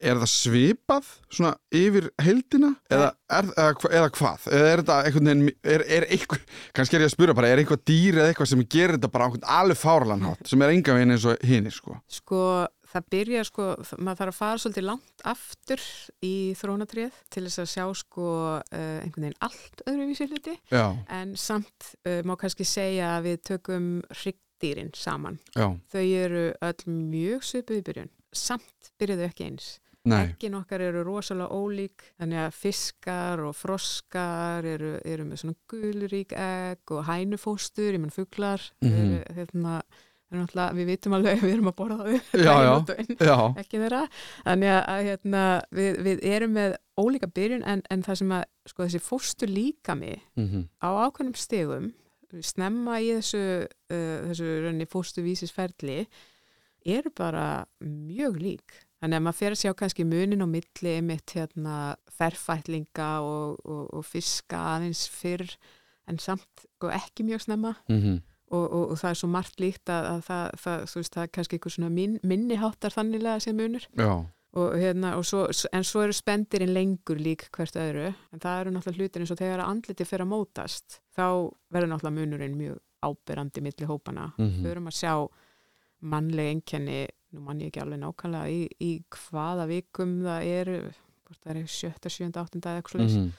er 0.00 0.18
það 0.20 0.30
svipað 0.32 1.10
svona 1.32 1.54
yfir 1.74 2.10
heildina? 2.22 2.74
Eða, 2.92 3.10
er, 3.32 3.50
eða, 3.56 3.90
eða 4.00 4.12
hvað? 4.18 4.46
Eða 4.52 4.70
er 4.70 4.82
þetta 4.82 4.96
einhvern 5.08 5.30
veginn 5.30 5.50
er, 5.74 5.84
er 5.98 6.06
eitthvað, 6.12 6.46
kannski 6.76 6.98
er 6.98 7.04
ég 7.06 7.10
að 7.10 7.16
spura 7.16 7.36
bara 7.38 7.50
er 7.52 7.62
eitthvað 7.62 7.84
dýr 7.88 8.20
eða 8.20 8.32
eitthvað 8.32 8.50
sem 8.52 8.64
gerir 8.76 8.98
þetta 8.98 9.12
bara 9.14 9.30
alveg 9.58 9.80
fárlanhátt 9.80 10.50
sem 10.50 10.64
er 10.66 10.74
enga 10.74 10.96
veginn 10.98 11.16
eins 11.16 11.26
og 11.28 11.46
hinir 11.48 11.74
sko? 11.74 11.96
Sko, 12.12 12.40
það 12.92 13.06
byrja 13.16 13.44
sko, 13.48 13.68
maður 13.96 14.20
þarf 14.20 14.34
að 14.34 14.38
fara 14.40 14.62
svolítið 14.62 14.86
langt 14.90 15.24
aftur 15.32 15.86
í 16.24 16.34
þrónatrið 16.60 17.22
til 17.32 17.44
þess 17.46 17.62
að 17.64 17.70
sjá 17.72 17.86
sko 18.02 18.28
uh, 18.60 18.98
einhvern 19.02 19.28
veginn 19.28 19.40
allt 19.48 19.86
öðruvísi 19.86 20.28
hluti. 20.30 20.56
Já, 20.72 20.84
en 21.16 21.36
samt 21.40 21.92
uh, 22.06 22.20
má 22.26 22.36
kannski 22.40 22.68
segja 22.68 23.16
að 23.16 23.30
við 23.30 23.40
tökum 23.52 23.88
hryggdýrin 24.12 24.92
saman. 24.96 25.40
já, 25.56 25.70
Þau 25.92 26.04
eru 26.04 26.44
öll 26.68 26.94
mjög 26.94 27.48
svipuð 27.48 27.80
í 27.80 27.86
byrjun. 27.90 28.12
Samt 28.36 28.92
byrjuðu 29.00 29.28
ekki 29.30 29.48
eins. 29.50 29.68
Eggin 30.30 30.54
okkar 30.54 30.80
eru 30.80 31.02
rosalega 31.04 31.48
ólík, 31.50 32.02
þannig 32.20 32.38
að 32.46 32.52
fiskar 32.54 33.40
og 33.46 33.54
froskar 33.58 34.64
eru, 34.64 35.00
eru 35.04 35.24
með 35.24 35.40
svona 35.42 35.56
gulrík 35.68 36.32
egg 36.32 36.92
og 36.94 37.04
hænufóstur, 37.08 37.92
ég 37.92 38.00
menn 38.00 38.10
fuglar, 38.14 38.62
mm 38.82 38.88
Mhm. 38.88 39.00
eru, 39.00 39.34
hérna, 39.36 39.82
náttúrulega, 40.36 40.74
við 40.74 40.86
vitum 40.90 41.12
alveg 41.16 41.40
við 41.46 41.52
erum 41.56 41.68
að 41.70 41.76
borða 41.76 41.98
já, 43.26 43.36
ekki 43.62 43.78
þeirra. 43.82 44.00
Þannig 44.44 44.72
að, 44.76 45.04
hérna, 45.10 45.42
við, 45.72 46.00
við 46.02 46.24
erum 46.24 46.52
með 46.52 46.76
ólíka 46.98 47.28
byrjun 47.32 47.62
en, 47.66 47.82
en 47.90 48.02
það 48.02 48.16
sem 48.22 48.32
að 48.32 48.44
sko, 48.66 48.82
þessi 48.86 49.02
fóstur 49.02 49.48
líkami 49.48 50.14
mm 50.36 50.64
á 50.82 50.88
ákveðnum 51.06 51.36
stegum 51.36 51.92
snemma 52.42 52.98
í 53.00 53.12
þessu, 53.16 53.40
uh, 53.66 54.16
þessu 54.28 54.48
rauninni 54.64 54.86
fósturvísisferli 54.90 56.06
eru 56.86 57.10
bara 57.16 57.64
mjög 57.80 58.36
lík 58.42 58.74
þannig 59.00 59.16
að 59.18 59.24
maður 59.26 59.38
fer 59.40 59.50
að 59.54 59.60
sjá 59.62 59.72
kannski 59.76 60.04
munin 60.04 60.42
á 60.44 60.48
milli 60.48 60.92
einmitt 60.96 61.34
hérna 61.36 61.96
ferfætlinga 62.16 63.10
og, 63.24 63.58
og, 63.64 63.82
og 63.94 64.04
fiska 64.06 64.56
aðeins 64.76 65.06
fyrr 65.12 65.56
en 66.08 66.18
samt 66.22 66.64
sko, 66.76 66.88
ekki 66.94 67.24
mjög 67.26 67.40
snemma 67.46 67.74
-hmm. 67.88 68.20
og, 68.50 68.64
og, 68.72 68.90
og 68.90 68.96
það 68.98 69.10
er 69.10 69.14
svo 69.20 69.28
margt 69.28 69.60
líkt 69.60 69.90
að, 69.90 70.04
að 70.14 70.20
það, 70.28 70.50
það, 70.62 70.94
veist, 70.96 71.14
það 71.14 71.22
er 71.22 71.32
kannski 71.34 71.56
eitthvað 71.56 71.72
svona 71.76 71.90
min, 71.90 72.18
minniháttar 72.22 72.92
þanniglega 72.94 73.40
sem 73.40 73.56
munur 73.56 73.86
og, 74.56 74.76
hérna, 74.80 75.16
og 75.18 75.24
svo, 75.26 75.46
en 75.72 75.84
svo 75.84 76.02
eru 76.02 76.12
spendirinn 76.12 76.72
lengur 76.72 77.18
lík 77.20 77.48
hvert 77.52 77.76
öðru 77.76 78.14
en 78.32 78.40
það 78.40 78.60
eru 78.60 78.70
náttúrulega 78.70 79.02
hlutir 79.02 79.20
eins 79.20 79.30
og 79.30 79.38
þegar 79.38 79.60
andliti 79.66 80.04
fyrir 80.04 80.24
að 80.24 80.32
mótast 80.32 81.00
þá 81.16 81.50
verður 81.70 81.88
náttúrulega 81.92 82.20
munurinn 82.20 82.56
mjög 82.56 82.78
áberandi 83.02 83.60
milli 83.60 83.86
hópana 83.86 84.32
Mhm. 84.38 84.62
við 84.64 84.70
erum 84.70 84.86
að 84.88 84.96
sjá 85.02 85.28
mannleg 86.00 86.46
einkenni 86.54 87.06
nú 87.36 87.44
mann 87.46 87.60
ég 87.62 87.70
ekki 87.70 87.82
alveg 87.84 88.02
nákvæmlega 88.02 88.52
í, 88.52 88.62
í 88.82 88.92
hvaða 89.14 89.66
vikum 89.70 90.18
það 90.24 90.52
eru 90.52 90.78
hvort 91.26 91.42
það 91.42 91.52
er 91.52 91.74
sjötta, 91.76 92.12
sjönda, 92.12 92.44
áttunda 92.44 92.72
eða 92.72 92.82
eitthvað 92.82 93.04
mm 93.06 93.26
mm 93.26 93.34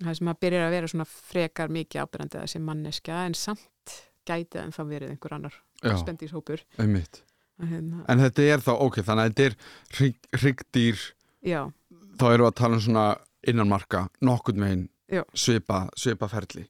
það 0.00 0.16
sem 0.18 0.30
að 0.32 0.38
byrja 0.44 0.62
að 0.66 0.74
vera 0.76 0.90
svona 0.90 1.08
frekar 1.08 1.72
mikið 1.72 2.04
áberandi 2.04 2.38
þessi 2.40 2.60
manneskja 2.64 3.18
en 3.26 3.36
samt 3.38 3.96
gæti 4.28 4.60
en 4.62 4.72
þá 4.74 4.80
verið 4.88 5.12
einhver 5.12 5.36
annar 5.36 5.58
já, 5.82 5.94
spendíshópur 6.00 6.62
hérna, 6.78 8.04
en 8.08 8.22
þetta 8.22 8.46
er 8.54 8.64
þá, 8.64 8.72
ok, 8.86 9.02
þannig 9.06 9.22
að 9.22 9.28
þetta 9.30 9.44
er 9.44 9.56
hrygg, 9.98 10.30
hryggdýr, 10.40 11.04
já, 11.46 11.60
þá 12.18 12.24
við 12.30 12.46
að 12.46 12.56
tala 12.62 12.78
um 12.78 12.84
svona 12.86 13.06
innanmarka, 13.52 14.06
nokkurn 14.22 14.66
veginn 14.66 14.88
Já. 15.12 15.22
svipa, 15.36 15.84
svipa 15.98 16.28
ferli 16.30 16.64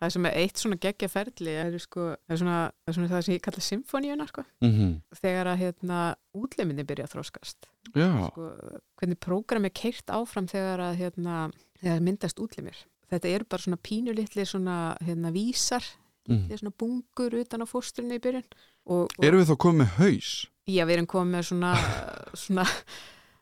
það 0.00 0.12
sem 0.12 0.28
er 0.28 0.38
eitt 0.42 0.60
svona 0.60 0.78
geggjaferli 0.80 1.54
er, 1.62 1.76
sko, 1.80 2.08
er, 2.14 2.40
svona, 2.40 2.58
er 2.86 2.96
svona 2.96 3.10
það 3.10 3.22
sem 3.26 3.36
ég 3.36 3.44
kalla 3.44 3.64
symfóníuna 3.64 4.26
sko. 4.30 4.44
mm 4.64 4.96
þegar 5.16 5.48
að 5.52 5.62
hérna, 5.62 6.00
útleiminni 6.36 6.84
byrja 6.86 7.06
að 7.06 7.14
þróskast 7.14 7.70
sko, 7.92 8.50
hvernig 9.00 9.20
prógram 9.22 9.64
er 9.64 9.72
keirt 9.72 10.12
áfram 10.12 10.48
þegar 10.50 10.82
að 10.90 10.98
hérna, 11.00 11.36
þegar 11.80 12.04
myndast 12.04 12.42
útleimir 12.42 12.82
þetta 13.10 13.32
eru 13.32 13.48
bara 13.48 13.64
svona 13.64 13.80
pínulitli 13.80 14.44
svona 14.46 14.76
hérna, 15.00 15.32
vísar, 15.34 15.84
mm. 16.28 16.46
er 16.50 16.60
svona 16.60 16.74
bungur 16.78 17.38
utan 17.40 17.64
á 17.64 17.66
fóstrunni 17.70 18.18
í 18.18 18.22
byrjun 18.22 18.46
og, 18.86 19.08
og 19.08 19.24
erum 19.24 19.42
við 19.42 19.52
þá 19.52 19.56
komið 19.66 19.92
haus? 20.00 20.32
Já, 20.66 20.82
við 20.84 20.96
erum 20.96 21.10
komið 21.10 21.46
svona, 21.46 21.72
svona 22.34 22.66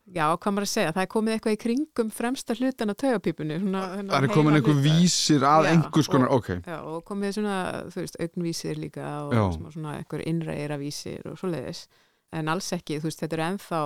já, 0.04 0.24
hvað 0.36 0.52
maður 0.52 0.66
að 0.66 0.72
segja, 0.74 0.92
það 0.92 1.02
er 1.04 1.10
komið 1.14 1.34
eitthvað 1.34 1.54
í 1.54 1.60
kringum 1.64 2.10
fremsta 2.12 2.56
hlutan 2.58 2.92
á 2.92 2.94
taugapípunni 3.00 3.56
það 3.64 3.84
er 3.88 4.26
heila 4.28 4.56
einhver 4.58 4.74
hluta. 4.74 4.84
vísir 4.84 5.46
að 5.48 5.64
Já, 5.64 5.70
einhvers 5.72 6.10
konar, 6.12 6.28
og- 6.28 6.42
ok 6.42 6.50
Já, 6.68 6.78
og 6.84 7.04
komið 7.08 7.32
svona, 7.38 7.56
þú 7.94 8.02
veist, 8.02 8.18
augnvísir 8.20 8.76
líka 8.82 9.06
og 9.24 9.32
Já. 9.32 9.44
svona, 9.56 9.72
svona 9.72 9.94
einhver 9.98 10.24
innræðira 10.28 10.78
vísir 10.78 11.24
og 11.30 11.38
svoleiðis. 11.40 11.86
En 12.32 12.48
alls 12.48 12.68
ekki, 12.72 13.00
þú 13.00 13.08
veist, 13.08 13.20
þetta 13.22 13.38
er 13.38 13.44
ennþá, 13.48 13.80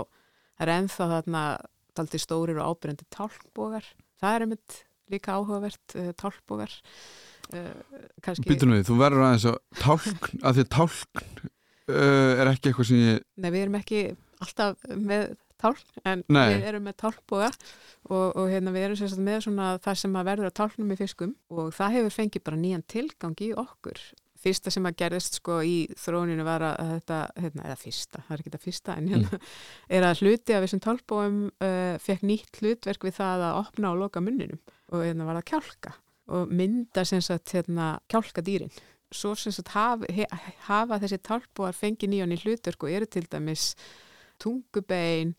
það 0.58 0.66
er 0.66 0.74
ennþá 0.74 1.08
þarna 1.14 1.42
daldi 1.94 2.18
stórir 2.22 2.58
og 2.62 2.76
ábyrjandi 2.78 3.06
tálkbógar. 3.14 3.84
Það 4.20 4.34
er 4.34 4.40
einmitt 4.46 4.84
líka 5.10 5.34
áhugavert 5.38 5.94
uh, 5.96 6.12
tálkbógar. 6.18 6.72
Uh, 7.48 7.72
kannski, 8.22 8.44
Býtum 8.48 8.74
við, 8.74 8.84
þú 8.88 8.96
verður 9.00 9.24
aðeins 9.24 9.46
að 9.48 9.58
tálkn, 9.80 10.40
að 10.44 10.58
því 10.58 10.64
að 10.66 10.72
tálkn 10.74 11.22
uh, 11.88 12.42
er 12.42 12.50
ekki 12.52 12.68
eitthvað 12.72 12.88
sem 12.90 12.98
ég 13.00 13.22
nei, 13.40 13.50
við 13.54 13.62
erum 13.62 13.78
ekki 13.78 14.02
alltaf 14.44 14.76
með 14.92 15.30
tálk, 15.62 15.98
en 16.04 16.22
Nei. 16.32 16.54
við 16.54 16.70
erum 16.70 16.86
með 16.88 16.96
tálkbóga 17.02 17.50
og, 18.08 18.24
og 18.38 18.46
hérna 18.48 18.72
við 18.74 18.86
erum 18.86 19.00
sérst 19.00 19.20
með 19.22 19.44
svona 19.48 19.74
það 19.84 20.00
sem 20.04 20.16
að 20.18 20.30
verður 20.30 20.50
að 20.50 20.56
tálknum 20.60 20.94
í 20.94 20.98
fiskum 20.98 21.36
og 21.52 21.68
það 21.76 21.94
hefur 21.98 22.16
fengið 22.16 22.46
bara 22.48 22.62
nýjan 22.62 22.88
tilgang 22.94 23.44
í 23.44 23.52
okkur. 23.58 24.02
Fyrsta 24.38 24.70
sem 24.70 24.86
að 24.86 24.98
gerðist 25.00 25.40
sko 25.40 25.58
í 25.66 25.76
þróuninu 25.98 26.44
var 26.46 26.62
að 26.62 26.92
þetta, 26.92 27.22
hérna, 27.42 27.64
eða 27.66 27.78
fyrsta, 27.80 28.20
það 28.22 28.34
er 28.34 28.42
ekki 28.42 28.52
þetta 28.52 28.64
fyrsta, 28.64 28.94
en 28.94 29.08
hérna, 29.10 29.40
er 29.98 30.06
að 30.06 30.22
hluti 30.22 30.54
af 30.54 30.66
þessum 30.66 30.82
tálkbóum 30.84 31.40
uh, 31.50 31.94
fekk 32.04 32.28
nýtt 32.30 32.60
hlutverk 32.62 33.08
við 33.08 33.16
það 33.18 33.48
að 33.48 33.62
opna 33.64 33.90
og 33.90 34.04
loka 34.04 34.22
munninum 34.22 34.60
og 34.92 35.02
hérna 35.02 35.26
var 35.26 35.40
það 35.40 35.50
kjálka 35.50 35.96
og 36.28 36.52
mynda 36.52 37.04
sem 37.08 37.22
sagt 37.24 37.52
hérna 37.56 37.96
kjálkadýrin. 38.12 38.72
Svo 39.14 39.32
sem 39.38 39.54
sagt 39.54 39.72
haf, 39.72 40.04
he, 40.12 40.26
hafa 40.66 40.98
þessi 41.00 41.18
tálkbóar 41.24 41.76
fengið 41.76 42.12
nýjan 42.12 42.34
í 42.34 42.40
hlutverk 42.42 42.84
og 42.84 42.92
eru 42.92 43.08
til 43.08 43.24
dæmis 43.30 43.70
tungubein, 44.42 45.34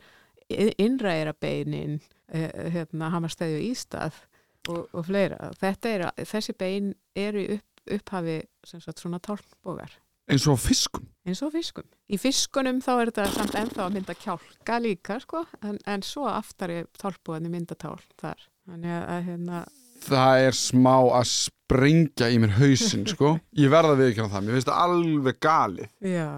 innræðirabeinin, 0.49 1.99
eh, 2.33 2.49
hérna, 2.73 3.11
hamastæði 3.13 3.59
og 3.59 3.65
ístað 3.69 4.21
og, 4.69 4.85
og 4.93 5.05
fleira. 5.05 5.51
Er, 5.61 6.09
þessi 6.25 6.55
bein 6.57 6.93
eru 7.15 7.45
upp, 7.57 7.83
upphafi 7.89 8.41
sem 8.67 8.81
sagt 8.83 9.01
svona 9.01 9.21
tálkbógar 9.23 9.93
eins 10.29 10.45
og 10.49 10.59
fiskum 10.61 11.07
eins 11.29 11.41
og 11.45 11.53
fiskum. 11.53 11.85
Í 12.09 12.17
fiskunum 12.21 12.79
þá 12.83 12.91
er 12.95 13.11
þetta 13.11 13.25
samt 13.33 13.57
ennþá 13.59 13.85
að 13.85 13.97
mynda 13.97 14.15
kjálka 14.17 14.79
líka 14.81 15.19
sko, 15.23 15.43
en, 15.65 15.77
en 15.89 16.05
svo 16.05 16.29
aftari 16.29 16.83
tálkbóðinni 16.99 17.51
mynda 17.53 17.77
tál 17.79 17.97
þar. 18.19 18.41
Þannig 18.69 18.95
að, 18.95 19.03
að 19.13 19.27
hérna, 19.27 19.61
það 20.05 20.45
er 20.47 20.57
smá 20.57 20.95
að 21.19 21.27
sprengja 21.31 22.29
í 22.31 22.39
mér 22.41 22.55
hausinn, 22.57 23.05
sko 23.09 23.35
ég 23.61 23.73
verða 23.73 23.97
við 23.99 24.13
ekki 24.13 24.25
á 24.25 24.31
það, 24.31 24.45
mér 24.45 24.57
finnst 24.57 24.71
það 24.71 24.83
alveg 24.85 25.41
galið 25.43 26.13
já, 26.13 26.29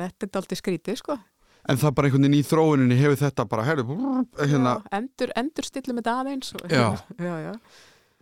þetta 0.00 0.28
er 0.28 0.40
aldrei 0.40 0.60
skrítið 0.60 1.00
sko. 1.00 1.18
En 1.68 1.76
það 1.80 1.94
bara 1.96 2.08
einhvern 2.08 2.26
veginn 2.28 2.38
í 2.40 2.44
þróuninni 2.48 2.96
hefur 3.00 3.20
þetta 3.24 3.48
bara, 3.48 3.64
herri, 3.64 3.82
brrr, 3.88 4.24
hérna 4.44 4.76
Já, 4.78 4.88
endur, 5.00 5.32
endur 5.36 5.64
stillum 5.68 6.00
þetta 6.02 6.14
aðeins. 6.22 6.54
Og, 6.58 6.64
Já. 6.70 6.86
já, 7.18 7.34
já. 7.48 7.52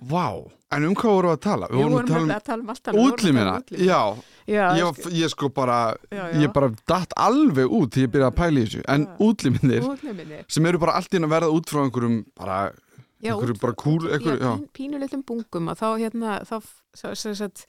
vá, 0.02 0.26
en 0.74 0.84
um 0.88 0.94
hvað 0.98 1.12
vorum 1.16 1.30
við 1.30 1.36
að 1.36 1.42
tala? 1.46 1.66
Við 1.70 1.82
vorum 1.82 1.98
að 1.98 2.06
tala 2.08 2.22
um 2.22 2.28
vorum 2.28 2.70
að 2.72 2.80
tala 2.82 2.98
um 2.98 3.10
útlimina. 3.12 3.56
já 3.70 4.00
Já, 4.42 4.64
ég, 4.74 4.96
ég 5.14 5.30
sko 5.30 5.48
bara, 5.54 5.94
Já, 6.10 6.24
já. 6.32 6.40
ég 6.42 6.52
bara 6.52 6.72
datt 6.90 7.12
alveg 7.16 7.70
út 7.70 7.94
því 7.94 8.02
ég 8.08 8.10
byrjaði 8.10 8.32
að 8.32 8.38
pæla 8.40 8.58
í 8.58 8.64
þessu 8.66 8.80
en 8.90 9.04
útliminir. 9.22 10.44
sem 10.50 10.66
eru 10.66 10.78
bara 10.82 10.96
allt 10.98 11.14
í 11.14 11.16
einn 11.20 11.28
að 11.28 11.34
verða 11.36 11.52
út 11.54 11.70
frá 11.70 11.84
einhverjum 11.84 12.16
bara, 12.34 12.56
Já, 13.22 13.30
einhverju 13.36 13.54
út- 13.54 13.60
bara 13.62 13.72
kúl 13.78 14.00
einhverju, 14.10 14.40
já, 14.40 14.42
já, 14.42 14.56
pín, 14.58 14.68
pínulitum 14.74 15.22
bungum 15.22 15.68
og 15.70 15.78
þá 15.78 15.86
hérna 16.02 16.40
þá 16.42 16.56
þá, 16.98 17.14
sem 17.14 17.34
sagt, 17.38 17.66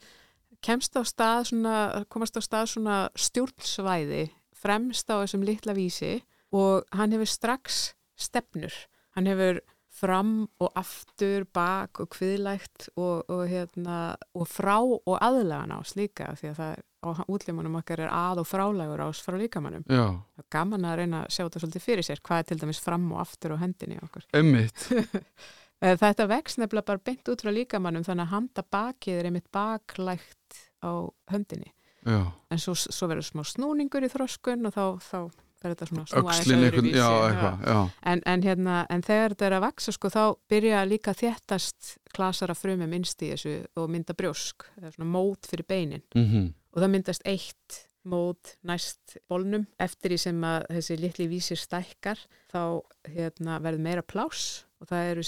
kemst 0.66 0.98
á 0.98 1.02
stað 1.06 1.46
svona, 1.52 1.76
komast 2.10 2.34
á 2.34 2.42
stað 2.42 2.66
svona 2.74 2.96
stjórnsvæði 3.14 4.24
fremst 4.64 5.12
á 5.12 5.20
þessum 5.20 5.44
litla 5.46 5.76
vísi 5.76 6.16
og 6.54 6.88
hann 6.96 7.14
hefur 7.14 7.28
strax 7.30 7.92
stefnur. 8.16 8.74
Hann 9.14 9.28
hefur 9.30 9.60
fram 9.94 10.48
og 10.58 10.72
aftur, 10.74 11.44
bak 11.54 12.00
og 12.02 12.10
kviðlægt 12.10 12.88
og, 12.98 13.28
og, 13.30 13.44
hérna, 13.46 14.16
og 14.34 14.48
frá 14.50 14.80
og 14.82 15.14
aðlagan 15.22 15.76
ás 15.76 15.94
líka 15.94 16.32
því 16.40 16.50
að 16.50 16.58
það 16.58 16.72
er, 16.74 16.82
útlimunum 17.30 17.76
okkar 17.78 18.02
er 18.02 18.10
að 18.10 18.40
og 18.42 18.48
frálægur 18.48 19.04
ás 19.04 19.20
frá 19.22 19.36
líkamannum. 19.38 19.84
Já, 19.86 20.06
gaman 20.50 20.88
að 20.88 20.96
reyna 21.02 21.20
að 21.22 21.36
sjá 21.36 21.44
þetta 21.44 21.62
svolítið 21.62 21.84
fyrir 21.84 22.08
sér 22.08 22.24
hvað 22.24 22.40
er 22.42 22.48
til 22.48 22.58
dæmis 22.64 22.82
fram 22.82 23.04
og 23.12 23.20
aftur 23.22 23.54
á 23.54 23.62
hendinni 23.62 24.00
okkur. 24.02 24.26
Emmitt 24.34 24.88
Eh, 25.84 25.96
Þetta 26.00 26.24
vex 26.30 26.54
nefnilega 26.60 26.86
bara 26.92 27.02
beint 27.04 27.28
út 27.28 27.42
frá 27.44 27.50
líkamannum 27.52 28.04
þannig 28.06 28.28
að 28.28 28.34
handa 28.34 28.62
bakið 28.72 29.18
er 29.18 29.28
einmitt 29.28 29.48
baklægt 29.52 30.60
á 30.80 30.92
höndinni. 31.32 31.72
Já, 32.06 32.20
En 32.50 32.62
svo, 32.62 32.74
svo 32.74 33.08
verður 33.10 33.26
smá 33.28 33.42
snúningur 33.48 34.06
í 34.06 34.10
þroskun 34.12 34.68
og 34.68 34.74
þá, 34.76 34.84
þá 35.04 35.18
verður 35.64 35.74
þetta 35.74 35.88
svona 35.90 36.04
snúa 36.10 36.34
aðeins 36.34 36.52
öðruvísi, 36.68 36.98
já, 36.98 37.08
eitthvað 37.28 37.64
En, 38.12 38.22
en, 38.34 38.44
hérna, 38.44 38.76
en 38.92 39.06
þegar 39.06 39.34
þetta 39.34 39.46
er 39.48 39.56
að 39.58 39.64
vaksa 39.68 39.94
sko, 39.96 40.12
þá 40.12 40.24
byrja 40.52 40.84
líka 40.88 41.16
þéttast 41.16 41.96
klasara 42.14 42.54
frumum 42.54 42.92
innst 42.94 43.24
í 43.24 43.32
þessu 43.32 43.56
og 43.80 43.90
mynda 43.90 44.14
brjósk, 44.14 44.68
svona 44.84 45.08
mót 45.08 45.48
fyrir 45.50 45.66
beinin. 45.68 46.04
mhm. 46.14 46.52
Og 46.74 46.82
það 46.82 46.90
myndast 46.90 47.22
eitt 47.30 47.84
mót 48.04 48.54
næst 48.66 49.16
bólnum 49.30 49.64
eftir 49.80 50.12
því 50.12 50.18
sem 50.20 50.44
að 50.44 50.66
þessi 50.76 50.96
litli 51.00 51.26
vísir 51.30 51.60
stækkar 51.60 52.20
þá 52.52 52.60
hérna, 53.08 53.60
verður 53.64 53.84
meira 53.86 54.04
pláss 54.04 54.64
og 54.82 54.90
það 54.90 55.10
eru, 55.12 55.24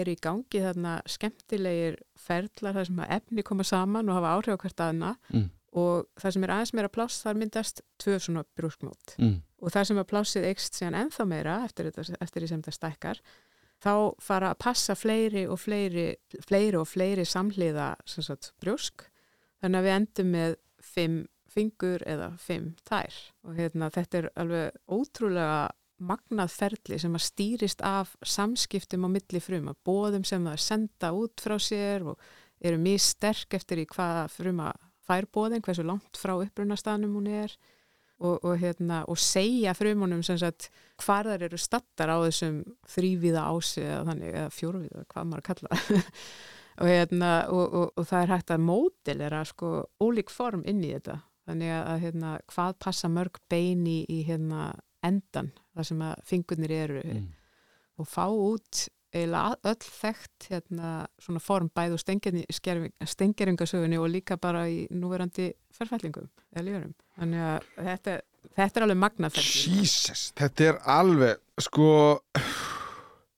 eru 0.00 0.12
í 0.12 0.20
gangi 0.20 0.62
þarna 0.66 0.98
skemmtilegir 1.08 1.96
ferlar 2.20 2.76
þar 2.76 2.90
sem 2.90 3.00
að 3.04 3.14
efni 3.16 3.46
koma 3.46 3.64
saman 3.64 4.10
og 4.10 4.18
hafa 4.18 4.34
áhrif 4.36 4.58
á 4.58 4.62
hvert 4.64 4.84
aðna 4.88 5.14
Mm. 5.32 5.48
Og 5.76 6.08
það 6.18 6.34
sem 6.34 6.46
er 6.46 6.52
aðeins 6.54 6.74
meira 6.74 6.90
pláss 6.90 7.22
þar 7.24 7.38
myndast 7.38 7.84
tvö 8.02 8.18
svona 8.18 8.44
brúskmót. 8.58 9.14
Mm. 9.18 9.38
og 9.62 9.74
það 9.74 9.86
sem 9.90 10.02
að 10.02 10.10
plássið 10.10 10.48
eikst 10.50 10.78
síðan 10.78 10.98
ennþá 11.04 11.26
meira 11.30 11.60
eftir, 11.66 11.90
þetta, 11.90 12.18
eftir 12.20 12.42
því 12.42 12.48
sem 12.50 12.62
þetta 12.62 12.76
stækkar 12.78 13.20
þá 13.80 13.94
fara 14.20 14.52
að 14.52 14.60
passa 14.60 14.96
fleiri 14.98 15.46
og 15.48 15.60
fleiri, 15.60 16.08
fleiri 16.44 16.80
og 16.80 16.88
fleiri 16.88 17.24
samhliða 17.24 17.94
sagt, 18.04 18.52
brjósk 18.60 19.06
þannig 19.60 19.78
að 19.78 19.86
við 19.86 19.96
endum 19.96 20.34
með 20.34 20.56
fimm 20.80 21.20
fingur 21.50 22.02
eða 22.06 22.32
fimm 22.40 22.74
tær. 22.86 23.14
Og 23.46 23.56
hérna, 23.58 23.90
þetta 23.92 24.20
er 24.20 24.28
alveg 24.38 24.76
ótrúlega 24.90 25.70
magnað 26.00 26.52
ferli 26.54 26.98
sem 27.00 27.16
að 27.16 27.26
stýrist 27.26 27.82
af 27.84 28.14
samskiptum 28.24 29.04
á 29.04 29.08
milli 29.12 29.42
fruma, 29.42 29.74
bóðum 29.84 30.24
sem 30.24 30.46
það 30.46 30.62
senda 30.64 31.10
út 31.16 31.42
frá 31.42 31.58
sér 31.60 32.06
og 32.12 32.22
eru 32.60 32.80
mjög 32.80 33.02
sterk 33.04 33.58
eftir 33.58 33.82
í 33.82 33.88
hvaða 33.90 34.28
fruma 34.32 34.70
fær 35.10 35.28
bóðin, 35.34 35.62
hversu 35.66 35.84
langt 35.86 36.18
frá 36.18 36.36
upprunastanum 36.38 37.18
hún 37.18 37.28
er 37.42 37.54
og, 38.20 38.36
og, 38.44 38.54
hérna, 38.60 39.02
og 39.08 39.18
segja 39.20 39.74
frumunum 39.76 40.22
sem 40.26 40.38
sagt 40.40 40.68
hvar 41.00 41.28
þær 41.28 41.46
eru 41.48 41.58
stattar 41.60 42.12
á 42.12 42.16
þessum 42.26 42.62
þrýviða 42.92 43.46
ási 43.48 43.84
eða 43.84 44.02
þannig, 44.10 44.34
eða 44.36 44.50
fjórviða, 44.54 45.04
hvað 45.08 45.30
maður 45.30 45.42
að 45.42 45.48
kalla 45.48 45.80
það. 45.80 46.12
og, 46.80 46.90
hérna, 46.90 47.32
og, 47.48 47.64
og, 47.64 47.88
og 47.96 48.08
það 48.10 48.22
er 48.26 48.34
hægt 48.34 48.54
að 48.54 48.66
mótilera 48.68 49.40
sko 49.48 49.72
ólík 50.04 50.32
form 50.32 50.64
inn 50.68 50.84
í 50.84 50.92
þetta 50.92 51.18
þannig 51.48 51.74
að, 51.78 51.96
hérna, 52.04 52.36
hvað 52.52 52.78
passa 52.84 53.10
mörg 53.10 53.40
bein 53.50 53.86
í, 53.88 54.22
hérna, 54.28 54.70
endan 55.06 55.50
þar 55.74 55.88
sem 55.88 56.02
að 56.04 56.24
fingurnir 56.28 56.76
eru 56.76 57.04
Mm. 57.04 57.28
og 58.00 58.08
fá 58.08 58.26
út 58.28 58.88
eiginlega 59.10 59.72
öll 59.72 59.86
þekkt 59.86 60.48
hérna, 60.52 60.90
svona 61.22 61.42
form 61.42 61.70
bæð 61.74 61.96
og 61.96 62.02
stengeringasögunni 63.10 63.98
og 64.00 64.10
líka 64.12 64.38
bara 64.40 64.66
í 64.70 64.84
núverandi 64.94 65.50
ferfællingum 65.74 66.28
eða 66.54 66.66
lífurum. 66.66 66.94
Þannig 67.18 67.46
að 67.46 67.70
þetta, 67.90 68.16
þetta 68.56 68.80
er 68.80 68.86
alveg 68.86 69.00
magnaferði. 69.04 69.78
Jesus, 69.80 70.26
þetta 70.38 70.68
er 70.70 70.82
alveg 70.98 71.40
sko 71.60 71.90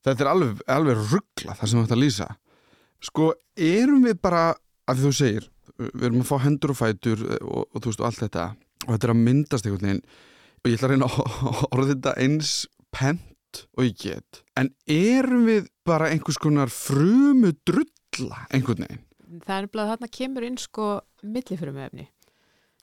þetta 0.03 0.25
er 0.25 0.31
alveg, 0.33 0.63
alveg 0.71 1.01
ruggla 1.13 1.57
það 1.59 1.71
sem 1.71 1.79
þú 1.79 1.87
ætti 1.87 1.97
að 1.97 2.03
lýsa 2.03 2.29
sko, 3.03 3.31
erum 3.59 4.05
við 4.07 4.21
bara 4.23 4.45
því 4.93 5.07
þú 5.07 5.13
segir, 5.17 5.49
við 5.79 6.07
erum 6.09 6.23
að 6.23 6.29
fá 6.29 6.37
hendur 6.45 6.75
og 6.75 6.79
fætur 6.79 7.25
og, 7.41 7.65
og 7.65 7.79
þú 7.79 7.89
veist 7.89 8.03
og 8.03 8.09
allt 8.09 8.23
þetta 8.27 8.47
og 8.83 8.91
þetta 8.93 9.09
er 9.09 9.15
að 9.15 9.23
myndast 9.23 9.67
einhvern 9.67 9.89
veginn 9.89 10.03
og 10.63 10.71
ég 10.71 10.77
ætla 10.77 10.89
að 10.89 10.95
reyna 10.95 11.09
að 11.09 11.63
orða 11.71 11.89
þetta 11.93 12.15
eins 12.23 12.55
pent 12.95 13.29
og 13.77 13.85
ég 13.85 13.97
get 14.03 14.43
en 14.57 14.71
erum 14.87 15.47
við 15.49 15.69
bara 15.85 16.11
einhvers 16.13 16.39
konar 16.39 16.69
frumu 16.73 17.53
drulla 17.67 18.47
einhvern 18.53 18.87
veginn 18.87 19.03
Það 19.47 19.55
er 19.57 19.63
nefnilega 19.65 19.93
þarna 19.95 20.09
kemur 20.13 20.45
inn 20.45 20.57
sko 20.61 20.87
millifrumefni. 21.25 22.03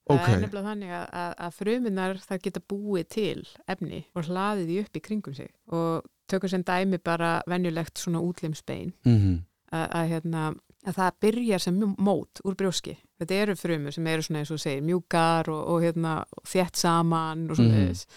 Ok. 0.10 0.18
Það 0.24 0.32
er 0.34 0.40
nefnilega 0.42 0.70
þannig 0.72 0.94
að, 0.98 1.04
að, 1.22 1.34
að 1.46 1.58
frumunar 1.60 2.16
það 2.24 2.40
geta 2.48 2.62
búið 2.74 3.10
til 3.14 3.44
efni 3.70 4.00
og 4.18 4.26
hlaðið 4.26 4.72
því 4.72 4.78
upp 4.82 4.98
í 4.98 5.04
kringum 5.06 5.36
sig 5.38 5.52
og 5.78 6.08
tökum 6.30 6.50
sem 6.50 6.64
dæmi 6.66 6.98
bara 7.06 7.36
venjulegt 7.50 8.02
svona 8.02 8.24
útlimsbein 8.26 8.90
mm 9.06 9.18
-hmm. 9.20 9.38
að, 9.78 10.08
hérna, 10.10 10.48
að 10.90 10.98
það 10.98 11.20
byrjar 11.22 11.60
sem 11.68 11.80
mót 11.98 12.42
úr 12.44 12.56
brjóski. 12.56 12.98
Þetta 13.20 13.34
eru 13.44 13.56
frumur 13.56 13.92
sem 13.94 14.08
eru 14.08 14.22
svona 14.26 14.40
eins 14.40 14.52
og 14.52 14.60
segir 14.60 14.82
mjúkar 14.82 15.50
og, 15.50 15.68
og 15.68 15.82
hérna, 15.84 16.24
þétt 16.48 16.76
saman 16.76 17.50
og 17.52 17.58
svona 17.58 17.76
Mhm. 17.78 17.88
þess. 17.88 18.08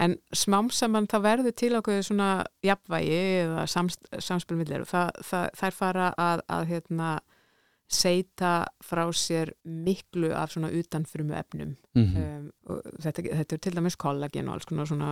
En 0.00 0.16
smám 0.32 0.70
saman 0.72 1.08
það 1.10 1.26
verður 1.26 1.56
til 1.60 1.72
ákveðu 1.76 2.06
svona 2.06 2.30
jafnvægi 2.64 3.18
eða 3.42 3.66
sams, 3.68 3.98
samspilmillir 4.16 4.86
og 4.86 4.88
það, 4.88 5.10
það, 5.28 5.50
þær 5.60 5.76
fara 5.76 6.06
að, 6.16 6.44
að 6.56 6.70
hérna, 6.70 7.10
seita 7.90 8.52
frá 8.86 9.02
sér 9.16 9.50
miklu 9.64 10.30
af 10.38 10.54
svona 10.54 10.70
utanfrumu 10.72 11.36
efnum. 11.36 11.76
Mm 11.98 12.08
Um, 12.20 12.48
og 12.70 12.80
þetta, 13.02 13.22
þetta 13.22 13.56
er 13.56 13.60
til 13.66 13.74
dæmis 13.76 13.96
kollagen 14.00 14.48
og 14.48 14.56
alls 14.56 14.68
konar 14.68 14.88
svona 14.88 15.10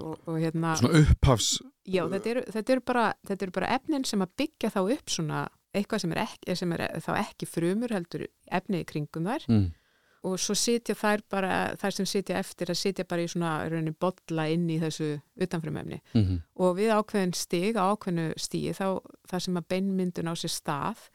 og, 0.00 0.18
og 0.26 0.38
hérna 0.40 0.76
svona 0.78 1.02
upphafs 1.02 1.56
Já, 1.86 2.04
þetta 2.10 2.30
eru, 2.30 2.42
þetta, 2.54 2.74
eru 2.74 2.84
bara, 2.86 3.06
þetta 3.26 3.46
eru 3.46 3.54
bara 3.58 3.70
efnin 3.76 4.06
sem 4.08 4.22
að 4.24 4.34
byggja 4.40 4.70
þá 4.74 4.80
upp 4.84 5.12
svona 5.12 5.42
eitthvað 5.76 6.02
sem 6.02 6.14
er, 6.14 6.20
ekki, 6.24 6.56
sem 6.58 6.72
er 6.76 6.84
þá 7.04 7.10
ekki 7.20 7.48
frumur 7.50 7.94
heldur 7.94 8.26
efni 8.58 8.82
í 8.82 8.88
kringum 8.88 9.28
þær 9.28 9.46
mm. 9.50 9.66
Og 10.26 10.38
svo 10.42 10.56
sitja 10.58 10.96
þær 10.98 11.22
bara, 11.32 11.52
þær 11.80 11.96
sem 11.98 12.08
sitja 12.10 12.40
eftir 12.40 12.72
að 12.72 12.80
sitja 12.80 13.06
bara 13.08 13.24
í 13.24 13.28
svona 13.30 13.52
rauninni 13.70 13.94
bolla 14.00 14.48
inn 14.52 14.66
í 14.70 14.80
þessu 14.82 15.12
utanfrumefni 15.40 16.00
Mm 16.14 16.24
-hmm. 16.24 16.40
og 16.56 16.76
við 16.76 16.90
ákveðin 16.96 17.34
stig, 17.34 17.76
ákveðinu 17.76 18.32
stíi 18.36 18.72
þá 18.72 19.00
það 19.30 19.40
sem 19.40 19.56
að 19.56 19.68
beinmyndun 19.68 20.30
á 20.30 20.34
sér 20.34 20.52
stað 20.52 21.08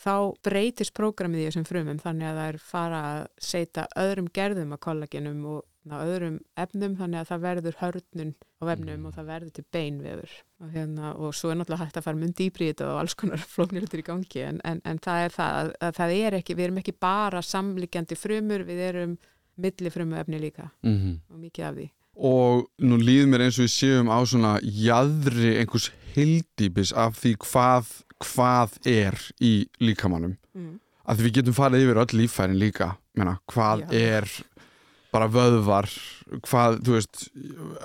þá 0.00 0.32
breytist 0.42 0.94
prógramið 0.96 1.40
í 1.40 1.46
þessum 1.48 1.66
frumum 1.68 1.98
þannig 2.00 2.26
að 2.30 2.38
er 2.48 2.58
fara 2.58 3.00
að 3.10 3.26
setja 3.38 3.86
öðrum 3.96 4.30
gerðum 4.32 4.72
að 4.72 4.82
kollagenum 4.86 5.44
og 5.46 5.64
ná, 5.88 5.94
öðrum 6.04 6.34
efnum 6.60 6.96
þannig 6.98 7.20
að 7.22 7.28
það 7.30 7.40
verður 7.46 7.76
hörnun 7.80 8.32
á 8.60 8.64
efnum 8.74 9.06
og 9.08 9.14
það 9.16 9.28
verður 9.30 9.52
til 9.56 9.64
beinvefur 9.72 10.32
og, 10.60 10.68
hérna, 10.74 11.12
og 11.16 11.34
svo 11.34 11.50
er 11.50 11.56
náttúrulega 11.60 11.86
hægt 11.86 11.96
að 12.00 12.04
fara 12.08 12.20
mun 12.20 12.34
dýbri 12.36 12.66
í 12.68 12.72
þetta 12.74 12.88
og 12.92 12.98
alls 13.00 13.14
konar 13.16 13.44
flóknirlutur 13.54 14.02
í 14.02 14.06
gangi 14.10 14.42
en, 14.44 14.60
en, 14.64 14.82
en 14.84 14.98
það 15.00 15.24
er 15.24 15.34
það 15.38 15.56
að, 15.62 15.70
að 15.88 15.94
það 16.00 16.16
er 16.18 16.36
ekki, 16.40 16.56
við 16.58 16.66
erum 16.68 16.82
ekki 16.82 16.96
bara 17.00 17.40
samlíkjandi 17.42 18.18
frumur, 18.20 18.66
við 18.68 18.82
erum 18.90 19.16
millifrumu 19.60 20.20
efni 20.20 20.40
líka 20.40 20.68
Mm 20.84 21.16
og 21.30 21.40
mikið 21.40 21.64
af 21.70 21.74
því. 21.80 21.88
og 22.20 22.66
nú 22.84 22.96
líður 23.00 23.28
mér 23.32 23.46
eins 23.46 23.58
og 23.60 23.64
við 23.66 23.74
séum 23.78 24.08
á 24.12 24.18
svona 24.28 24.52
jæðri 24.60 25.54
einhvers 25.62 25.90
hildýpis 26.14 26.92
af 26.96 27.16
því 27.22 27.34
hvað, 27.46 27.90
hvað 28.20 28.78
er 28.90 29.18
í 29.40 29.54
líkamannum 29.80 30.36
Mm. 30.50 30.80
að 31.06 31.20
því 31.20 31.24
við 31.28 31.34
getum 31.36 31.54
farið 31.54 31.82
yfir 31.84 31.98
öll 32.02 32.16
líffærin 32.18 32.58
líka 32.58 32.88
Meina, 33.14 33.36
hvað 33.50 33.84
Já. 33.86 33.92
er 34.18 34.26
bara 35.14 35.28
vöðvar 35.30 35.90
hvað, 36.46 36.80
þú 36.86 36.96
veist 36.96 37.26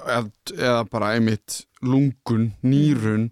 eða, 0.05 0.23
eða 0.55 0.79
bara 0.91 1.11
einmitt 1.15 1.63
lungun, 1.85 2.51
nýrun. 2.65 3.29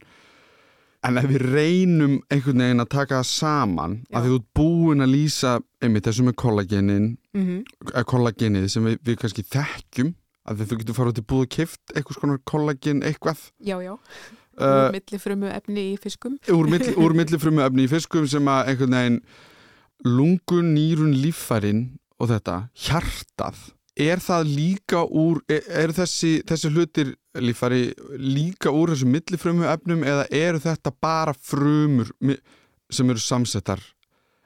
En 1.03 1.19
ef 1.19 1.27
við 1.27 1.43
reynum 1.51 2.13
einhvern 2.31 2.63
veginn 2.63 2.83
að 2.83 2.91
taka 2.93 3.19
það 3.19 3.29
saman 3.29 3.95
Já. 4.05 4.15
að 4.15 4.25
því 4.25 4.29
þú 4.31 4.37
ert 4.39 4.51
búin 4.55 5.03
að 5.03 5.11
lýsa 5.11 5.55
einmitt 5.83 6.07
þessu 6.07 6.27
með 6.29 6.39
kollagenin 6.45 7.09
Mm 7.33 7.63
eða 7.89 8.05
kollagenið 8.07 8.67
sem 8.69 8.85
við, 8.85 8.99
við 9.03 9.15
kannski 9.19 9.43
þekkjum 9.51 10.13
að 10.47 10.61
þú 10.69 10.77
getur 10.79 10.95
farið 10.97 11.19
í 11.19 11.23
búð 11.31 11.43
og 11.43 11.51
kift 11.55 11.93
eitthvað 11.93 12.17
skonar 12.17 12.39
kollagen 12.47 13.01
eitthvað. 13.03 13.41
Já, 13.63 13.75
já, 13.83 13.93
uh, 14.59 14.67
úr 14.69 14.95
millifrumu 14.95 15.49
efni 15.51 15.85
í 15.93 15.97
fiskum. 16.01 16.37
úr, 16.51 16.69
milli, 16.69 16.93
úr 17.03 17.15
millifrumu 17.17 17.63
efni 17.65 17.87
í 17.87 17.91
fiskum 17.91 18.27
sem 18.29 18.49
að 18.51 18.71
einhvern 18.73 18.97
veginn 18.97 19.19
lungun, 20.03 20.73
nýrun, 20.75 21.15
líffærin 21.23 21.85
og 22.19 22.29
þetta, 22.31 22.59
hjartað 22.85 23.61
er 23.99 24.21
það 24.23 24.47
líka 24.49 25.03
úr 25.05 25.41
er, 25.51 25.63
er 25.83 25.93
þessi, 25.93 26.41
þessi 26.49 26.71
hlutir 26.73 27.13
líffæri 27.37 27.93
líka 28.17 28.71
úr 28.73 28.93
þessu 28.93 29.09
millifrumu 29.09 29.67
efnum 29.69 30.03
eða 30.07 30.25
eru 30.33 30.61
þetta 30.63 30.93
bara 31.01 31.33
frumur 31.37 32.09
sem 32.93 33.09
eru 33.09 33.21
samsettar 33.21 33.81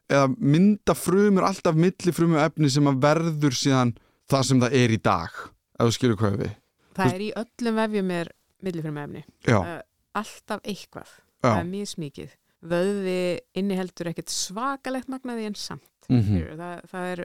eða 0.08 0.28
mynda 0.40 0.96
frumur 0.96 1.48
alltaf 1.48 1.76
millifrumu 1.76 2.40
efni 2.44 2.70
sem 2.72 2.88
að 2.88 3.02
verður 3.04 3.56
síðan 3.56 3.96
það 4.32 4.46
sem 4.50 4.62
það 4.64 4.78
er 4.82 4.96
í 4.96 5.00
dag 5.04 5.32
ef 5.78 5.84
þú 5.88 5.94
skilur 5.98 6.20
hvað 6.22 6.40
við 6.46 6.56
Það 6.98 7.14
er 7.14 7.22
í 7.22 7.30
öllum 7.38 7.76
vefjum 7.78 8.12
er 8.16 8.30
millifrumu 8.66 9.02
efni. 9.04 9.20
já, 9.46 9.58
Uh, 9.62 9.82
alltaf 10.18 10.64
eitthvað. 10.66 11.10
Það 11.46 11.52
já, 11.54 11.60
er 11.60 11.68
mjög 11.70 11.90
smikið. 11.92 12.32
Vöðvi 12.72 13.18
inniheldur 13.62 14.10
ekkert 14.10 14.34
svakalegt 14.34 15.12
magnaði 15.14 15.46
en 15.46 15.58
samt. 15.62 15.92
mm 16.10 16.58
Það, 16.58 16.82
það 16.90 17.06
er, 17.12 17.22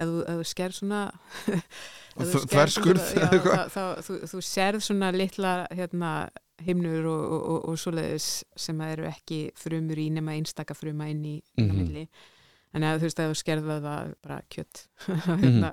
ef 0.00 0.10
þú, 0.10 0.36
sker 0.48 0.74
svona... 0.80 1.02
þverskurð 2.20 3.00
þú, 4.04 4.18
þú 4.32 4.42
sérð 4.44 4.82
svona 4.84 5.10
litla 5.14 5.54
hérna, 5.70 6.12
himnur 6.64 7.06
og, 7.08 7.22
og, 7.24 7.42
og, 7.54 7.60
og 7.72 7.78
svoleiðis 7.80 8.28
sem 8.60 8.80
eru 8.84 9.06
ekki 9.08 9.42
frumur 9.56 10.00
í 10.02 10.10
nema 10.12 10.34
einstaka 10.36 10.76
fruma 10.76 11.08
inn 11.12 11.24
í 11.24 11.36
Mhm. 11.58 11.76
milli. 11.78 12.06
Þannig 12.70 12.86
að 12.92 12.98
þú 13.00 13.06
veist 13.08 13.20
að 13.20 13.30
þú 13.32 13.36
skerð 13.40 13.64
vöðva 13.70 13.94
bara 14.22 14.40
kjött. 14.52 14.82
Hérna, 15.40 15.72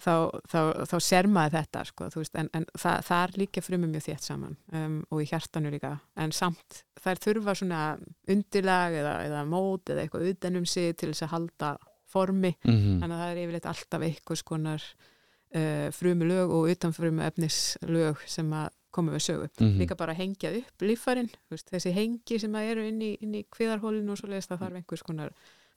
þá, 0.00 0.12
þá, 0.52 0.58
þá 0.86 0.94
sér 1.02 1.26
maður 1.28 1.56
þetta 1.58 1.82
sko, 1.88 2.10
veist, 2.14 2.36
en, 2.38 2.50
en 2.54 2.66
það, 2.78 3.00
það 3.08 3.24
er 3.24 3.34
líka 3.42 3.64
frumum 3.64 3.90
mjög 3.94 4.04
þétt 4.06 4.28
saman 4.28 4.54
um, 4.72 4.94
og 5.10 5.22
í 5.24 5.26
hjartanu 5.32 5.72
líka 5.74 5.90
en 6.16 6.32
samt 6.32 6.84
þær 7.02 7.20
þurfa 7.24 7.54
svona 7.58 7.80
undirlag 8.30 8.96
eða, 9.00 9.16
eða 9.26 9.42
mót 9.50 9.90
eða 9.92 10.04
eitthvað 10.06 10.30
utanum 10.30 10.64
sig 10.68 10.94
til 11.00 11.10
þess 11.12 11.26
að 11.26 11.32
halda 11.34 11.72
formi 12.10 12.52
mm 12.64 13.00
þannig 13.00 13.14
að 13.14 13.22
það 13.22 13.30
er 13.30 13.40
yfirleitt 13.44 13.70
alltaf 13.70 14.04
eitthvað 14.06 14.42
skonar 14.42 14.84
uh, 15.54 15.88
frumulög 15.96 16.54
og 16.56 16.68
utanfrumu 16.74 17.24
efnislög 17.26 18.26
sem 18.26 18.52
að 18.52 18.68
koma 18.90 19.14
við 19.14 19.22
sögu. 19.22 19.48
Mhm. 19.60 19.78
Líka 19.78 19.94
bara 19.94 20.16
hengja 20.18 20.50
upp 20.58 20.82
veist, 20.82 21.70
þessi 21.70 21.92
hengi 21.94 22.40
sem 22.42 22.52
að 22.52 22.72
eru 22.72 22.86
inn 22.88 23.02
í, 23.02 23.16
inn 23.22 23.34
í 23.34 23.44
kviðarhólinu 23.46 24.10
og 24.10 24.18
svo 24.18 24.28
leiðist 24.28 24.50
það 24.50 24.64
þarf 24.64 24.80
einhvers 24.80 25.02
konar 25.06 25.30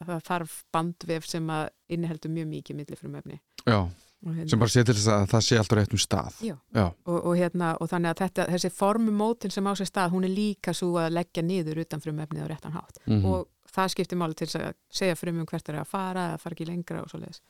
það 0.03 0.23
þarf 0.27 0.55
bandvef 0.73 1.27
sem 1.29 1.51
að 1.53 1.69
inniheldur 1.93 2.33
mjög 2.33 2.49
mikið 2.51 2.79
millifrumefni 2.79 3.39
Já, 3.63 3.77
og, 3.79 4.31
hérna, 4.33 4.49
sem 4.51 4.61
bara 4.63 4.73
sé 4.73 4.83
til 4.83 4.95
þess 4.97 5.11
að 5.13 5.25
það 5.31 5.45
sé 5.47 5.59
alltaf 5.59 5.79
rétt 5.79 5.95
um 5.95 6.01
stað. 6.01 6.39
Já. 6.43 6.55
Já, 6.75 6.85
og, 6.89 7.17
og, 7.19 7.33
hérna, 7.39 7.73
og 7.79 7.91
þannig 7.91 8.13
að 8.13 8.23
þetta, 8.23 8.47
þessi 8.55 8.71
formumótin 8.73 9.53
sem 9.53 9.69
á 9.69 9.73
sér 9.79 9.89
stað, 9.89 10.13
hún 10.15 10.27
er 10.27 10.33
líka 10.33 10.73
svo 10.75 10.91
að 11.01 11.15
leggja 11.19 11.45
niður 11.45 11.83
utan 11.85 12.03
frumefnið 12.03 12.43
á 12.43 12.51
réttan 12.51 12.75
hátt 12.75 12.99
mhm. 13.05 13.25
og 13.29 13.47
það 13.73 13.91
skiptir 13.93 14.19
máli 14.19 14.37
til 14.37 14.49
að 14.59 14.73
segja 14.93 15.17
frumum 15.19 15.47
hvert 15.49 15.69
er 15.71 15.81
að 15.81 15.91
fara 15.91 16.29
eða 16.31 16.41
fara 16.43 16.57
ekki 16.57 16.69
lengra 16.69 17.03
og 17.03 17.11
svo 17.11 17.21
leiðis. 17.21 17.41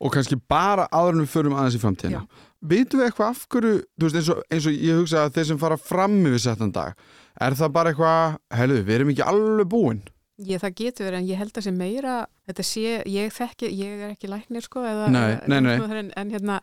og 0.00 0.12
kannski 0.12 0.36
bara 0.36 0.84
en 0.92 1.22
við 1.22 1.30
förum 1.32 1.54
aðeins 1.56 1.78
í 1.78 1.80
framtíðina. 1.80 2.26
Vitum 2.60 3.00
við 3.00 3.06
eitthvað 3.06 3.30
af 3.30 3.46
hverju, 3.48 3.78
þú 3.96 4.04
veist, 4.08 4.18
eins 4.18 4.28
og, 4.34 4.42
eins 4.52 4.66
og 4.68 4.74
ég 4.76 4.98
hugsa 5.00 5.22
að 5.24 5.38
þeir 5.38 5.46
sem 5.48 5.60
fara 5.62 5.78
fram 5.80 6.18
yfir 6.28 6.42
settan 6.44 6.74
dag, 6.76 6.92
er 7.40 7.56
það 7.56 7.72
bara 7.72 7.92
eitthvað, 7.94 8.36
heyrðu, 8.58 8.82
við 8.84 8.94
erum 8.98 9.12
ekki 9.14 9.24
alveg 9.24 9.70
búin? 9.72 10.02
Ég, 10.36 10.60
það 10.60 10.74
getur 10.76 11.06
verið 11.06 11.22
en 11.22 11.28
ég 11.30 11.38
held 11.40 11.56
að 11.56 11.64
sé 11.64 11.72
meira 11.72 12.16
þetta 12.44 12.64
sé, 12.68 12.90
ég 13.08 13.32
þekki, 13.32 13.70
ég 13.72 14.02
er 14.04 14.10
ekki 14.12 14.28
læknir 14.28 14.66
sko 14.66 14.82
eða, 14.84 15.06
Nei, 15.08 15.38
nei, 15.48 15.60
nei. 15.64 15.76
En, 15.80 16.10
en 16.12 16.32
hérna, 16.34 16.58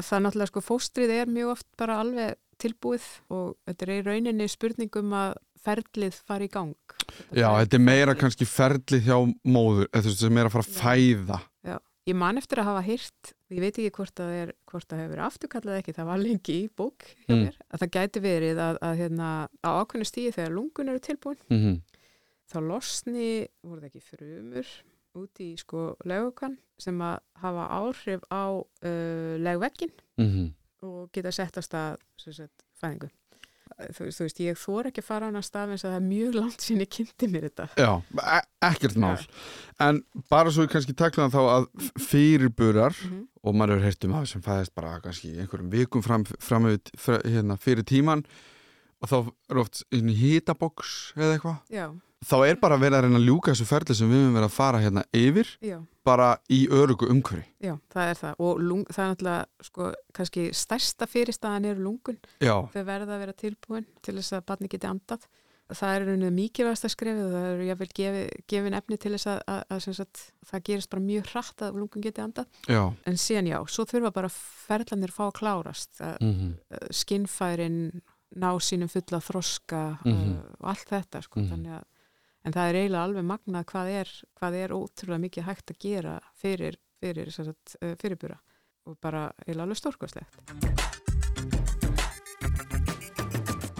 það 0.00 0.22
náttúrulega 0.24 0.52
sko 0.54 0.62
fóstrið 0.64 1.12
er 1.18 1.28
mjög 1.28 1.52
oft 1.58 1.68
bara 1.76 1.98
alveg 2.00 2.38
tilbúið 2.60 3.04
og 3.36 3.58
þetta 3.68 3.86
er 3.86 3.92
í 3.92 4.00
rauninni 4.06 4.48
spurningum 4.48 5.12
að 5.16 5.36
ferlið 5.66 6.16
fari 6.26 6.48
í 6.48 6.52
gang 6.54 6.96
Já, 7.34 7.48
þetta 7.58 7.76
er 7.76 7.84
meira 7.84 8.16
kannski 8.18 8.46
ferlið 8.48 9.06
hjá 9.08 9.16
móður, 9.44 9.88
sem 10.14 10.38
er 10.38 10.48
að 10.48 10.54
fara 10.54 10.66
að 10.66 10.74
fæða. 10.78 11.38
Já, 11.66 11.76
ég 12.06 12.18
man 12.20 12.38
eftir 12.38 12.62
að 12.62 12.68
hafa 12.70 12.82
hýrt, 12.86 13.32
ég 13.50 13.64
veit 13.64 13.72
ekki 13.74 13.94
hvort 13.98 14.22
er, 14.24 14.52
hvort 14.70 14.88
það 14.88 15.02
hefur 15.04 15.22
afturkallað 15.26 15.80
ekki, 15.80 15.96
það 15.96 16.10
var 16.12 16.22
lengi 16.22 16.58
í 16.62 16.68
bók 16.70 17.08
Mm. 17.26 17.50
að 17.70 17.82
það 17.82 17.94
gæti 17.96 18.22
verið 18.24 18.62
að, 18.62 18.78
að 18.82 18.94
hérna, 19.02 19.30
á 19.66 19.70
ákveðnu 19.82 20.06
stíði 20.06 20.36
þegar 20.38 20.54
lungun 20.54 20.92
eru 20.94 21.02
tilbúin, 21.02 21.42
Mm 21.50 21.80
þá 22.50 22.58
losni, 22.66 23.30
voru 23.62 23.82
það 23.82 23.90
ekki 23.90 24.02
frumur, 24.04 24.72
út 25.20 25.42
í 25.42 25.50
sko 25.58 25.84
legukan 26.08 26.56
sem 26.80 26.98
að 27.02 27.18
hafa 27.42 27.66
áhrif 27.76 28.26
á 28.30 28.58
uh, 28.58 29.34
legvekkin 29.42 29.92
-hmm. 30.18 30.50
og 30.86 31.10
geta 31.14 31.32
sett 31.34 31.58
á 31.58 31.62
stað 31.62 31.98
sem 32.18 32.32
sagt, 32.32 32.64
fæðingu. 32.80 33.10
Þú 33.96 34.08
þú 34.12 34.24
veist, 34.26 34.40
ég 34.44 34.58
þór 34.60 34.88
ekki 34.90 35.02
að 35.02 35.06
fara 35.08 35.26
á 35.26 35.28
hana 35.30 35.42
stað 35.46 35.72
eins 35.74 35.84
að 35.86 35.94
það 35.94 35.98
er 36.00 36.06
mjög 36.10 36.34
langt 36.36 36.64
sín 36.66 36.82
ég 36.84 36.90
kynnti 36.96 37.28
mér 37.32 37.46
þetta. 37.48 37.66
Já, 37.80 37.90
e 38.36 38.40
ekkert 38.70 38.96
mál. 39.00 39.14
En 39.80 40.02
bara 40.28 40.52
svo 40.52 40.66
við 40.66 40.72
kannski 40.74 40.94
taklaðum 41.00 41.32
þá 41.32 41.42
að 41.56 41.90
fyrirburar, 42.10 42.96
Mm 43.06 43.26
og 43.40 43.54
maður 43.56 43.78
hefur 43.78 43.86
heyrt 43.88 44.04
um 44.04 44.14
það 44.18 44.24
sem 44.28 44.42
fæðist 44.44 44.72
bara 44.76 44.88
kannski 45.00 45.30
einhverjum 45.40 45.70
vikum 45.72 46.02
fram, 46.04 46.26
fram 46.44 46.66
yfir, 46.68 46.90
fr- 47.00 47.22
hérna, 47.24 47.54
fyrir 47.56 47.86
tíman 47.88 48.20
og 49.00 49.10
þá 49.10 49.16
er 49.50 49.60
oft 49.62 49.82
í 49.96 50.00
hitaboks 50.20 50.94
eða 51.16 51.36
eitthvað. 51.36 51.98
Þá 52.20 52.36
er 52.44 52.58
bara 52.60 52.76
verið 52.76 52.98
að 52.98 53.06
reyna 53.06 53.16
að 53.16 53.28
ljúka 53.30 53.54
þessu 53.54 53.64
ferli 53.64 53.94
sem 53.96 54.10
við 54.10 54.18
höfum 54.20 54.34
verið 54.36 54.50
að 54.50 54.56
fara 54.58 54.80
hérna 54.82 55.04
yfir 55.16 55.52
já. 55.64 55.78
bara 56.04 56.26
í 56.52 56.58
örugu 56.68 57.08
umhverfi. 57.08 57.46
Já, 57.64 57.78
það 57.94 58.10
er 58.10 58.18
það 58.18 58.42
og 58.44 58.60
lung, 58.60 58.82
það 58.92 59.04
er 59.04 59.14
náttúrulega 59.14 59.68
sko, 59.70 59.86
kannski 60.18 60.44
stærsta 60.52 61.08
fyrirstaðan 61.08 61.70
eru 61.70 61.86
lungun 61.86 62.18
Já, 62.44 62.58
þau 62.74 62.82
verða 62.82 63.16
að 63.16 63.22
vera 63.24 63.36
tilbúin 63.40 63.88
til 64.04 64.18
þess 64.18 64.36
að 64.36 64.44
barni 64.52 64.68
geti 64.68 64.90
andað 64.90 65.24
það 65.76 65.94
er 65.94 66.04
rauninni 66.06 66.30
mikilvægast 66.34 66.86
að 66.86 66.92
skrifa 66.94 67.26
það 67.30 67.46
eru 67.50 67.66
jáfnvel 67.68 67.88
gefi, 67.96 68.22
gefin 68.50 68.76
efni 68.78 68.98
til 69.00 69.12
þess 69.14 69.28
að, 69.30 69.40
að, 69.52 69.60
að 69.74 69.82
sagt, 69.86 70.22
það 70.50 70.64
gerist 70.68 70.92
bara 70.92 71.04
mjög 71.04 71.28
hratt 71.32 71.64
að 71.66 71.80
lungun 71.80 72.04
geti 72.04 72.24
andað 72.24 72.62
já. 72.70 72.82
en 73.06 73.20
síðan 73.20 73.50
já, 73.50 73.58
svo 73.70 73.86
þurfa 73.90 74.12
bara 74.16 74.32
ferðlanir 74.34 75.14
fá 75.14 75.24
að 75.28 75.36
klárast 75.40 76.00
að 76.00 76.16
Mm 76.20 76.34
-hmm. 76.36 76.88
skinnfærin 76.92 78.02
ná 78.36 78.50
sínum 78.62 78.88
fulla 78.88 79.18
þroska 79.20 79.98
Mhm. 80.04 80.30
uh, 80.32 80.42
og 80.60 80.68
allt 80.68 80.88
þetta 80.88 81.22
sko, 81.22 81.40
Mhm. 81.40 81.50
þannig 81.50 81.72
að 81.80 81.84
en 82.44 82.52
það 82.52 82.68
er 82.70 82.74
eiginlega 82.74 83.04
alveg 83.04 83.24
magnað 83.24 83.64
hvað 83.66 83.88
er, 84.00 84.08
hvað 84.40 84.54
er 84.54 84.68
ótrúlega 84.70 85.20
mikið 85.26 85.44
hægt 85.44 85.70
að 85.70 85.78
gera 85.78 86.20
fyrir, 86.40 86.76
fyrir 87.02 87.30
sem 87.32 87.44
sagt, 87.44 87.76
uh, 87.82 87.94
fyrirbura 87.96 88.38
og 88.86 88.96
bara 89.00 89.32
eiginlega 89.46 89.62
alveg 89.62 89.76
stórkostlegt 89.76 90.36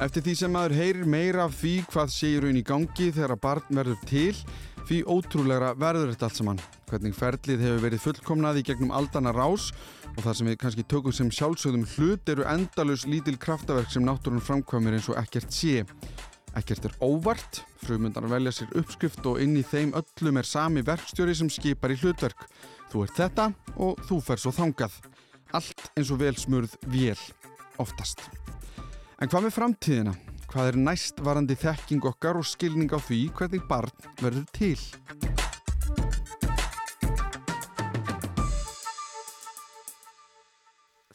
Eftir 0.01 0.23
því 0.25 0.35
sem 0.37 0.53
maður 0.53 0.75
heyrir 0.79 1.05
meira 1.07 1.45
af 1.45 1.53
því 1.61 1.73
hvað 1.93 2.09
sé 2.09 2.31
í 2.33 2.41
raun 2.41 2.57
í 2.57 2.63
gangi 2.65 3.11
þegar 3.13 3.35
að 3.37 3.41
barn 3.45 3.77
verður 3.77 3.99
til, 4.09 4.33
því 4.89 5.03
ótrúlegra 5.05 5.75
verður 5.77 6.15
þetta 6.15 6.25
allt 6.25 6.39
saman. 6.41 6.61
Hvernig 6.91 7.15
ferlið 7.15 7.61
hefur 7.63 7.83
verið 7.85 8.03
fullkomnað 8.03 8.57
í 8.59 8.65
gegnum 8.67 8.91
aldana 8.91 9.31
rás 9.31 9.69
og 10.17 10.25
það 10.25 10.35
sem 10.37 10.49
við 10.51 10.57
kannski 10.59 10.85
tökum 10.91 11.15
sem 11.15 11.29
sjálfsögðum 11.31 11.85
hlut 11.93 12.33
eru 12.33 12.47
endalus 12.51 13.05
lítil 13.07 13.37
kraftaverk 13.39 13.93
sem 13.93 14.03
náttúrun 14.03 14.43
framkvæmur 14.43 14.97
eins 14.99 15.07
og 15.13 15.21
ekkert 15.21 15.55
sé. 15.55 15.85
Ekkert 16.59 16.89
er 16.89 16.97
óvart, 16.99 17.61
frumundar 17.85 18.27
velja 18.27 18.51
sér 18.57 18.75
uppskrift 18.81 19.23
og 19.31 19.39
inn 19.39 19.55
í 19.61 19.63
þeim 19.63 19.95
öllum 20.01 20.41
er 20.43 20.51
sami 20.51 20.83
verkstjóri 20.83 21.37
sem 21.39 21.53
skipar 21.53 21.95
í 21.95 22.01
hlutverk. 22.01 22.43
Þú 22.91 23.07
ert 23.07 23.21
þetta 23.23 23.47
og 23.79 24.03
þú 24.09 24.19
fer 24.27 24.43
svo 24.43 24.51
þangað. 24.57 24.97
Allt 25.55 25.93
eins 25.95 26.11
og 26.11 26.19
vel 26.25 26.35
smurð 26.35 26.75
vél, 26.91 27.19
oftast. 27.79 28.27
En 29.23 29.31
hvað 29.31 29.47
með 29.47 29.59
framtíðina? 29.61 30.17
Hvað 30.51 30.73
er 30.73 30.81
næst 30.91 31.23
varandi 31.23 31.55
þekking 31.55 32.11
okkar 32.11 32.41
og 32.41 32.51
skilning 32.51 32.91
á 32.91 32.99
því 32.99 33.29
hvernig 33.39 33.69
barn 33.71 34.11
verður 34.19 34.51
til? 34.51 35.30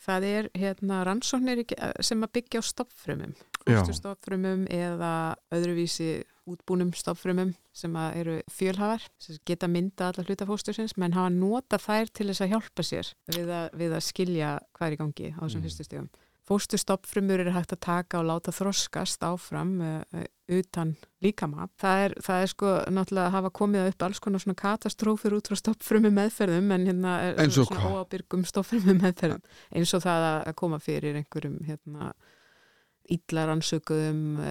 Það 0.05 0.23
er 0.29 0.49
hérna 0.53 1.03
rannsóknir 1.07 1.63
í- 1.63 2.03
sem 2.05 2.21
að 2.21 2.33
byggja 2.37 2.61
á 2.61 2.63
stopfrumum 2.67 3.31
Já. 3.65 3.79
fósturstopfrumum 3.81 4.67
eða 4.69 5.11
öðruvísi 5.51 6.23
útbúnum 6.45 6.91
stopfrumum 6.93 7.55
sem 7.73 7.95
eru 7.95 8.35
fjölhafar 8.53 9.01
sem 9.17 9.39
geta 9.49 9.67
mynda 9.67 10.11
alla 10.11 10.23
hluta 10.27 10.45
fóstursins 10.45 10.93
menn 11.01 11.15
hafa 11.17 11.31
nota 11.33 11.79
þær 11.81 12.11
til 12.13 12.27
þess 12.29 12.43
að 12.45 12.51
hjálpa 12.53 12.83
sér 12.85 13.09
við 13.33 13.49
að, 13.49 13.65
við 13.81 13.95
að 13.97 14.03
skilja 14.05 14.51
hvað 14.77 14.87
er 14.87 14.93
í 14.93 14.99
gangi 15.01 15.31
á 15.33 15.41
þessum 15.41 15.57
Mm. 15.59 15.65
fyrstu 15.65 15.83
stegum. 15.87 16.09
Fósturstopfrumur 16.45 17.41
er 17.41 17.51
hægt 17.55 17.73
að 17.73 17.79
taka 17.81 18.19
og 18.21 18.27
láta 18.29 18.51
þroskast 18.53 19.23
áfram 19.25 19.71
uh, 19.81 20.25
utan 20.53 20.91
líkama. 21.25 21.65
Það 21.81 22.03
er, 22.05 22.13
það 22.21 22.43
er 22.45 22.51
sko 22.51 22.73
náttúrulega 22.93 23.31
að 23.31 23.35
hafa 23.39 23.51
komið 23.57 23.87
upp 23.89 24.05
alls 24.05 24.21
konar 24.21 24.43
svona 24.43 24.59
katastrófur 24.61 25.33
út 25.39 25.49
frá 25.49 25.57
stopfrumu 25.57 26.11
meðferðum 26.13 26.69
en 26.75 26.85
hérna 26.91 27.15
er 27.31 27.41
Eins 27.41 27.57
og 27.57 27.71
svona 27.71 27.89
óábyrgum 27.97 28.45
stopfrumu 28.45 28.93
meðferðum 29.01 29.41
eins 29.73 29.93
og 29.97 30.05
það 30.05 30.27
að- 30.29 30.53
koma 30.61 30.79
fyrir 30.79 31.17
einhverjum 31.17 31.57
hérna 31.65 32.11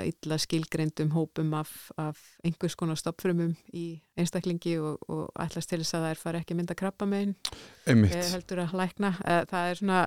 illa 0.06 0.36
skilgreindum 0.38 1.10
hópum 1.14 1.54
af, 1.58 1.70
af 1.98 2.20
einhvers 2.46 2.76
konar 2.78 2.98
stopfrumum 3.00 3.56
í 3.74 3.86
einstaklingi 4.18 4.76
og, 4.78 5.00
og 5.10 5.30
ætlast 5.42 5.70
til 5.72 5.80
þess 5.82 5.96
að 5.98 6.04
þær 6.10 6.20
fara 6.22 6.42
ekki 6.42 6.54
að 6.54 6.60
mynda 6.60 6.76
krabba 6.78 7.08
megin 7.10 7.34
Einmitt. 7.90 8.14
heldur 8.30 8.62
að 8.66 8.76
lækna. 8.78 9.10
Eh, 9.26 9.42
Það 9.50 9.70
er 9.72 9.80
svona 9.82 10.00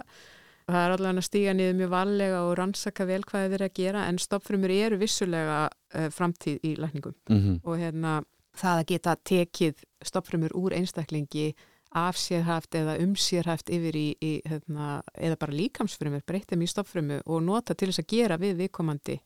það 0.67 0.83
er 0.83 0.95
allavega 0.95 1.21
að 1.21 1.27
stíga 1.27 1.53
niður 1.55 1.77
mjög 1.81 1.93
varlega 1.93 2.41
og 2.43 2.55
rannsaka 2.59 3.07
vel 3.07 3.21
hvað 3.27 3.45
er 3.45 3.53
verið 3.55 3.69
að 3.69 3.77
gera 3.79 4.03
en 4.09 4.19
stopfrumur 4.21 4.73
eru 4.73 4.99
vissulega 4.99 5.61
uh, 5.67 6.09
framtíð 6.13 6.59
í 6.63 6.75
lækningum. 6.81 7.15
Mm 7.29 7.59
og 7.63 7.79
hérna 7.79 8.19
það 8.57 8.81
að 8.81 8.87
geta 8.91 9.15
tekið 9.29 9.81
stopfrumur 10.05 10.53
úr 10.57 10.73
einstaklingi 10.73 11.53
af 11.97 12.17
sérhæft 12.19 12.75
eða 12.75 12.97
um 13.03 13.13
sérhæft 13.15 13.69
yfir 13.73 13.95
í, 13.95 14.07
í 14.21 14.31
hérna, 14.45 15.01
eða 15.15 15.37
bara 15.39 15.55
líkamsfrumur, 15.55 16.23
breyttum 16.27 16.61
í 16.61 16.67
stopfrumu 16.67 17.21
og 17.25 17.43
nota 17.43 17.73
til 17.73 17.89
þess 17.91 18.03
að 18.03 18.09
gera 18.11 18.37
við 18.37 18.57
viðkomandi 18.63 19.19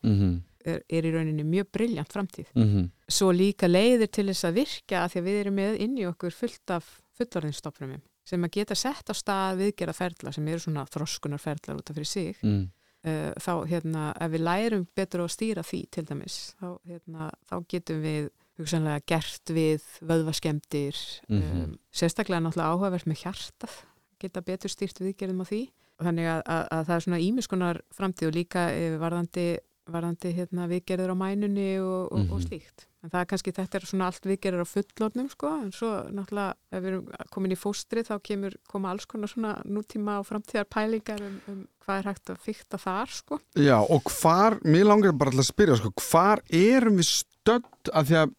er, 0.65 0.83
er 0.87 1.07
í 1.07 1.11
rauninni 1.11 1.43
mjög 1.43 1.71
brilljant 1.71 2.13
framtíð. 2.13 2.51
Svo 3.07 3.31
líka 3.31 3.67
leiðir 3.67 4.11
til 4.11 4.27
þess 4.29 4.45
að 4.45 4.59
virka 4.61 5.03
að 5.03 5.11
því 5.11 5.19
að 5.19 5.27
við 5.29 5.39
erum 5.41 5.55
með 5.55 5.79
inn 5.79 5.97
í 5.97 6.05
okkur 6.05 6.31
fullt 6.31 6.75
af 6.77 7.01
fullorðinstopfrumum 7.17 8.01
sem 8.25 8.43
að 8.43 8.51
geta 8.51 8.75
sett 8.75 9.09
á 9.09 9.13
stað 9.17 9.57
viðgerða 9.63 9.93
ferla 9.97 10.31
sem 10.35 10.47
eru 10.47 10.59
svona 10.59 10.85
þroskunarferlar 10.85 11.79
út 11.81 11.89
af 11.89 11.95
fyrir 11.97 12.07
sig 12.07 12.35
Mm. 12.43 12.69
uh, 13.05 13.31
þá 13.41 13.53
hérna, 13.67 14.13
ef 14.21 14.31
við 14.31 14.43
lærum 14.45 14.87
betur 14.95 15.23
að 15.25 15.31
stýra 15.33 15.63
því 15.65 15.81
til 15.91 16.03
dæmis, 16.05 16.55
þá, 16.61 16.67
hérna, 16.87 17.31
þá 17.49 17.55
getum 17.67 18.01
við 18.03 18.29
hugsanlega 18.59 19.01
gert 19.07 19.49
við 19.49 19.81
vöðvaskemdir 20.05 20.95
Mhm. 21.29 21.63
um, 21.63 21.77
sérstaklega 21.91 22.41
náttúrulega 22.43 22.71
áhugavert 22.75 23.07
með 23.07 23.21
hjartað 23.23 23.73
geta 24.21 24.41
betur 24.41 24.69
stýrt 24.69 24.99
viðgerðum 25.01 25.41
á 25.41 25.45
því 25.49 25.61
þannig 26.01 26.27
að, 26.29 26.41
að, 26.45 26.67
að 26.71 26.85
það 26.85 26.95
er 26.95 27.03
svona 27.05 27.19
ímiskonar 27.25 27.81
framtíð 27.93 28.27
og 28.27 28.33
líka 28.35 28.69
eh, 28.73 28.97
varðandi, 29.01 29.45
varðandi 29.93 30.31
hérna, 30.37 30.67
viðgerður 30.71 31.13
á 31.13 31.17
mænunni 31.17 31.69
og, 31.81 32.11
og, 32.11 32.19
og 32.31 32.39
Mhm. 32.39 32.47
slíkt 32.47 32.87
en 33.03 33.09
það 33.09 33.21
er 33.21 33.25
kannski, 33.31 33.51
þetta 33.57 33.75
er 33.79 33.85
svona 33.89 34.05
allt 34.11 34.25
viðgerður 34.29 34.61
á 34.61 34.67
fullornum 34.69 35.29
sko, 35.31 35.47
en 35.63 35.71
svo 35.73 35.89
náttúrulega 36.13 36.53
ef 36.71 36.83
við 36.83 36.89
erum 36.91 37.07
komin 37.33 37.51
í 37.55 37.57
fóstri 37.57 38.03
þá 38.05 38.19
kemur 38.21 38.53
koma 38.69 38.91
alls 38.91 39.05
konar 39.09 39.27
svona 39.31 39.55
nútíma 39.65 40.19
og 40.21 40.27
framtíðar 40.29 40.67
pælingar 40.69 41.21
um, 41.25 41.39
um 41.49 41.63
hvað 41.81 41.97
er 41.97 42.09
hægt 42.11 42.29
að 42.29 42.37
fykta 42.45 42.77
þar 42.77 43.09
sko. 43.09 43.39
Já, 43.57 43.79
og 43.81 44.03
hvar, 44.21 44.59
mér 44.63 44.85
langar 44.85 45.13
bara 45.17 45.31
til 45.33 45.39
að 45.41 45.49
spyrja, 45.49 45.77
sko, 45.81 45.89
hvar 46.11 46.43
erum 46.53 46.97
við 47.01 47.09
stödd 47.09 47.89
að 47.93 48.05
því 48.11 48.19
að 48.21 48.35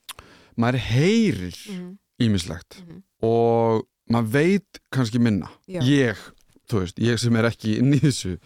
maður 0.62 0.78
heyrir 0.78 1.56
-hmm. 1.58 1.96
ímislegt 2.22 2.78
Mhm. 2.86 3.02
og 3.22 3.86
maður 4.10 4.30
veit 4.32 4.78
kannski 4.92 5.18
minna. 5.18 5.50
Já. 5.66 5.80
Ég, 5.82 6.16
þú 6.68 6.80
veist, 6.84 6.98
ég 6.98 7.18
sem 7.18 7.34
er 7.36 7.44
ekki 7.50 7.78
inn 7.78 7.94
í 7.94 7.98
þessu, 7.98 8.38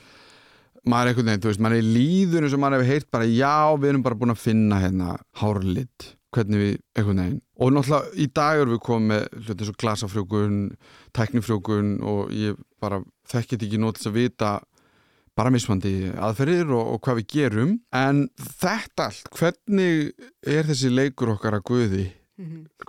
maður 0.87 1.09
er 1.09 1.13
einhvern 1.13 1.31
veginn, 1.31 1.43
þú 1.43 1.51
veist, 1.51 1.63
maður 1.65 1.81
er 1.81 1.89
líður 1.97 2.47
eins 2.47 2.55
og 2.57 2.63
maður 2.63 2.83
hefur 2.83 2.93
heyrt 2.93 3.11
bara, 3.17 3.27
já, 3.31 3.57
við 3.81 3.91
erum 3.91 4.05
bara 4.07 4.19
búin 4.21 4.35
að 4.35 4.45
finna 4.45 4.79
hérna 4.83 5.17
hárlit. 5.41 6.13
Hvernig 6.37 6.63
við 6.63 6.73
einhvern 6.99 7.21
veginn. 7.23 7.43
Og 7.57 7.73
náttúrulega 7.73 8.21
í 8.21 8.29
dag 8.37 8.61
erum 8.61 8.75
við 8.75 8.83
komið 8.87 9.11
með 9.11 9.27
hluti 9.41 9.57
eins 9.57 9.73
og 9.73 9.79
glasafrjókun, 9.83 10.57
tæknifrjókun 11.17 11.93
og 12.13 12.33
ég 12.37 12.59
bara 12.83 13.01
þekkit 13.33 13.67
ekki 13.67 13.81
nótils 13.81 14.11
að 14.11 14.19
vita 14.21 14.53
bara 15.37 15.53
mismandi 15.53 16.13
aðferðir 16.13 16.71
og, 16.73 16.95
og 16.95 17.03
hvað 17.05 17.21
við 17.21 17.29
gerum. 17.35 17.75
En 17.97 18.27
þetta 18.61 19.11
allt, 19.11 19.29
hvernig 19.37 20.15
er 20.47 20.69
þessi 20.69 20.93
leikur 20.93 21.35
okkar 21.35 21.59
að 21.59 21.67
guði? 21.73 22.07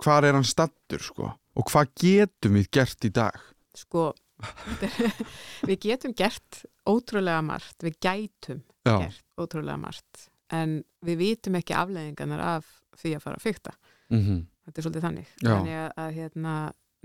Hvar 0.02 0.26
er 0.28 0.36
hann 0.36 0.48
stattur 0.48 1.02
sko? 1.04 1.32
Og 1.58 1.68
hvað 1.72 1.92
getum 2.00 2.58
við 2.58 2.70
gert 2.78 3.04
í 3.08 3.12
dag? 3.14 3.36
Sko, 3.76 4.10
við 5.68 5.78
getum 5.88 6.14
gert 6.16 6.62
ótrúlega 6.88 7.42
margt, 7.44 7.76
við 7.84 7.98
gætum 8.04 8.62
gert 8.88 9.22
ótrúlega 9.38 9.78
margt 9.80 10.28
en 10.50 10.78
við 11.04 11.18
vitum 11.20 11.58
ekki 11.60 11.74
afleðingarnar 11.76 12.40
af 12.56 12.68
því 12.98 13.14
að 13.18 13.24
fara 13.26 13.36
að 13.40 13.46
fykta. 13.48 13.74
mm 14.10 14.38
Þetta 14.68 14.80
er 14.80 14.84
svolítið 14.84 15.04
þannig. 15.06 15.28
Já. 15.40 15.48
Þannig 15.48 15.76
að, 15.80 15.92
að 16.02 16.10
hérna, 16.18 16.54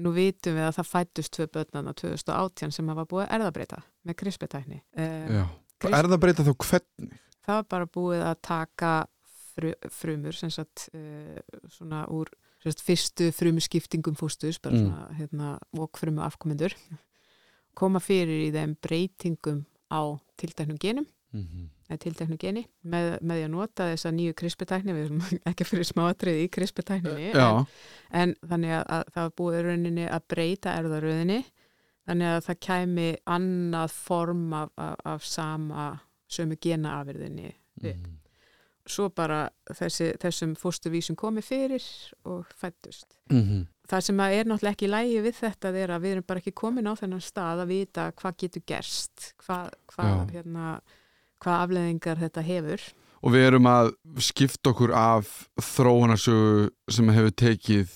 nú 0.03 0.11
vitum 0.11 0.55
við 0.57 0.65
að 0.67 0.73
það 0.75 0.87
fættust 0.89 1.31
tvö 1.37 1.45
börnana 1.53 1.93
2018 1.95 2.73
sem 2.75 2.89
hafa 2.91 3.05
búið 3.07 3.29
erðabreita 3.37 3.77
með 4.03 4.17
krispetækni. 4.19 4.79
Uh, 4.99 5.37
já 5.37 5.43
Krist- 5.79 5.95
Er 5.95 6.07
það 6.09 6.15
að 6.17 6.21
breyta 6.25 6.43
þá 6.43 6.51
hvernig? 6.65 7.13
það 7.43 7.55
var 7.61 7.67
bara 7.71 7.87
búið 7.87 8.23
að 8.27 8.35
taka 8.49 8.91
fru, 9.55 9.71
frumur 9.95 10.35
sem 10.35 10.51
sagt 10.51 10.89
uh, 10.91 11.39
svona 11.71 12.03
úr 12.11 12.27
sagt, 12.63 12.83
fyrstu 12.83 13.31
frumuskiptingum 13.35 14.15
fóstus 14.19 14.59
bara 14.63 14.75
Mm. 14.75 14.83
svona 14.91 15.17
hérna 15.19 15.49
og 15.79 15.97
frumu 15.99 16.21
afkomendur 16.27 16.75
koma 17.75 17.99
fyrir 18.03 18.47
í 18.49 18.51
þeim 18.53 18.75
breytingum 18.83 19.63
á 19.93 20.01
tilteknum 20.41 20.81
genum 20.81 21.07
Mm 21.33 21.41
-hmm. 21.41 21.69
eða 21.89 21.97
tilteknu 21.97 22.37
geni 22.37 22.61
með, 22.85 23.07
með 23.21 23.37
því 23.37 23.43
að 23.43 23.49
nota 23.49 23.85
þessa 23.89 24.09
nýju 24.13 24.33
krispetækni 24.33 24.93
við 24.93 25.05
erum 25.05 25.21
ekki 25.49 25.65
fyrir 25.65 25.87
smáatrið 25.89 26.41
í 26.43 26.49
krispetækninni 26.53 27.31
Já, 27.33 27.47
en, 27.57 27.65
en 28.11 28.35
þannig 28.49 28.73
að, 28.77 28.83
að 28.87 29.03
það 29.15 29.31
búið 29.39 29.61
rauninni 29.65 30.05
að 30.05 30.27
breyta 30.29 30.75
erðaröðinni 30.77 31.39
þannig 32.05 32.27
að 32.27 32.41
það 32.47 32.59
kæmi 32.67 33.07
annað 33.25 33.95
form 33.97 34.53
af, 34.53 34.69
af, 34.77 34.95
af 35.05 35.25
sama 35.25 35.87
sömu 36.29 36.55
genaafyrðinni 36.61 37.49
við. 37.81 37.95
Mhm. 37.95 38.22
Svo 38.89 39.09
bara 39.15 39.45
þessi, 39.71 40.11
þessum 40.19 40.55
fóstuvísum 40.59 41.17
komið 41.19 41.47
fyrir 41.47 41.85
og 42.29 42.49
fættust. 42.59 43.17
Mhm. 43.31 43.67
Það 43.87 44.03
sem 44.07 44.19
er 44.19 44.45
náttúrulega 44.47 44.75
ekki 44.77 44.87
lægi 44.87 45.21
við 45.25 45.39
þetta 45.41 45.71
er 45.75 45.91
að 45.91 46.01
við 46.01 46.11
erum 46.11 46.25
bara 46.27 46.39
ekki 46.39 46.53
komin 46.55 46.87
á 46.87 46.93
þennan 46.95 47.23
stað 47.23 47.63
að 47.63 47.71
vita 47.73 48.11
hvað 48.11 48.37
getur 48.37 48.63
gerst, 48.65 49.33
hvað, 49.43 49.73
hvað, 49.91 50.31
hérna, 50.31 50.81
hvað 51.43 51.63
afleðingar 51.63 52.21
þetta 52.21 52.43
hefur. 52.47 52.85
Og 53.23 53.31
við 53.31 53.45
erum 53.47 53.67
að 53.67 53.91
skipta 54.19 54.71
okkur 54.71 54.91
af 54.95 55.49
þróunarsögu 55.59 56.71
sem 56.91 57.11
hefur 57.15 57.35
tekið 57.43 57.91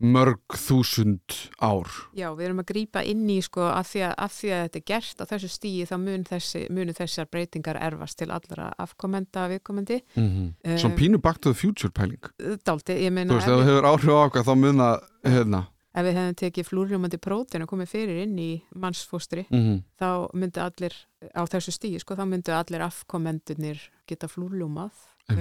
mörg 0.00 0.38
þúsund 0.54 1.34
ár. 1.60 1.88
Já, 2.14 2.28
við 2.38 2.44
erum 2.46 2.60
að 2.62 2.68
grípa 2.70 3.02
inn 3.02 3.24
í 3.30 3.40
sko 3.42 3.60
að 3.66 3.86
því 3.90 4.02
að, 4.06 4.12
að, 4.18 4.30
því 4.38 4.50
að 4.54 4.60
þetta 4.66 4.78
er 4.78 4.84
gert 4.86 5.20
á 5.20 5.24
þessu 5.32 5.48
stíi 5.50 5.86
þá 5.90 5.96
mun 5.98 6.24
þessi, 6.28 6.60
munu 6.70 6.92
þessar 6.92 7.26
breytingar 7.32 7.76
erfast 7.82 8.18
til 8.18 8.30
allra 8.30 8.68
afkomenda 8.78 9.48
viðkomandi. 9.48 10.00
Mm 10.14 10.28
-hmm. 10.28 10.52
Um, 10.72 10.78
Svo 10.78 10.90
pínu 10.96 11.18
back 11.20 11.38
to 11.40 11.52
the 11.52 11.58
future 11.58 11.90
pæling. 11.90 12.22
Dálti, 12.64 12.92
ég 12.92 13.10
Þú 13.10 13.14
meina 13.14 13.34
veist, 13.34 13.48
ef, 13.48 13.58
við- 13.58 13.64
hefur 13.66 13.84
áhrif 13.90 14.08
á 14.14 14.26
okkar 14.26 14.44
þá 14.44 14.54
mun 14.56 14.76
það, 14.76 15.00
hérna. 15.24 15.66
ef 15.94 16.04
við 16.06 16.14
hefum 16.14 16.34
tekið 16.34 16.64
flúrljómandi 16.68 17.18
prótein 17.18 17.62
og 17.62 17.68
komið 17.68 17.88
fyrir 17.88 18.22
inn 18.22 18.38
í 18.38 18.62
mannsfóstri 18.76 19.46
Mm 19.50 19.58
-hmm. 19.58 19.82
þá 20.00 20.30
myndi 20.34 20.60
allir 20.60 20.94
á 21.34 21.42
þessu 21.44 21.72
stíi 21.72 21.98
sko, 21.98 22.14
þá 22.14 22.24
myndi 22.28 22.52
allir 22.52 22.80
afkomendunir 22.82 23.80
geta 24.06 24.28
flúrljómað 24.28 24.90
uh, 25.30 25.36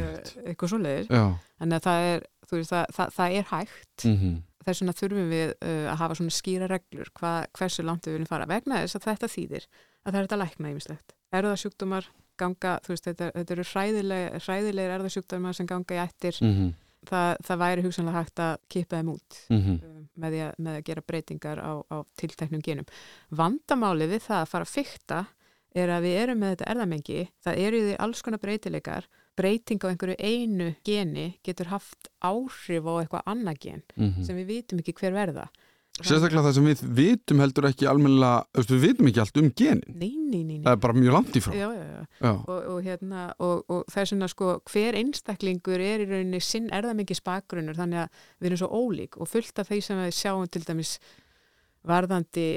eitthvað. 0.47 1.07
Já. 1.09 1.37
Þannig 1.59 1.75
að 1.77 1.83
það 1.83 2.01
er, 2.15 2.23
þú 2.49 2.55
veist, 2.57 2.71
það, 2.71 2.85
það, 2.95 3.09
það 3.13 3.31
er 3.37 3.43
hægt 3.43 4.05
Mm 4.05 4.17
-hmm. 4.17 4.41
Þess 4.67 4.83
vegna 4.83 4.95
þurfum 4.99 5.29
við 5.31 5.51
uh, 5.55 5.91
að 5.91 5.99
hafa 6.03 6.17
svona 6.19 6.35
skýra 6.35 6.69
reglur 6.71 7.11
hva, 7.19 7.33
hversu 7.57 7.85
langt 7.87 8.07
við 8.07 8.17
viljum 8.17 8.29
fara 8.29 8.49
vegna 8.49 8.81
þess 8.83 8.99
að 8.99 9.07
þetta 9.09 9.31
þýðir 9.33 9.67
að 9.67 10.09
það 10.09 10.19
er 10.19 10.27
þetta 10.27 10.41
lækna 10.43 10.73
ýmislegt. 10.73 11.15
Erðasjúkdómar 11.37 12.09
ganga, 12.37 12.73
þú 12.85 12.93
veist, 12.93 13.07
þetta, 13.07 13.29
þetta 13.35 13.55
eru 13.55 13.65
hræðileg, 13.71 14.35
hræðilegir 14.45 14.93
erðasjúkdómar 14.97 15.57
sem 15.57 15.69
ganga 15.69 15.95
í 15.95 16.01
ættir 16.03 16.37
Mm 16.41 16.53
-hmm. 16.53 16.73
það, 17.09 17.31
það 17.47 17.61
væri 17.63 17.85
hugsanlega 17.85 18.21
hægt 18.21 18.39
að 18.39 18.53
kippa 18.69 18.97
þeim 18.97 19.09
út 19.15 19.39
Mm 19.49 19.61
-hmm. 19.63 20.07
með, 20.15 20.33
að, 20.47 20.53
með 20.57 20.75
að 20.75 20.83
gera 20.83 21.07
breytingar 21.07 21.59
á, 21.59 21.73
á 21.89 21.97
tilteknum 22.17 22.61
genum. 22.61 22.85
Vandamálið 23.29 24.09
við 24.09 24.21
það 24.27 24.41
að 24.41 24.51
fara 24.51 24.65
að 24.65 24.75
fykta 24.75 25.25
er 25.75 25.89
að 25.89 26.01
við 26.01 26.19
erum 26.21 26.39
með 26.39 26.49
þetta 26.55 26.71
erðamengi, 26.71 27.29
það 27.43 27.59
eru 27.65 27.81
því 27.85 27.95
alls 27.99 28.21
konar 28.21 28.39
breytileikar, 28.39 29.07
breyting 29.37 29.81
á 29.85 29.87
einhverju 29.91 30.17
einu 30.17 30.73
geni 30.87 31.29
getur 31.45 31.71
haft 31.71 32.11
áhrif 32.25 32.89
á 32.89 32.93
eitthvað 32.97 33.31
annað 33.33 33.63
gen 33.63 33.87
sem 34.25 34.37
við 34.41 34.53
vitum 34.55 34.83
ekki 34.83 34.97
hver 34.97 35.15
verða. 35.15 35.47
Sérstaklega 35.97 36.43
það 36.45 36.53
sem 36.53 36.65
við 36.67 36.81
vitum 36.93 37.39
heldur 37.41 37.65
ekki 37.71 37.87
almennilega, 37.89 38.65
við 38.69 38.83
vitum 38.83 39.07
ekki 39.09 39.21
allt 39.23 39.39
um 39.41 39.47
genin. 39.57 39.95
Nei, 39.97 40.11
nei, 40.13 40.43
nei, 40.45 40.57
Það 40.61 40.75
er 40.75 40.81
bara 40.83 40.95
mjög 40.97 41.15
langt 41.15 41.37
í 41.39 41.41
frá. 41.41 41.55
Já, 41.57 41.69
já, 41.73 41.85
já. 41.87 42.03
Já. 42.21 42.31
Og, 42.35 42.51
og, 42.73 42.81
hérna, 42.85 43.21
og, 43.41 43.63
og 43.73 43.87
það 43.89 44.03
er 44.03 44.09
svona 44.11 44.29
sko, 44.29 44.49
hver 44.69 44.97
einstaklingur 44.99 45.81
er 45.81 46.03
í 46.03 46.09
rauninni 46.11 46.41
sinn 46.45 46.69
erðamengis 46.69 47.23
bakgrunnur 47.25 47.79
þannig 47.79 48.03
að 48.03 48.21
við 48.37 48.49
erum 48.51 48.61
svo 48.61 48.69
ólík 48.77 49.17
og 49.17 49.31
fullt 49.31 49.63
af 49.63 49.71
því 49.71 49.79
sem 49.87 50.03
við 50.03 50.13
sjáum 50.19 50.45
til 50.53 50.61
dæmis 50.67 50.93
varðandi 51.87 52.47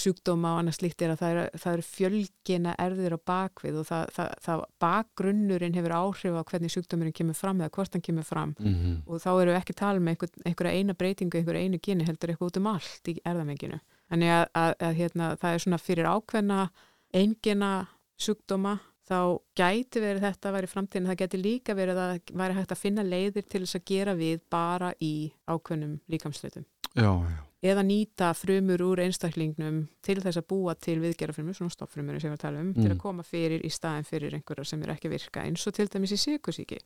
sjúkdóma 0.00 0.54
og 0.54 0.60
annars 0.62 0.80
líkt 0.82 1.02
er 1.02 1.12
að 1.14 1.20
það 1.22 1.34
eru, 1.34 1.60
eru 1.72 1.84
fjölgina 1.86 2.74
erðir 2.82 3.16
á 3.16 3.20
bakvið 3.30 3.80
og 3.80 3.88
það, 3.88 4.04
það, 4.16 4.32
það 4.46 4.64
bakgrunnurinn 4.84 5.76
hefur 5.76 5.96
áhrif 5.96 6.38
á 6.38 6.42
hvernig 6.50 6.74
sjúkdómurinn 6.74 7.16
kemur 7.16 7.38
fram 7.38 7.60
eða 7.60 7.74
hvort 7.76 7.96
hann 7.96 8.06
kemur 8.08 8.26
fram 8.26 8.54
Mm 8.56 8.74
-hmm. 8.74 8.96
og 9.06 9.20
þá 9.20 9.30
eru 9.42 9.50
við 9.50 9.58
ekki 9.60 9.72
að 9.72 9.82
tala 9.82 9.98
um 9.98 10.08
einhver, 10.08 10.30
einhverja 10.44 10.72
eina 10.72 10.94
breytingu, 10.94 11.38
einhverja 11.38 11.62
einu 11.62 11.78
geni 11.82 12.04
heldur 12.04 12.30
eitthvað 12.30 12.46
út 12.46 12.56
um 12.56 12.66
allt 12.66 13.08
í 13.08 13.20
erðamenginu. 13.24 13.78
Þannig 14.10 14.30
að, 14.30 14.46
að, 14.54 14.72
að 14.80 14.94
hérna, 14.94 15.36
það 15.36 15.54
er 15.54 15.58
svona 15.58 15.78
fyrir 15.78 16.06
ákveðna 16.06 16.70
eingina 17.12 17.86
sjúkdóma 18.18 18.78
þá 19.06 19.18
gæti 19.58 20.02
verið 20.02 20.24
þetta 20.26 20.48
að 20.48 20.56
vera 20.56 20.68
í 20.68 20.72
framtíðin, 20.72 21.08
það 21.10 21.20
gæti 21.22 21.42
líka 21.42 21.76
verið 21.78 22.00
að 22.02 22.32
væri 22.32 22.56
hægt 22.58 22.72
að 22.74 22.82
finna 22.82 23.04
leiðir 23.06 23.46
til 23.46 23.62
þess 23.62 23.78
að 23.78 23.84
gera 23.92 24.14
við 24.18 24.40
bara 24.50 24.92
í 25.00 25.12
ákveðnum 25.46 26.00
líkamslutum. 26.10 26.66
Já, 26.96 27.10
já. 27.12 27.45
Eða 27.64 27.82
nýta 27.82 28.34
frumur 28.36 28.82
úr 28.84 29.00
einstaklingnum 29.00 29.88
til 30.04 30.20
þess 30.20 30.36
að 30.36 30.46
búa 30.50 30.74
til 30.78 30.98
viðgerðarfrumur, 31.00 31.54
svona 31.56 31.72
stofffrumur 31.72 32.20
sem 32.20 32.30
við 32.34 32.38
tala 32.42 32.60
um, 32.60 32.74
til 32.74 32.84
Mm. 32.90 32.92
að 32.92 32.98
koma 33.00 33.22
fyrir 33.22 33.64
í 33.64 33.70
staðin 33.72 34.04
fyrir 34.04 34.34
einhverjar 34.36 34.66
sem 34.66 34.82
er 34.82 34.92
ekki 34.94 35.08
virka, 35.10 35.40
eins 35.42 35.66
og 35.66 35.74
til 35.74 35.88
dæmis 35.88 36.12
í 36.12 36.18
sykursíki, 36.20 36.78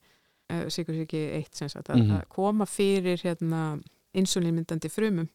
uh, 0.53 0.67
sykursíki 0.71 1.25
1 1.41 1.55
sem 1.57 1.69
sagt, 1.69 1.89
að, 1.91 1.97
Mhm. 2.07 2.17
að 2.21 2.29
koma 2.29 2.65
fyrir 2.67 3.19
hérna 3.19 3.83
insulinmyndandi 4.15 4.89
frumum 4.91 5.29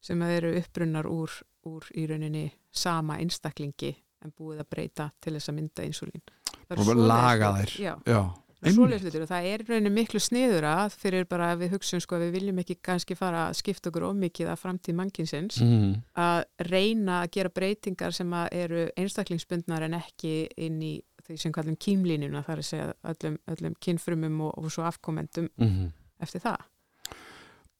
sem 0.00 0.22
eru 0.22 0.54
upprunnar 0.58 1.04
úr, 1.06 1.30
úr 1.66 1.82
í 1.96 2.06
rauninni 2.08 2.50
sama 2.70 3.16
einstaklingi 3.18 3.94
en 4.24 4.32
búið 4.38 4.60
að 4.60 4.68
breyta 4.70 5.10
til 5.20 5.32
þess 5.34 5.48
að 5.48 5.54
mynda 5.54 5.82
insulín. 5.88 6.22
Og 6.70 6.94
laga 6.96 7.52
þær. 7.56 7.78
Já, 7.80 7.96
Já. 8.06 8.34
Og 8.62 9.28
það 9.30 9.46
er 9.50 9.62
í 9.62 9.66
rauninni 9.68 9.90
miklu 9.90 10.20
sniður 10.22 10.66
að 10.70 10.96
fyrir 11.02 11.24
bara 11.30 11.50
að 11.52 11.64
við 11.64 11.72
hugsun 11.74 12.02
sko 12.02 12.16
að 12.16 12.26
við 12.26 12.34
viljum 12.36 12.60
ekki 12.62 12.76
kannski 12.84 13.16
fara 13.18 13.48
að 13.48 13.56
skipta 13.58 13.90
okkur 13.90 14.06
ómikið 14.10 14.52
af 14.52 14.62
framtíð 14.62 14.98
mannkinsins 15.00 15.60
Mm 15.62 15.94
að 16.22 16.44
reyna 16.68 17.22
að 17.22 17.30
gera 17.34 17.48
breytingar 17.48 18.12
sem 18.14 18.32
að 18.36 18.48
eru 18.52 18.82
einstaklingsbundnar 18.96 19.82
en 19.86 19.94
ekki 19.94 20.48
inn 20.56 20.82
í 20.82 20.92
því 21.26 21.38
sem 21.38 21.52
kallum 21.54 21.76
kýmlínuna 21.76 22.42
þar 22.46 22.62
að 22.62 22.68
segja 22.68 22.92
öllum, 23.02 23.38
öllum 23.48 23.74
kynfrumum 23.80 24.40
og, 24.46 24.52
og 24.58 24.70
svo 24.70 24.84
afkomendum 24.86 25.48
-hmm. 25.58 25.90
eftir 26.20 26.40
það. 26.40 26.60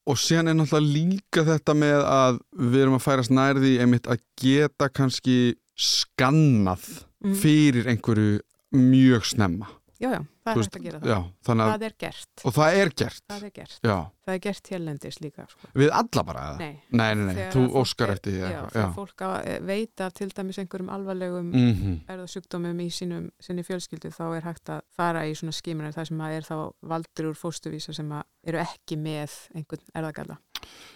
Og 0.06 0.18
síðan 0.18 0.48
er 0.48 0.54
náttúrulega 0.54 0.92
líka 0.92 1.44
þetta 1.44 1.74
með 1.74 2.00
að 2.04 2.38
við 2.58 2.80
erum 2.80 2.94
að 2.94 3.06
færast 3.06 3.30
nærði 3.30 3.78
einmitt 3.80 4.06
að 4.06 4.18
geta 4.40 4.88
kannski 4.88 5.54
skannað 5.76 7.06
Mm. 7.22 7.34
fyrir 7.38 7.86
einhverju 7.86 8.40
mjög 8.74 9.24
snemma. 9.24 9.68
Já, 10.02 10.08
já, 10.10 10.20
það 10.42 10.52
er 10.52 10.58
hægt 10.62 10.76
að 10.76 10.82
gera 10.82 10.98
það. 10.98 11.10
Já, 11.12 11.18
þannig 11.46 11.64
að, 11.64 11.72
Það 11.72 11.84
er 11.86 11.94
gert. 12.02 12.42
og 12.42 12.54
það 12.56 12.78
er 12.80 12.88
gert. 13.02 13.22
Það 13.30 13.44
er 13.46 13.52
gert. 13.54 13.76
Já, 13.86 13.96
Það 14.22 14.34
er 14.34 14.40
gert 14.42 14.68
hérlendis 14.70 15.16
líka. 15.22 15.44
Sko. 15.50 15.68
við 15.78 15.92
alla 15.98 16.22
bara 16.26 16.42
eða? 16.48 16.58
Nei. 16.58 16.74
Nei, 16.90 17.14
nei, 17.18 17.34
nei, 17.34 17.46
þú 17.50 17.62
óskar 17.80 18.12
eftir 18.14 18.34
því 18.36 18.40
Já, 18.52 18.60
þegar 18.74 18.92
fólk 18.96 19.24
að 19.26 19.34
eh, 19.50 19.60
veita 19.66 20.08
til 20.14 20.28
dæmis 20.30 20.58
einhverjum 20.62 20.92
alvarlegum 20.94 21.48
Mm 21.52 21.72
-hmm. 21.74 21.96
erðasjúkdómum 22.14 22.80
í 22.80 22.88
sínum, 22.90 23.30
sinni 23.40 23.62
fjölskyldu 23.62 24.10
þá 24.10 24.36
er 24.36 24.42
hægt 24.42 24.68
að 24.68 24.80
fara 24.96 25.26
í 25.26 25.34
svona 25.34 25.52
skimunar 25.52 25.92
þar 25.92 26.06
sem 26.06 26.18
að 26.20 26.36
er 26.36 26.42
þá 26.42 26.72
valdur 26.82 27.26
úr 27.30 27.34
fóstuvísa 27.38 27.94
sem 27.94 28.10
að 28.12 28.22
eru 28.46 28.58
ekki 28.58 28.96
með 28.96 29.30
einhvern 29.54 29.86
erðagalla. 29.94 30.38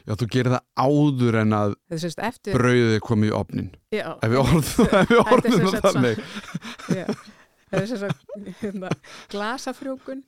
Já, 0.07 0.15
þú 0.15 0.27
gerir 0.31 0.53
það 0.53 0.65
áður 0.79 1.35
en 1.41 1.53
að 1.53 1.75
eftir... 2.19 2.55
brauðið 2.55 3.01
komið 3.01 3.29
í 3.29 3.33
opnin. 3.35 3.71
Já, 3.91 4.19
Ef 4.23 4.31
við 4.31 4.39
orðum, 4.39 4.63
ef 5.01 5.09
við 5.09 5.19
orðum 5.19 7.17
það 7.71 7.81
er 7.81 7.91
sérst 7.91 8.61
hérna, 8.63 8.91
glasafrjókun 9.33 10.23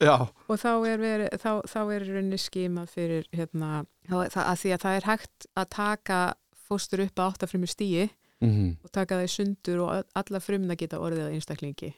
og 0.48 0.60
þá 0.60 0.70
er, 0.90 1.02
veri, 1.02 1.28
þá, 1.38 1.50
þá 1.70 1.80
er 1.84 2.06
í 2.06 2.12
rauninni 2.12 2.40
skimað 2.42 2.92
fyrir 2.94 3.28
hérna, 3.34 3.84
þá, 4.08 4.16
það, 4.34 4.42
að 4.44 4.62
því 4.62 4.72
að 4.74 4.84
það 4.86 4.98
er 4.98 5.08
hægt 5.12 5.48
að 5.54 5.70
taka 5.76 6.20
fóstur 6.68 7.04
upp 7.06 7.22
að 7.22 7.32
áttafrymur 7.32 7.72
stíi 7.72 8.08
mm 8.42 8.76
og 8.84 8.92
taka 8.94 9.18
það 9.18 9.24
í 9.24 9.32
sundur 9.34 9.80
og 9.84 10.12
alla 10.20 10.40
frumna 10.42 10.76
geta 10.78 11.00
orðið 11.02 11.24
að 11.24 11.32
einstaklingi. 11.38 11.88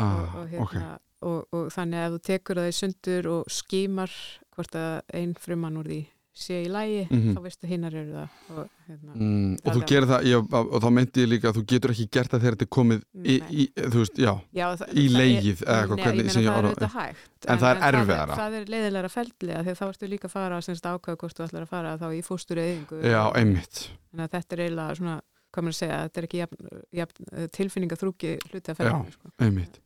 Ah, 0.00 0.22
og, 0.22 0.30
og, 0.38 0.46
hérna, 0.52 0.94
og, 1.20 1.40
og 1.52 1.66
þannig 1.74 2.00
að 2.00 2.06
ef 2.06 2.14
þú 2.14 2.20
tekur 2.30 2.60
það 2.60 2.70
í 2.70 2.76
sundur 2.78 3.28
og 3.34 3.52
skimar 3.52 4.14
hvort 4.54 4.78
að 4.78 5.02
einn 5.18 5.34
frumann 5.36 5.76
úr 5.80 5.90
því 5.90 6.00
sé 6.34 6.56
í 6.64 6.68
lægi, 6.68 7.02
Mhm. 7.10 7.34
þá 7.36 7.40
veistu 7.44 7.68
hinnar 7.70 7.94
eru 7.94 8.12
það 8.12 8.28
og 8.58 8.68
hérna, 8.88 9.12
Mm, 9.14 9.52
og 9.64 9.72
þú 9.74 9.80
er- 9.82 9.86
gerir 9.86 10.06
það, 10.10 10.22
já, 10.26 10.38
og 10.38 10.80
þá 10.82 10.88
meinti 10.90 11.22
ég 11.22 11.28
líka 11.30 11.46
að 11.52 11.56
þú 11.60 11.62
getur 11.72 11.90
ekki 11.94 12.06
gert 12.10 12.30
það 12.32 12.40
þegar 12.42 12.56
þetta 12.56 12.66
er 12.66 12.72
komið 12.74 13.02
í, 13.14 13.36
í, 13.54 13.68
veist, 13.94 14.16
já, 14.18 14.32
Já, 14.52 14.66
það, 14.76 14.88
Í 14.94 15.04
það 15.08 15.18
legið, 15.20 15.62
er- 15.62 15.66
eða 15.68 15.78
eitthvað, 15.84 15.96
Nei, 15.96 16.04
hvernig 16.04 16.24
ég 16.24 16.34
meina 16.34 16.50
það 16.50 16.58
er 16.58 16.68
auðvitað 16.68 16.94
hægt 16.98 17.46
En 17.46 17.58
það 17.58 17.70
er 17.70 17.94
erfiðara. 17.94 18.34
Það 18.34 18.52
er 18.58 18.64
leiðilega 18.74 19.10
feldlega 19.14 19.62
því 19.64 19.74
þá 19.78 19.84
ertu 19.88 20.08
líka 20.08 20.24
að 20.26 20.30
fara 20.34 20.58
ákveða 20.58 21.16
hvort 21.18 21.34
þú 21.38 21.44
ætlar 21.48 21.62
að 21.62 21.68
fara 21.68 21.98
þá 21.98 22.06
í 22.10 22.22
fóstur 22.24 22.56
eðingu 22.58 23.02
já, 23.04 23.32
einmitt 23.34 23.88
Þannig 24.14 24.24
að 24.26 24.34
þetta 24.34 24.52
er 24.52 24.62
eiginlega 24.64 24.96
svona, 24.98 25.20
hvað 25.54 25.62
maður 25.62 25.74
að 25.74 25.82
segja, 25.84 25.98
þetta 26.08 26.18
er 26.18 26.26
ekki 26.26 26.38
jafn, 26.42 26.56
jafn, 26.94 27.48
tilfinningaþrúki 27.54 28.38
hluti 28.50 28.68
að 28.72 28.76
ferðinu. 28.76 29.12
Sko. 29.12 29.30
einmitt 29.38 29.78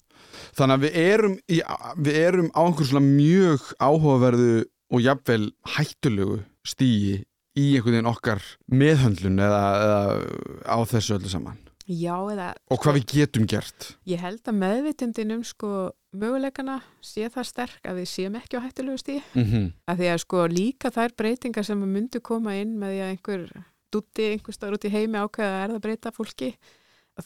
þannig 0.56 0.74
að 0.74 0.82
við 0.82 0.94
erum, 0.96 1.38
í, 1.48 1.60
við 1.98 2.14
erum 2.14 2.50
á 2.56 2.60
einhver 2.64 2.86
svona 2.88 3.04
mjög 3.04 3.60
áhugaverðu 3.80 4.64
og 4.88 5.04
jafnvel 5.04 5.50
hættulegu 5.76 6.42
stíi 6.66 7.22
í 7.58 7.64
einhvern 7.74 7.98
veginn 7.98 8.10
okkar 8.10 8.42
meðhöndlun 8.70 9.40
eða, 9.42 9.62
eða 9.86 10.02
á 10.68 10.78
þessu 10.88 11.18
öllu 11.18 11.32
saman 11.32 11.64
Já, 11.88 12.16
eða 12.28 12.50
og 12.68 12.82
hvað 12.82 12.98
við 12.98 13.06
getum 13.14 13.46
gert 13.48 13.94
ég 14.08 14.20
held 14.20 14.42
að 14.44 14.60
meðvitundin 14.60 15.38
um 15.38 15.44
sko 15.46 15.70
möguleikana 16.18 16.80
sé 17.04 17.28
það 17.32 17.48
sterk 17.48 17.88
að 17.88 18.02
við 18.02 18.10
séum 18.10 18.36
ekki 18.38 18.60
á 18.60 18.64
hættulegu 18.64 19.00
stíi. 19.00 19.22
mm 19.34 19.44
-hmm. 19.44 19.72
Að 19.88 19.98
því 19.98 20.08
að 20.12 20.20
sko 20.24 20.46
líka 20.46 20.90
þær 20.90 21.16
breytingar 21.16 21.64
sem 21.64 21.78
myndu 21.78 22.20
koma 22.20 22.54
inn 22.56 22.78
með 22.78 22.92
því 22.92 23.00
að 23.00 23.10
einhver 23.12 23.64
dutti 23.92 24.24
einhver 24.32 24.54
staður 24.54 24.76
út 24.76 24.84
í 24.84 24.92
heimi 24.92 25.18
ákveða 25.18 25.56
að 25.56 25.64
erða 25.64 25.80
breyta 25.80 26.12
fólki 26.12 26.56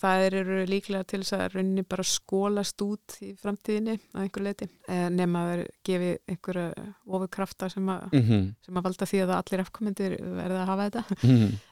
það 0.00 0.24
eru 0.26 0.56
líklega 0.68 1.04
til 1.08 1.20
þess 1.22 1.34
að 1.36 1.56
rauninni 1.56 1.84
bara 1.88 2.04
skólast 2.06 2.82
út 2.84 3.16
í 3.24 3.32
framtíðinni 3.40 3.96
að 4.14 4.22
einhver 4.22 4.44
leiti 4.46 4.68
nema 5.12 5.42
að 5.50 5.62
gefi 5.84 6.10
einhverja 6.32 6.86
ofurkrafta 7.06 7.68
sem, 7.68 7.82
Mm 7.82 8.22
-hmm. 8.22 8.54
sem 8.64 8.76
að 8.76 8.84
valda 8.84 9.06
því 9.06 9.22
að 9.22 9.34
allir 9.36 9.60
afkomendir 9.60 10.16
verða 10.20 10.62
að 10.62 10.66
hafa 10.66 10.88
þetta. 10.90 11.04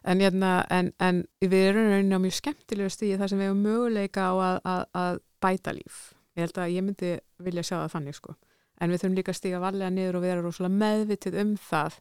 En, 0.05 0.21
hérna, 0.21 0.67
en, 0.71 0.93
en 0.99 1.25
við 1.41 1.69
erum 1.71 1.91
rauninni 1.91 2.17
á 2.17 2.25
mjög 2.25 2.35
skemmtilegu 2.35 2.91
stíði 2.91 3.19
þar 3.19 3.29
sem 3.29 3.39
við 3.39 3.47
hefum 3.49 3.63
möguleika 3.63 4.21
á 4.21 4.35
að, 4.35 4.61
að, 4.65 4.85
að 4.95 5.21
bæta 5.41 5.73
líf. 5.73 6.15
Ég 6.37 6.45
held 6.45 6.59
að 6.59 6.73
ég 6.75 6.85
myndi 6.85 7.19
vilja 7.39 7.63
sjá 7.63 7.77
það 7.77 7.93
þannig 7.95 8.15
sko. 8.15 8.35
En 8.81 8.91
við 8.91 9.01
þurfum 9.01 9.17
líka 9.17 9.33
að 9.33 9.37
stíga 9.37 9.61
varlega 9.61 9.91
niður 9.91 10.17
og 10.17 10.23
vera 10.23 10.41
rosalega 10.41 10.75
meðvitið 10.75 11.41
um 11.41 11.57
það 11.57 12.01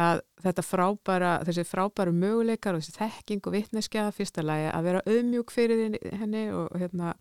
að 0.00 0.22
þetta 0.44 0.64
frábæra, 0.64 1.32
þessi 1.48 1.64
frábæru 1.68 2.14
möguleikar 2.16 2.76
og 2.78 2.82
þessi 2.84 2.96
þekking 2.96 3.46
og 3.46 3.54
vitneskja 3.56 4.06
fyrsta 4.16 4.44
lagi 4.46 4.70
að 4.72 4.88
vera 4.88 5.02
auðmjúk 5.06 5.52
fyrir 5.54 5.98
henni 6.20 6.46
og, 6.56 6.70
hérna, 6.80 7.14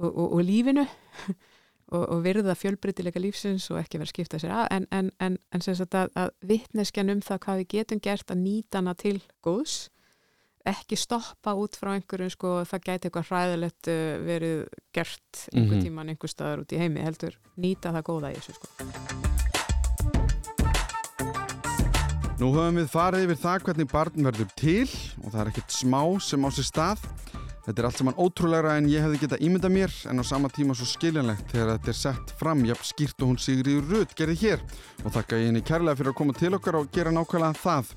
og, 0.00 0.10
og, 0.10 0.26
og 0.36 0.44
lífinu 0.44 0.84
og, 1.94 2.04
og 2.04 2.20
virða 2.24 2.54
fjölbreytileika 2.58 3.20
lífsins 3.22 3.70
og 3.72 3.80
ekki 3.80 4.00
vera 4.02 4.10
skipta 4.12 4.40
sér 4.42 4.54
að 4.58 4.68
en, 4.76 4.86
en, 4.90 5.10
en, 5.22 5.38
en 5.54 5.64
sem 5.64 5.76
sagt 5.78 5.94
að, 5.96 6.12
að 6.18 6.30
vitneskjan 6.52 7.12
um 7.14 7.24
það 7.24 7.42
hvað 7.46 7.60
við 7.62 7.68
getum 7.78 8.04
gert 8.04 8.30
að 8.34 8.40
nýta 8.44 8.80
hana 8.82 8.94
til 8.98 9.18
góðs 9.44 9.88
ekki 10.64 10.96
stoppa 10.96 11.52
út 11.60 11.76
frá 11.76 11.90
einhverjum 11.92 12.32
sko 12.32 12.54
það 12.64 12.86
gæti 12.86 13.10
eitthvað 13.10 13.28
hræðilegt 13.28 13.90
uh, 13.92 14.14
verið 14.24 14.62
gert 14.96 15.44
einhver 15.52 15.76
Mhm. 15.76 15.84
tíman 15.84 16.08
einhver 16.14 16.32
staðar 16.32 16.64
út 16.64 16.72
í 16.72 16.80
heimi 16.80 17.04
heldur 17.04 17.36
nýta 17.60 17.92
það 17.92 18.08
góða 18.08 18.32
í 18.32 18.40
þessu 18.40 18.56
sko 18.56 19.23
Nú 22.44 22.50
höfum 22.52 22.76
við 22.76 22.90
farið 22.92 23.22
yfir 23.24 23.38
það 23.40 23.62
hvernig 23.64 23.86
barn 23.88 24.26
verður 24.26 24.48
til 24.60 24.82
og 25.22 25.30
það 25.30 25.38
er 25.40 25.48
ekkert 25.48 25.70
smá 25.72 26.00
sem 26.20 26.42
á 26.44 26.48
sér 26.52 26.66
stað. 26.68 27.04
Þetta 27.64 27.80
er 27.80 27.86
allt 27.88 28.00
saman 28.02 28.18
ótrúlegra 28.20 28.74
en 28.76 28.88
ég 28.92 29.00
hefði 29.00 29.20
getað 29.22 29.44
ímyndað 29.46 29.72
mér 29.72 29.94
en 30.10 30.20
á 30.20 30.24
sama 30.28 30.50
tíma 30.52 30.76
svo 30.76 30.84
skiljanlegt 30.90 31.54
þegar 31.54 31.70
þetta 31.70 31.90
er 31.94 31.96
sett 32.02 32.34
fram 32.36 32.66
jafn 32.68 32.84
skýrt 32.84 33.24
og 33.24 33.30
hún 33.30 33.40
Sigriður 33.40 33.88
Rutt 33.94 34.12
gerði 34.18 34.36
hér 34.42 34.64
og 35.06 35.14
þakka 35.14 35.38
ég 35.40 35.48
henni 35.48 35.62
kærlega 35.64 35.96
fyrir 36.02 36.12
að 36.12 36.18
koma 36.18 36.36
til 36.36 36.50
okkar 36.58 36.78
og 36.82 36.90
gera 36.92 37.14
nákvæmlega 37.16 37.62
það. 37.62 37.94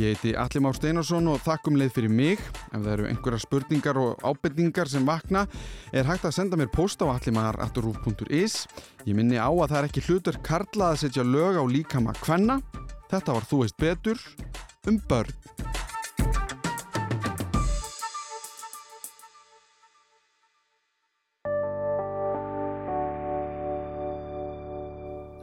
Ég 0.00 0.16
heiti 0.16 0.32
Alli 0.32 0.64
Már 0.64 0.80
Steinarsson 0.80 1.28
og 1.34 1.44
þakkum 1.44 1.76
leið 1.76 1.92
fyrir 1.98 2.16
mig. 2.22 2.40
Ef 2.72 2.80
það 2.80 2.90
eru 2.94 3.10
einhverja 3.10 3.42
spurningar 3.44 4.00
og 4.00 4.24
ábendingar 4.24 4.88
sem 4.88 5.04
vakna 5.04 5.44
er 5.92 6.08
hægt 6.08 6.24
að 6.24 6.38
senda 6.38 6.56
mér 6.56 6.72
post 6.72 7.04
á 7.04 7.12
allimar.ruf.is. 7.12 8.56
Ég 9.04 9.12
minni 9.12 9.36
á 9.36 9.52
að 9.52 9.68
það 9.68 9.78
er 9.82 9.92
ekki 9.92 10.06
hlutur 10.08 10.40
karla 10.40 10.94
að 10.94 11.02
setja 11.04 11.28
lög 11.28 11.60
á 11.60 11.64
líkama 11.68 12.16
kvenna. 12.24 12.62
Þetta 13.14 13.34
var 13.36 13.44
Þú 13.46 13.58
veist 13.60 13.76
betur 13.78 14.22
um 14.90 14.96
börn. 15.06 15.30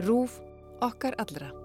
Rúf 0.03 0.41
okkar 0.83 1.15
allra. 1.23 1.60